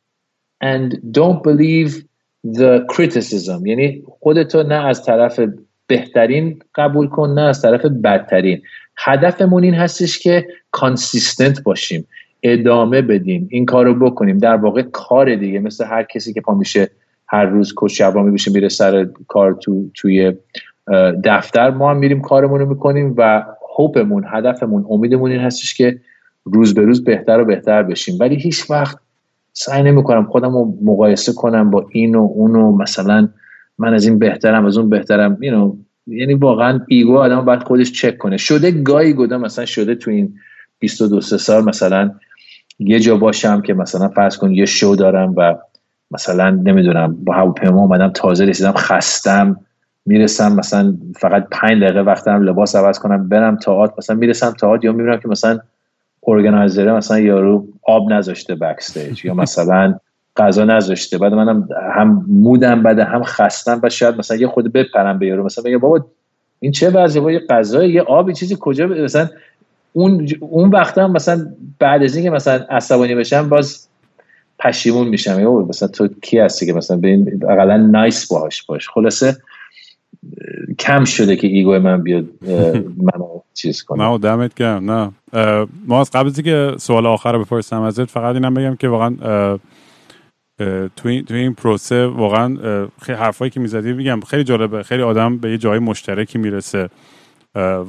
[0.63, 2.03] And don't believe
[2.45, 3.65] the criticism.
[3.65, 5.39] یعنی خودتو نه از طرف
[5.87, 8.61] بهترین قبول کن نه از طرف بدترین.
[8.97, 12.07] هدفمون این هستش که کانسیستنت باشیم
[12.43, 14.37] ادامه بدیم این کار رو بکنیم.
[14.37, 16.89] در واقع کار دیگه مثل هر کسی که پا میشه
[17.27, 20.33] هر روز کش شبا میشه میره سر کار تو توی
[21.23, 21.69] دفتر.
[21.69, 23.45] ما هم میریم کارمون رو می‌کنیم و
[23.77, 25.99] هوپمون هدفمون امیدمون این هستش که
[26.43, 28.17] روز به روز بهتر و بهتر بشیم.
[28.19, 28.97] ولی هیچ وقت
[29.57, 33.29] سعی نمی‌کنم خودم رو مقایسه کنم با این و اون و مثلا
[33.77, 35.75] من از این بهترم از اون بهترم you
[36.07, 38.37] یعنی واقعا ایگو آدم باید خودش چک کنه.
[38.37, 40.33] شده گاهی گودم مثلا شده تو این
[40.79, 42.11] 22 سال مثلا
[42.79, 45.55] یه جا باشم که مثلا فرض کن یه شو دارم و
[46.11, 49.59] مثلا نمی‌دونم با هواپیما اومدم تازه رسیدم خستم
[50.05, 54.91] می‌رسم مثلا فقط پنج دقیقه وقتم لباس عوض کنم برم تئاتر مثلا می‌رسم تئاتر یا
[54.91, 55.59] می‌بینم که مثلا
[56.27, 59.99] organizer ه مثلا یارو آب نذاشته backstage یا مثلا
[60.37, 61.17] غذا نذاشته.
[61.17, 65.43] بعد منم هم مودم بده هم خستم و شاید مثلا یه خورده بپرم به یارو.
[65.43, 66.05] مثلا بگم بابا
[66.59, 69.29] این چه وضعیه؟ با یه غذا یه آبی چیزی کجا؟ مثلا
[69.93, 71.47] اون اون وقت هم مثلا
[71.79, 73.87] بعد از اینکه مثلا عصبانی بشم باز
[74.59, 75.39] پشیمون میشم.
[75.39, 78.89] یا مثلا تو کی هستی که مثلا به این اقلا nice باش باش.
[78.89, 79.37] خلاصه
[80.79, 82.25] کم شده که ego من بیاد
[83.07, 84.03] منو چیز کنه.
[84.03, 85.11] نه دمت گرم نه.
[85.87, 89.15] ما از قبل که سوال آخر رو بپرسم ازت فقط اینم بگم که واقعا
[90.95, 92.57] تو این, تو این پروسه واقعا
[93.01, 94.83] خیلی حرفایی که می‌زدی میگم خیلی جالبه.
[94.83, 96.89] خیلی آدم به یه جای مشترکی می‌رسه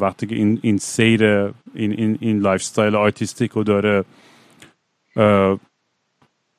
[0.01, 4.05] وقتی که این این سیر این این این lifestyle artistic رو داره.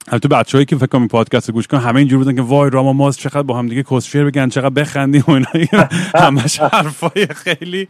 [0.08, 3.02] البته بچه‌هایی که فکر کنم پادکست گوش کنن همه اینجوری بودن که وای رام و
[3.02, 5.90] ماز چقدر با هم دیگه کسشیر بگن چقدر بخندیم و اینا.
[6.16, 7.88] همش حرفای خیلی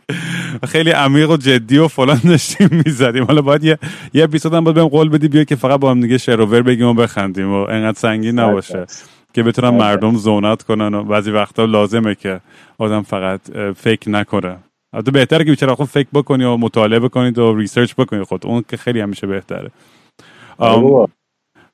[0.68, 3.24] خیلی عمیق و جدی و فلان داشتیم می‌زدیم.
[3.24, 3.80] حالا باید یه
[4.14, 6.88] یه اپیزود هم باید بهم قول بدی بیا که فقط با هم دیگه شروور بگیم
[6.88, 8.86] و بخندیم و انقدر سنگین نباشه
[9.34, 12.40] که بتونن مردم زونات کنن و بعضی وقتا لازمه که
[12.78, 13.42] آدم فقط
[13.76, 14.58] فکر نکنه.
[14.94, 18.64] البته بهتره که بیچاره خود فکر بکنی و مطالعه بکنید و ریسرچ بکنید خود اون
[18.70, 19.72] که خیلی همیشه بهتره.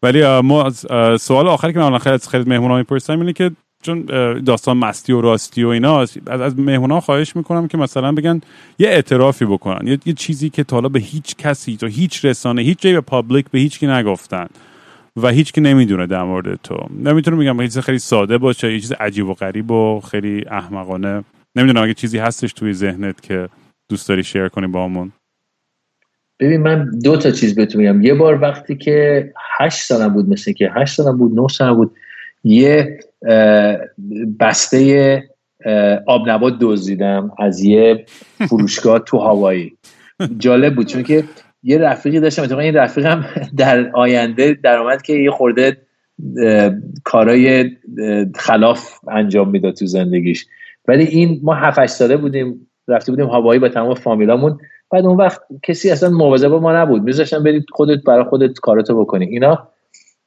[0.03, 0.69] ولی ما
[1.17, 3.51] سوال آخری که من خیلی از خیلی مهمونان می‌پرسم اینه که
[3.83, 4.01] چون
[4.45, 8.41] داستان مستی و راستی و اینا از, از مهمونان خواهش می‌کنم که مثلا بگن
[8.79, 12.81] یه اعترافی بکنن یه, یه چیزی که تا به هیچ کسی تو هیچ رسانه هیچ
[12.81, 14.47] جایی به پابلیک به هیچ کی نگفتن
[15.17, 16.87] و هیچ کی نمی‌دونه در مورد تو.
[17.03, 21.23] نمی‌تونم بگم یه چیز خیلی ساده باشه یه چیز عجیب و غریب و خیلی احمقانه.
[21.55, 23.49] نمی‌دونم اگه چیزی هستش توی ذهنت که
[23.89, 25.11] دوست داری شیر کنی با همون.
[26.39, 28.01] ببین من دو تا چیز بهتون میگم.
[28.01, 31.91] یه بار وقتی که هشت سالم بود مثل که هشت سالم بود نه سالم بود
[32.43, 32.99] یه
[34.39, 35.23] بسته
[36.07, 38.05] آب نبات دزدیدم از یه
[38.49, 39.77] فروشگاه تو هوایی
[40.37, 41.23] جالب بود چون که
[41.63, 43.25] یه رفیقی داشتم این رفیقم
[43.57, 45.77] در آینده درآمد که یه خورده
[47.03, 47.71] کارای
[48.35, 50.45] خلاف انجام می‌داد تو زندگیش.
[50.87, 54.57] ولی این ما 7 ساله بودیم رفته بودیم هوایی با تمام فامیلامون.
[54.93, 57.03] بعد اون وقت کسی اصلا مواظب ما نبود.
[57.03, 59.25] میذاشتن برید خودت برای خودت کاراتو بکنی.
[59.25, 59.67] اینا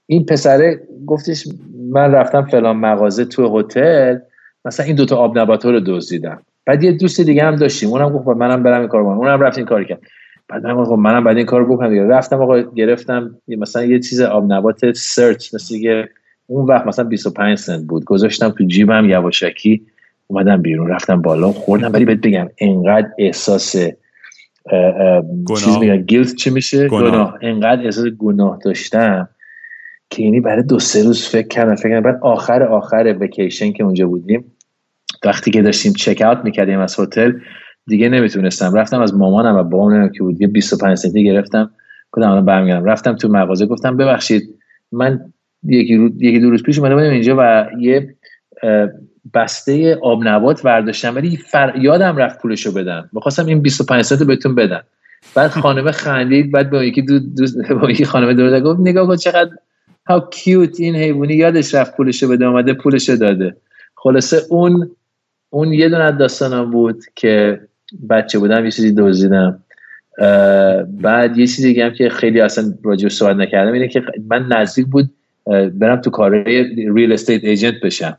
[0.06, 1.48] این پسره گفتش
[1.90, 4.18] من رفتم فلان مغازه تو هتل
[4.64, 6.42] مثلا این دوتا آب نبات رو دزدیدم.
[6.64, 7.88] بعد یه دوست دیگه هم داشتیم.
[7.88, 10.00] اونم گفت منم برم این کارو کنم اونم رفت این کار کرد.
[10.48, 12.06] بعد من گفتم منم بعد این کارو بکنم دیگه.
[12.06, 16.04] رفتم آقا گرفتم مثلا یه چیز آب نبات سرچ مثل
[16.46, 18.04] اون وقت مثلا 25 سنت بود.
[18.04, 19.86] گذاشتم تو جیبم یواشکی
[20.26, 21.52] اومدم بیرون رفتم بالا.
[21.52, 23.76] خوردم ولی بهت بگم انقدر احساس
[25.58, 27.38] چیز میگن گیلت چی میشه؟ گناه.
[27.42, 29.28] انقدر احساس گناه داشتم
[30.10, 33.84] که اینی برای دو سه روز فکر کردم فکر کردم بعد آخر آخر وکیشن که
[33.84, 34.44] اونجا بودیم
[35.24, 37.32] وقتی که داشتیم چک اوت می‌کردیم از هتل
[37.86, 38.74] دیگه نمی‌تونستم.
[38.74, 41.70] رفتم از مامانم و بابام که بود یه 25 سنتی گرفتم.
[42.12, 42.84] گفتم الان برمیگردم.
[42.84, 44.42] رفتم تو مغازه گفتم ببخشید
[44.92, 45.32] من
[45.62, 46.22] یکی, رو...
[46.22, 48.14] یکی دو روز پیش اومده بودم اینجا و یه
[49.34, 51.74] بسته آب نبات برداشتم ولی فر...
[51.80, 53.10] یادم رفت پولشو بدم.
[53.12, 54.82] می‌خواستم این 25 سنت بهتون بدم.
[55.34, 57.46] بعد خانمه خندید بعد به یکی دو, دو...
[57.80, 59.50] با یکی خانمه دور گفت نگاه کن چقدر
[60.10, 61.34] how cute این حیوانی.
[61.34, 63.56] یادش رفت پولشو بده اومده پولشو داده.
[63.94, 64.90] خلاصه اون
[65.50, 67.60] اون یه دونه داستانم بود که
[68.10, 69.62] بچه بودم یه چیزی دزدیدم.
[70.88, 74.86] بعد یه چیزی دیگه هم که خیلی اصلا راجع صحبت نکردم اینه که من نزدیک
[74.86, 75.10] بود
[75.74, 76.44] برم تو کار
[76.94, 78.18] real estate agent بشم.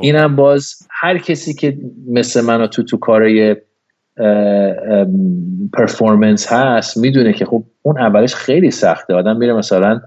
[0.00, 3.56] اینم باز هر کسی که مثل من تو تو کارای
[5.72, 9.14] performance هست می‌دونه که خب اون اولش خیلی سخته.
[9.14, 10.00] آدم میره مثلا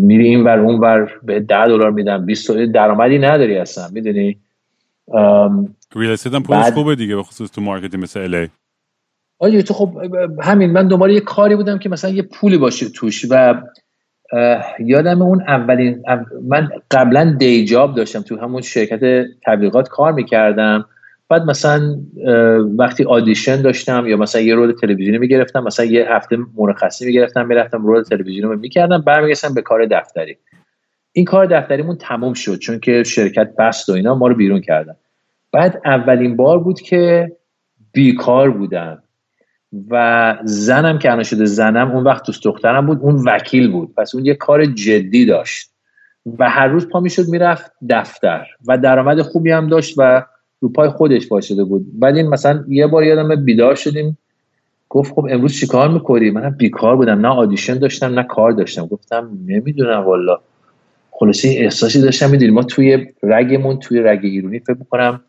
[0.00, 4.38] میری این ور اون ور به 10 دلار میدم 20 درآمدی نداری اصلا می‌دونی؟
[5.96, 8.48] real estate هم پولش خوبه دیگه به خصوص تو market ی مثل LA
[9.38, 9.96] آره تو خب
[10.42, 13.62] همین من دنبال یه کاری بودم که مثلا یه پولی باشه توش و
[14.78, 16.02] یادم اون اولین
[16.48, 20.86] من قبلا day job داشتم تو همون شرکت تبلیغات کار می‌کردم.
[21.28, 21.98] بعد مثلا
[22.78, 27.86] وقتی audition داشتم یا مثلا یه role تلویزیونی می‌گرفتم مثلا یه هفته مرخصی می‌گرفتم می‌رفتم
[27.86, 30.36] role تلویزیونی رو می‌کردم برمیگشتم به کار دفتری.
[31.12, 34.96] این کار دفتریمون تموم شد چون که شرکت بست و اینا ما رو بیرون کردن.
[35.52, 37.32] بعد اولین بار بود که
[37.92, 39.02] بیکار بودم.
[39.90, 43.94] و زنم که الان شده زنم اون وقت دوست دخترم بود اون وکیل بود.
[43.94, 45.70] پس اون یه کار جدی داشت.
[46.38, 48.46] و هر روز پا می‌شد می‌رفت دفتر.
[48.66, 50.24] و درآمد خوبی هم داشت و
[50.60, 51.86] رو پای خودش باشده بود.
[51.98, 54.18] ولی مثلا یه بار یادم بیدار شدیم.
[54.88, 57.20] گفت خب امروز چیکار می‌کنی؟ منم بیکار بودم.
[57.20, 58.86] نه آدیشن داشتم نه کار داشتم.
[58.86, 60.38] گفتم نمی‌دونم والا.
[61.10, 65.20] خلاصه احساسی داشتم می‌دونی ما توی رگمون توی رگ ایرونی فکر می‌کنم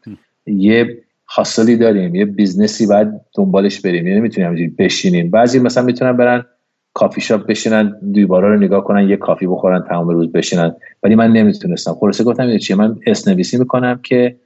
[0.48, 0.98] یه
[1.36, 5.32] حاصلی داریم یه business ی باید دنبالش بریم یعنی نمی‌تونیم همینجوری بشینیم.
[5.32, 6.46] بعضی مثلا می‌تونن برن
[6.94, 10.76] کافی شاپ بشینن دیوارا رو نگاه کنن یه coffee بخورن تمام روز بشینن.
[11.04, 11.94] ولی من نمی‌تونستم.
[11.94, 14.38] خلاصه گفتم چیه؟ من اسم‌نویسی می‌کنم که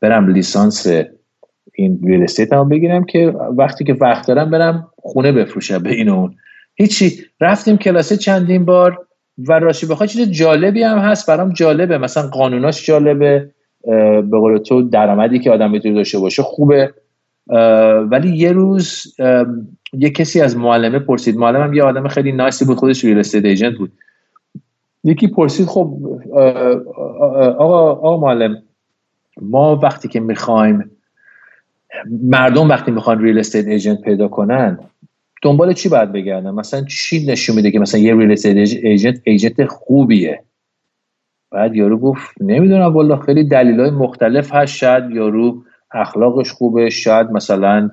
[0.00, 0.86] برم لیسانس
[1.74, 6.08] این real estate هم بگیرم که وقتی که وقت دارم برم خونه بفروشم به این
[6.08, 6.34] اون.
[6.74, 7.24] هیچی.
[7.40, 9.06] رفتیم کلاسه چندین بار
[9.38, 11.98] و راشی بخوای چیز جالبی هم هست برام جالبه.
[11.98, 13.50] مثلا قانوناش جالبه.
[13.84, 16.94] به قول تو درآمدی که آدم می‌تونه داشته باشه خوبه.
[18.10, 19.14] ولی یه روز
[19.92, 21.36] یه کسی از معلمه پرسید.
[21.36, 23.92] معلمم یه آدم خیلی نایسی بود خودش ریل استیت ایجنت بود.
[25.04, 25.98] یکی پرسید خب
[27.58, 28.62] آقا آقا معلم
[29.42, 30.90] ما وقتی که می‌خوایم
[32.22, 34.78] مردم وقتی می‌خوان real estate agent پیدا کنن
[35.42, 39.66] دنبال چی باید بگردن؟ مثلا چی نشون میده که مثلا یه real estate agent agent
[39.66, 40.42] خوبیه؟
[41.50, 44.76] بعد یارو گفت نمی‌دونم والا خیلی دلیل مختلف هست.
[44.76, 45.62] شاید یارو
[45.92, 47.90] اخلاقش خوبه شاید مثلا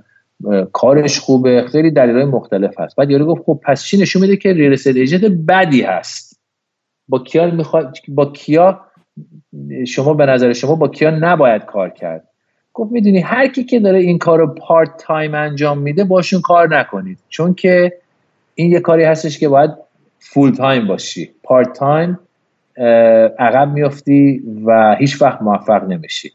[0.73, 2.95] کارش خوبه خیلی دلیل مختلف هست.
[2.95, 6.39] بعد یارو گفت خب پس چی نشون میده که real agent بدی هست؟
[7.07, 8.81] با کیا می‌خواد با کیا
[9.87, 12.27] شما به نظر شما با کیا نباید کار کرد؟
[12.73, 16.77] گفت می‌دونی هر کی که داره این کار رو part time انجام میده باشون کار
[16.77, 17.19] نکنید.
[17.29, 17.93] چون که
[18.55, 19.71] این یه کاری هستش که باید
[20.19, 21.31] full time باشی.
[21.43, 22.19] part time
[23.39, 26.31] عقب میافتی و هیچ وقت موفق نمیشی.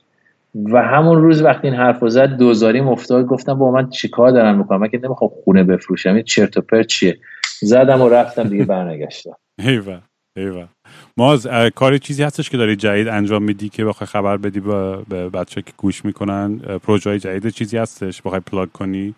[0.55, 4.81] و همون روز وقتی این حرف زد دوزاریم افتاد گفتم بابا من چیکار دارم می‌کنم؟
[4.81, 7.19] من که نمی‌خوام خونه بفروشم این چرت و پرت چیه؟
[7.61, 9.37] زدم و رفتم دیگه برنگشتم.
[9.67, 9.99] ایوه
[10.37, 10.67] ایوه.
[11.17, 15.63] ماز کاری چیزی هستش که داری جدید انجام میدی که بخوای خبر بدی به بچه
[15.63, 19.15] که گوش می‌کنن؟ پروژه جدید چیزی هستش بخوای پلاگ کنی؟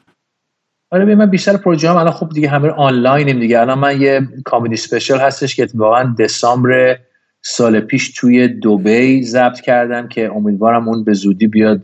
[0.92, 3.60] آره من بیشتر پروژه هم الان خب دیگه همه آنلاینیم دیگه.
[3.60, 6.98] الان من یه کامدی سپیشل هستش که اتفاقا دسامبر
[7.46, 11.82] سال پیش توی دوبی ضبط کردم که امیدوارم اون به زودی بیاد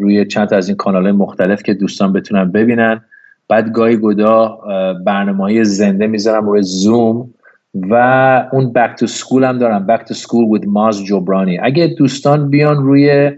[0.00, 3.00] روی چند از این کانال مختلف که دوستان بتونن ببینن.
[3.48, 4.60] بعد گاهی گداری
[5.06, 7.34] برنامه های زنده می‌ذارم روی زوم
[7.74, 7.94] و
[8.52, 9.86] اون back to school هم دارم.
[9.86, 11.58] back to school with ماز جبرانی.
[11.62, 13.32] اگه دوستان بیان روی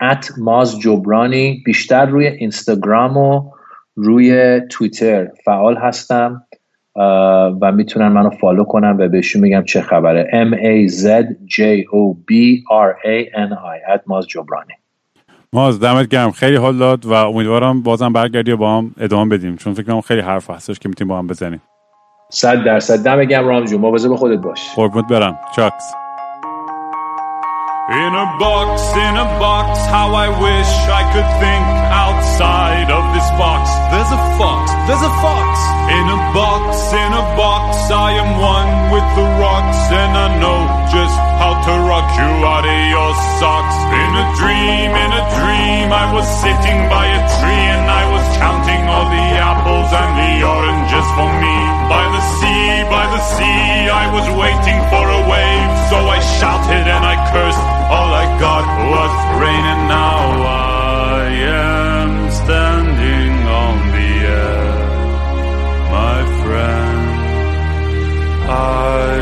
[0.00, 3.50] at ماز جبرانی بیشتر روی اینستاگرام و
[3.96, 6.42] روی توییتر فعال هستم.
[7.60, 10.30] و می‌تونن منو follow کنن و بهشون میگم چه خبره.
[10.32, 11.04] M A Z
[11.56, 12.34] J O B
[12.70, 14.72] R A N I ماز جبرانی.
[15.52, 16.30] ماز دمت گرم.
[16.30, 19.56] خیلی حال داد و امیدوارم بازم برگردی و با هم ادامه بدیم.
[19.56, 21.62] چون فکر کنم خیلی حرف هستش که می‌تونیم با هم بزنیم.
[22.30, 23.04] صد درصد.
[23.04, 23.80] دم گرم رام جون.
[23.80, 24.74] مواظب خودت باش.
[24.76, 25.38] قربونت برم.
[25.56, 26.05] چاکس.
[27.86, 33.30] In a box, in a box, how I wish I could think outside of this
[33.38, 33.70] box.
[33.94, 35.46] There's a fox, there's a fox.
[35.94, 40.66] In a box, in a box, I am one with the rocks, and I know
[40.90, 43.78] just how to rock you out of your socks.
[43.94, 48.24] In a dream, in a dream, I was sitting by a tree and I was
[48.42, 51.56] counting all the apples and the oranges for me.
[51.90, 56.84] By the sea, by the sea, I was waiting for a wave, so I shouted
[56.94, 57.66] and I cursed.
[57.94, 59.12] All I got was
[59.42, 61.26] rain, and now I
[61.62, 63.32] am standing
[63.64, 64.12] on the
[64.44, 65.00] edge,
[65.98, 67.04] my friend.
[68.48, 69.15] I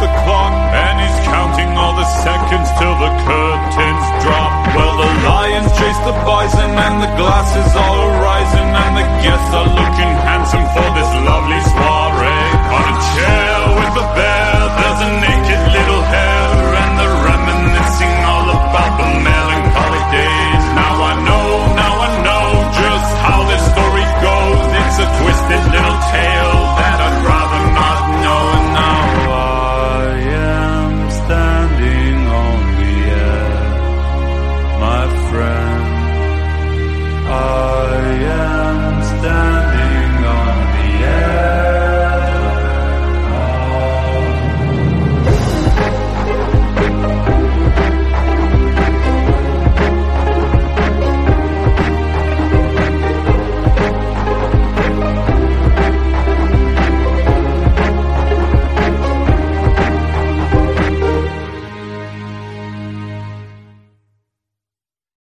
[0.00, 4.50] the clock and he's counting all the seconds till the curtains drop.
[4.72, 9.52] Well, the lions chase the bison and the glass is all rising and the guests
[9.52, 14.39] are looking handsome for this lovely soiree on a chair with a bed.